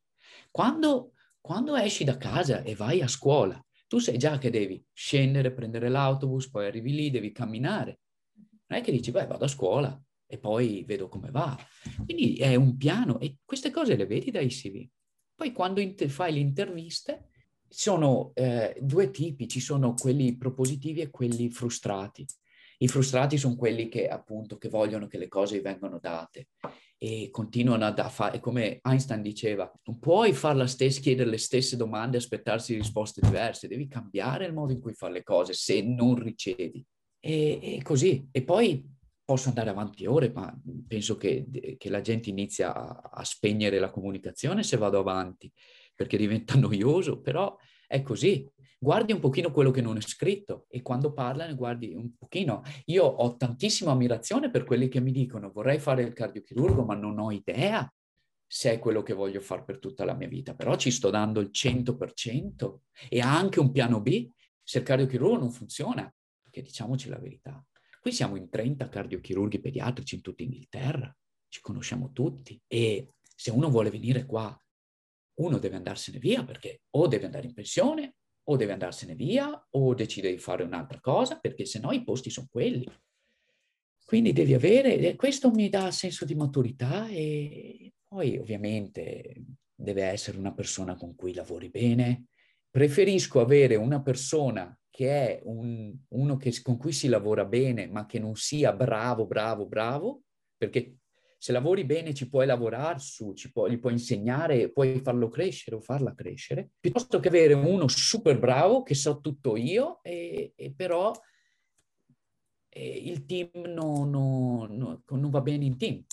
Quando, 0.52 1.14
quando 1.40 1.76
esci 1.76 2.04
da 2.04 2.18
casa 2.18 2.62
e 2.62 2.76
vai 2.76 3.02
a 3.02 3.08
scuola, 3.08 3.64
tu 3.88 4.00
sai 4.00 4.18
già 4.18 4.38
che 4.38 4.50
devi 4.50 4.84
scendere, 4.92 5.54
prendere 5.54 5.88
l'autobus, 5.88 6.50
poi 6.50 6.66
arrivi 6.66 6.94
lì, 6.94 7.10
devi 7.10 7.32
camminare. 7.32 8.02
Non 8.68 8.80
è 8.80 8.82
che 8.82 8.92
dici, 8.92 9.12
beh, 9.12 9.28
vado 9.28 9.46
a 9.46 9.50
scuola 9.50 10.00
e 10.26 10.38
poi 10.38 10.84
vedo 10.86 11.08
come 11.08 11.32
va. 11.32 11.58
Quindi 12.04 12.36
è 12.36 12.56
un 12.56 12.76
piano 12.78 13.20
e 13.20 13.38
queste 13.46 13.72
cose 13.72 13.96
le 13.96 14.06
vedi 14.06 14.30
dai 14.32 14.48
CV. 14.48 14.88
Poi 15.36 15.52
quando 15.52 15.80
inter- 15.80 16.10
fai 16.10 16.34
le 16.34 16.40
interviste, 16.40 17.30
sono 17.70 18.32
eh, 18.34 18.78
due 18.82 19.12
tipi, 19.12 19.48
ci 19.48 19.60
sono 19.60 19.94
quelli 19.94 20.36
propositivi 20.38 21.02
e 21.02 21.10
quelli 21.10 21.50
frustrati. 21.50 22.26
I 22.80 22.88
frustrati 22.88 23.38
sono 23.38 23.56
quelli 23.56 23.90
che 23.90 24.08
appunto 24.08 24.58
che 24.58 24.70
vogliono 24.70 25.08
che 25.08 25.18
le 25.18 25.28
cose 25.28 25.62
vengano 25.62 26.00
date 26.00 26.50
e 27.00 27.30
continuano 27.32 27.86
a 27.86 28.10
fare, 28.10 28.40
come 28.40 28.80
Einstein 28.84 29.22
diceva, 29.22 29.72
non 29.86 30.00
puoi 30.00 30.34
stessa, 30.34 31.00
chiedere 31.00 31.30
le 31.30 31.38
stesse 31.38 31.76
domande 31.76 32.18
e 32.18 32.20
aspettarsi 32.20 32.76
risposte 32.76 33.22
diverse, 33.22 33.68
devi 33.68 33.88
cambiare 33.88 34.46
il 34.46 34.54
modo 34.54 34.74
in 34.74 34.80
cui 34.80 34.94
fare 34.94 35.14
le 35.14 35.24
cose 35.24 35.54
se 35.54 35.82
non 35.82 36.16
ricevi. 36.16 36.84
E, 37.20 37.60
e 37.62 37.82
così, 37.84 38.28
e 38.32 38.44
poi 38.44 38.96
posso 39.24 39.50
andare 39.50 39.70
avanti 39.70 40.06
ore, 40.06 40.32
ma 40.32 40.58
penso 40.88 41.18
che, 41.18 41.76
che 41.78 41.90
la 41.90 42.00
gente 42.00 42.30
inizia 42.30 42.74
a, 42.74 43.10
a 43.12 43.24
spegnere 43.26 43.78
la 43.78 43.90
comunicazione 43.90 44.64
se 44.64 44.78
vado 44.78 45.00
avanti, 45.00 45.52
perché 45.94 46.18
diventa 46.18 46.56
noioso, 46.58 47.20
però 47.20 47.56
è 47.86 48.02
così. 48.02 48.50
Guardi 48.80 49.12
un 49.12 49.20
pochino 49.20 49.52
quello 49.52 49.72
che 49.72 49.82
non 49.82 49.98
è 49.98 50.02
scritto 50.02 50.68
e 50.70 50.82
quando 50.82 51.12
parlano 51.12 51.56
guardi 51.56 51.94
un 51.94 52.16
pochino. 52.16 52.62
Io 52.86 53.04
ho 53.04 53.36
tantissima 53.36 53.92
ammirazione 53.92 54.52
per 54.52 54.64
quelli 54.64 54.88
che 54.88 55.02
mi 55.02 55.12
dicono 55.12 55.52
vorrei 55.52 55.80
fare 55.80 56.04
il 56.04 56.14
cardiochirurgo 56.14 56.86
ma 56.86 56.94
non 56.94 57.18
ho 57.20 57.32
idea 57.32 57.92
se 58.50 58.72
è 58.72 58.80
quello 58.80 59.04
che 59.04 59.14
voglio 59.14 59.42
fare 59.42 59.64
per 59.66 59.80
tutta 59.80 60.06
la 60.06 60.14
mia 60.14 60.28
vita, 60.30 60.56
però 60.56 60.76
ci 60.78 60.92
sto 60.92 61.10
dando 61.10 61.42
il 61.42 61.50
100% 61.52 62.78
e 63.10 63.20
anche 63.20 63.60
un 63.60 63.72
piano 63.72 64.00
B 64.00 64.30
se 64.64 64.78
il 64.78 64.84
cardiochirurgo 64.86 65.38
non 65.38 65.52
funziona, 65.52 66.14
perché 66.58 66.62
diciamoci 66.62 67.10
la 67.10 67.20
verità, 67.20 67.64
qui 68.02 68.12
siamo 68.12 68.36
in 68.36 68.50
30 68.50 68.90
cardiochirurghi 68.90 69.60
pediatrici 69.60 70.16
in 70.16 70.22
tutta 70.22 70.44
Inghilterra, 70.44 71.16
ci 71.50 71.62
conosciamo 71.62 72.12
tutti 72.12 72.60
e 72.68 73.14
se 73.36 73.52
uno 73.52 73.70
vuole 73.70 73.90
venire 73.90 74.26
qua, 74.26 74.60
uno 75.36 75.60
deve 75.60 75.76
andarsene 75.76 76.18
via 76.18 76.44
perché 76.44 76.82
o 76.92 77.08
deve 77.08 77.26
andare 77.26 77.46
in 77.46 77.54
pensione 77.54 78.16
o 78.50 78.56
deve 78.56 78.74
andarsene 78.74 79.14
via 79.14 79.68
o 79.72 79.94
decide 79.94 80.32
di 80.32 80.40
fare 80.40 80.64
un'altra 80.64 81.00
cosa, 81.00 81.38
perché 81.38 81.66
se 81.66 81.80
no 81.80 81.92
i 81.92 82.04
posti 82.04 82.30
sono 82.30 82.48
quelli. 82.50 82.88
Quindi 84.04 84.32
devi 84.32 84.54
avere, 84.54 85.16
questo 85.16 85.52
mi 85.52 85.70
dà 85.70 85.92
senso 85.92 86.26
di 86.26 86.34
maturità 86.34 87.08
e 87.10 87.94
poi 88.08 88.38
ovviamente 88.38 89.44
deve 89.76 90.04
essere 90.06 90.38
una 90.38 90.54
persona 90.54 90.96
con 90.96 91.14
cui 91.16 91.34
lavori 91.34 91.70
bene. 91.70 92.28
Preferisco 92.70 93.42
avere 93.42 93.76
una 93.76 94.02
persona 94.02 94.76
che 94.98 95.12
è 95.12 95.42
un, 95.44 95.96
uno 96.08 96.38
che, 96.38 96.52
con 96.64 96.76
cui 96.76 96.92
si 96.92 97.08
lavora 97.08 97.46
bene, 97.46 97.86
ma 97.86 98.08
che 98.08 98.18
non 98.18 98.36
sia 98.36 98.74
bravo, 98.74 99.28
bravo, 99.28 99.68
bravo, 99.68 100.24
perché 100.58 100.96
se 101.38 101.52
lavori 101.52 101.86
bene 101.86 102.16
ci 102.16 102.28
puoi 102.28 102.48
lavorare 102.48 102.98
su, 102.98 103.34
ci 103.34 103.52
puoi, 103.52 103.70
gli 103.70 103.80
puoi 103.80 103.92
insegnare, 103.92 104.72
puoi 104.72 105.00
farlo 105.02 105.30
crescere 105.30 105.76
o 105.76 105.82
farla 105.82 106.16
crescere, 106.16 106.72
piuttosto 106.80 107.20
che 107.20 107.28
avere 107.28 107.54
uno 107.54 107.88
super 107.88 108.40
bravo 108.40 108.82
che 108.82 108.96
so 108.96 109.20
tutto 109.20 109.56
io 109.56 110.00
e, 110.02 110.54
e 110.56 110.74
però 110.76 111.12
e 112.68 112.90
il 112.90 113.26
team 113.26 113.50
no, 113.68 114.04
no, 114.04 114.66
no, 114.68 115.04
non 115.10 115.30
va 115.30 115.42
bene 115.42 115.66
in 115.66 115.78
team. 115.78 116.04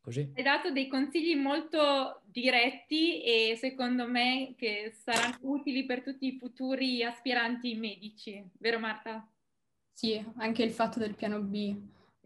Così. 0.00 0.32
Hai 0.34 0.42
dato 0.42 0.70
dei 0.70 0.88
consigli 0.88 1.36
molto 1.36 2.22
diretti 2.24 3.22
e 3.22 3.56
secondo 3.56 4.06
me 4.06 4.54
che 4.56 4.94
saranno 5.02 5.38
utili 5.42 5.84
per 5.84 6.02
tutti 6.02 6.26
i 6.26 6.38
futuri 6.38 7.02
aspiranti 7.04 7.74
medici, 7.74 8.42
vero 8.58 8.78
Marta? 8.78 9.28
Sì, 9.92 10.24
anche 10.36 10.62
il 10.62 10.70
fatto 10.70 10.98
del 10.98 11.14
piano 11.14 11.40
B 11.42 11.76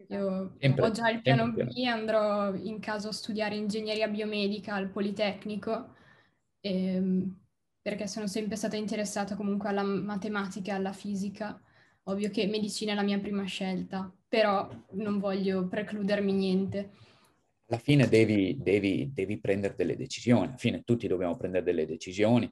io 0.07 0.55
sempre, 0.59 0.85
ho 0.85 0.91
già 0.91 1.09
il 1.09 1.21
piano 1.21 1.51
B, 1.51 1.83
andrò 1.85 2.53
in 2.53 2.79
caso 2.79 3.09
a 3.09 3.13
studiare 3.13 3.55
ingegneria 3.55 4.07
biomedica 4.07 4.75
al 4.75 4.89
Politecnico 4.89 5.95
ehm, 6.59 7.39
perché 7.81 8.07
sono 8.07 8.27
sempre 8.27 8.55
stata 8.55 8.75
interessata 8.75 9.35
comunque 9.35 9.69
alla 9.69 9.83
matematica 9.83 10.71
e 10.71 10.75
alla 10.75 10.91
fisica. 10.91 11.59
Ovvio 12.07 12.29
che 12.29 12.45
medicina 12.45 12.91
è 12.91 12.95
la 12.95 13.01
mia 13.01 13.19
prima 13.19 13.45
scelta, 13.45 14.11
però 14.27 14.69
non 14.91 15.19
voglio 15.19 15.67
precludermi 15.67 16.31
niente. 16.33 16.91
Alla 17.67 17.79
fine 17.79 18.07
devi, 18.07 18.57
devi, 18.59 19.11
devi 19.11 19.39
prendere 19.39 19.75
delle 19.75 19.95
decisioni, 19.95 20.47
alla 20.47 20.57
fine 20.57 20.83
tutti 20.83 21.07
dobbiamo 21.07 21.35
prendere 21.35 21.63
delle 21.63 21.85
decisioni. 21.85 22.51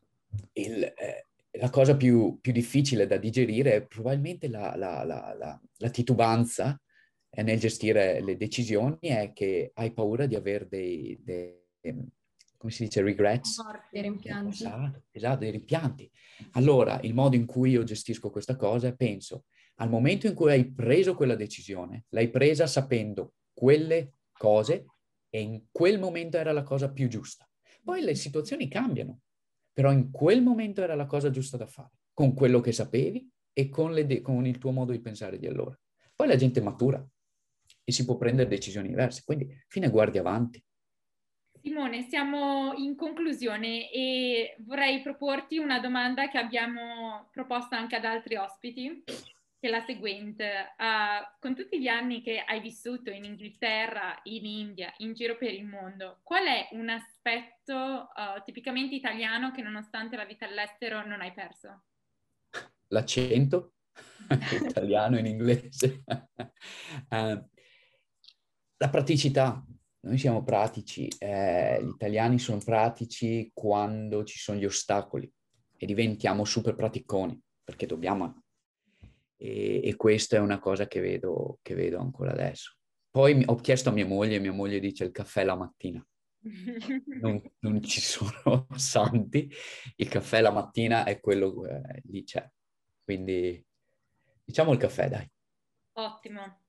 Il, 0.54 0.84
eh, 0.84 1.28
la 1.52 1.70
cosa 1.70 1.96
più, 1.96 2.40
più, 2.42 2.52
difficile 2.52 3.06
da 3.06 3.18
digerire 3.18 3.74
è 3.76 3.86
probabilmente 3.86 4.48
la, 4.48 4.76
la, 4.76 5.04
la, 5.04 5.62
la 5.78 5.90
titubanza 5.90 6.80
nel 7.36 7.60
gestire 7.60 8.22
le 8.22 8.38
decisioni, 8.38 8.98
è 9.02 9.32
che 9.34 9.72
hai 9.74 9.92
paura 9.92 10.26
di 10.26 10.36
avere 10.36 10.68
dei, 10.68 11.20
dei 11.22 11.62
come 12.64 12.72
si 12.72 12.86
dice, 12.86 13.02
regrets? 13.02 13.62
Dei 13.92 14.04
rimpianti. 14.04 14.54
Esatto, 14.54 15.04
esatto, 15.12 15.40
dei 15.40 15.52
rimpianti. 15.52 16.10
Allora, 16.52 16.98
il 17.02 17.14
modo 17.14 17.36
in 17.36 17.46
cui 17.46 17.72
io 17.72 17.84
gestisco 17.84 18.30
questa 18.30 18.56
cosa 18.56 18.88
è, 18.88 18.96
penso, 18.96 19.44
al 19.76 19.90
momento 19.90 20.28
in 20.28 20.34
cui 20.34 20.52
hai 20.52 20.72
preso 20.72 21.14
quella 21.14 21.36
decisione, 21.36 22.06
l'hai 22.10 22.30
presa 22.30 22.66
sapendo 22.66 23.34
quelle 23.52 24.14
cose 24.32 24.86
e 25.36 25.42
in 25.42 25.64
quel 25.72 25.98
momento 25.98 26.38
era 26.38 26.52
la 26.52 26.62
cosa 26.62 26.92
più 26.92 27.08
giusta. 27.08 27.50
Poi 27.84 28.04
le 28.04 28.14
situazioni 28.14 28.68
cambiano, 28.68 29.22
però 29.74 29.92
in 29.92 30.12
quel 30.12 30.44
momento 30.44 30.84
era 30.84 30.94
la 30.94 31.08
cosa 31.08 31.32
giusta 31.32 31.58
da 31.58 31.66
fare, 31.66 31.90
con 32.14 32.36
quello 32.36 32.60
che 32.60 32.72
sapevi 32.72 33.28
e 33.52 33.68
con, 33.68 33.96
de- 33.96 34.22
con 34.22 34.46
il 34.46 34.60
tuo 34.60 34.70
modo 34.70 34.92
di 34.92 35.02
pensare 35.02 35.40
di 35.40 35.48
allora. 35.48 35.76
Poi 36.16 36.28
la 36.28 36.36
gente 36.36 36.62
matura 36.62 37.04
e 37.84 37.92
si 37.92 38.06
può 38.06 38.16
prendere 38.16 38.48
decisioni 38.48 38.90
diverse, 38.90 39.24
quindi 39.26 39.52
fine 39.68 39.90
guardi 39.90 40.20
avanti. 40.20 40.64
Simone, 41.64 42.04
siamo 42.04 42.74
in 42.76 42.96
conclusione 42.96 43.90
e 43.90 44.56
vorrei 44.60 45.02
proporti 45.02 45.58
una 45.58 45.80
domanda 45.80 46.30
che 46.30 46.38
abbiamo 46.38 47.28
proposto 47.32 47.74
anche 47.74 47.96
ad 47.96 48.06
altri 48.06 48.36
ospiti, 48.36 49.04
che 49.64 49.70
è 49.70 49.72
la 49.72 49.86
seguente. 49.86 50.76
Uh, 50.78 51.40
con 51.40 51.56
tutti 51.56 51.80
gli 51.80 51.88
anni 51.88 52.22
che 52.22 52.44
hai 52.46 52.60
vissuto 52.60 53.10
in 53.10 53.24
Inghilterra, 53.24 54.20
in 54.24 54.44
India, 54.44 54.94
in 54.98 55.14
giro 55.14 55.38
per 55.38 55.54
il 55.54 55.66
mondo, 55.66 56.20
qual 56.22 56.44
è 56.44 56.68
un 56.74 56.90
aspetto 56.90 57.74
uh, 57.74 58.44
tipicamente 58.44 58.94
italiano 58.96 59.52
che 59.52 59.62
nonostante 59.62 60.18
la 60.18 60.26
vita 60.26 60.46
all'estero 60.46 61.06
non 61.08 61.22
hai 61.22 61.32
perso? 61.32 61.86
L'accento 62.88 63.76
italiano 64.68 65.18
in 65.18 65.28
inglese. 65.28 66.04
uh, 66.08 67.08
la 68.76 68.90
praticità, 68.90 69.66
noi 70.02 70.18
siamo 70.18 70.44
pratici, 70.44 71.08
eh, 71.20 71.82
gli 71.82 71.88
italiani 71.88 72.38
sono 72.38 72.58
pratici 72.58 73.50
quando 73.54 74.26
ci 74.26 74.38
sono 74.38 74.60
gli 74.60 74.66
ostacoli 74.66 75.32
e 75.78 75.86
diventiamo 75.86 76.44
super 76.44 76.76
praticoni 76.76 77.42
perché 77.64 77.86
dobbiamo. 77.86 78.43
E, 79.36 79.82
e 79.84 79.96
questa 79.96 80.38
è 80.38 80.40
una 80.40 80.60
cosa 80.60 80.88
che 80.88 81.00
vedo, 81.00 81.60
che 81.62 81.76
vedo 81.76 82.00
ancora 82.00 82.32
adesso. 82.32 82.76
Poi 83.10 83.44
ho 83.46 83.56
chiesto 83.56 83.90
a 83.90 83.92
mia 83.92 84.06
moglie, 84.06 84.40
mia 84.40 84.52
moglie 84.52 84.80
dice 84.80 85.04
il 85.04 85.12
caffè 85.12 85.44
la 85.44 85.56
mattina. 85.56 86.06
Non, 87.22 87.42
non 87.60 87.82
ci 87.84 88.02
sono 88.02 88.68
santi, 88.76 89.52
il 89.98 90.08
caffè 90.08 90.42
la 90.42 90.52
mattina 90.52 91.04
è 91.04 91.20
quello 91.20 91.66
eh, 91.68 92.02
lì 92.06 92.24
c'è. 92.24 92.48
Quindi 93.04 93.64
diciamo 94.44 94.72
il 94.72 94.80
caffè, 94.80 95.10
dai. 95.10 95.30
Ottimo. 95.94 96.62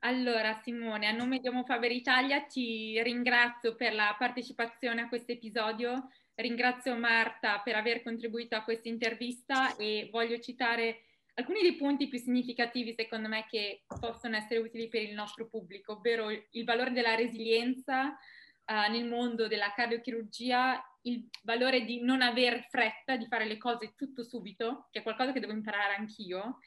Allora 0.00 0.60
Simone, 0.62 1.08
a 1.08 1.12
nome 1.12 1.40
di 1.40 1.48
Omofaber 1.48 1.90
Italia 1.90 2.42
ti 2.42 3.02
ringrazio 3.02 3.74
per 3.74 3.94
la 3.94 4.14
partecipazione 4.18 5.00
a 5.00 5.08
questo 5.08 5.32
episodio, 5.32 6.10
ringrazio 6.34 6.94
Marta 6.96 7.60
per 7.60 7.74
aver 7.74 8.02
contribuito 8.02 8.54
a 8.54 8.62
questa 8.62 8.88
intervista 8.88 9.74
e 9.76 10.08
voglio 10.12 10.38
citare 10.38 11.05
alcuni 11.36 11.60
dei 11.62 11.76
punti 11.76 12.08
più 12.08 12.18
significativi 12.18 12.94
secondo 12.94 13.28
me 13.28 13.46
che 13.48 13.82
possono 14.00 14.36
essere 14.36 14.60
utili 14.60 14.88
per 14.88 15.02
il 15.02 15.14
nostro 15.14 15.48
pubblico, 15.48 15.92
ovvero 15.92 16.30
il 16.30 16.64
valore 16.64 16.92
della 16.92 17.14
resilienza 17.14 18.08
uh, 18.08 18.90
nel 18.90 19.06
mondo 19.06 19.46
della 19.46 19.72
cardiochirurgia, 19.74 20.82
il 21.02 21.28
valore 21.42 21.84
di 21.84 22.00
non 22.00 22.22
aver 22.22 22.66
fretta, 22.68 23.16
di 23.16 23.26
fare 23.26 23.44
le 23.44 23.58
cose 23.58 23.94
tutto 23.96 24.24
subito, 24.24 24.88
che 24.90 25.00
è 25.00 25.02
qualcosa 25.02 25.32
che 25.32 25.40
devo 25.40 25.52
imparare 25.52 25.94
anch'io, 25.94 26.58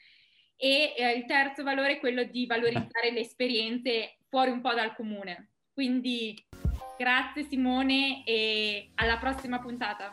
e 0.56 0.94
eh, 0.96 1.12
il 1.12 1.24
terzo 1.24 1.62
valore 1.62 1.94
è 1.94 2.00
quello 2.00 2.22
di 2.24 2.46
valorizzare 2.46 3.10
le 3.12 3.20
esperienze 3.20 4.18
fuori 4.28 4.50
un 4.50 4.60
po' 4.60 4.74
dal 4.74 4.94
comune. 4.94 5.52
Quindi 5.72 6.36
grazie 6.96 7.44
Simone 7.44 8.22
e 8.24 8.90
alla 8.96 9.16
prossima 9.16 9.58
puntata. 9.58 10.10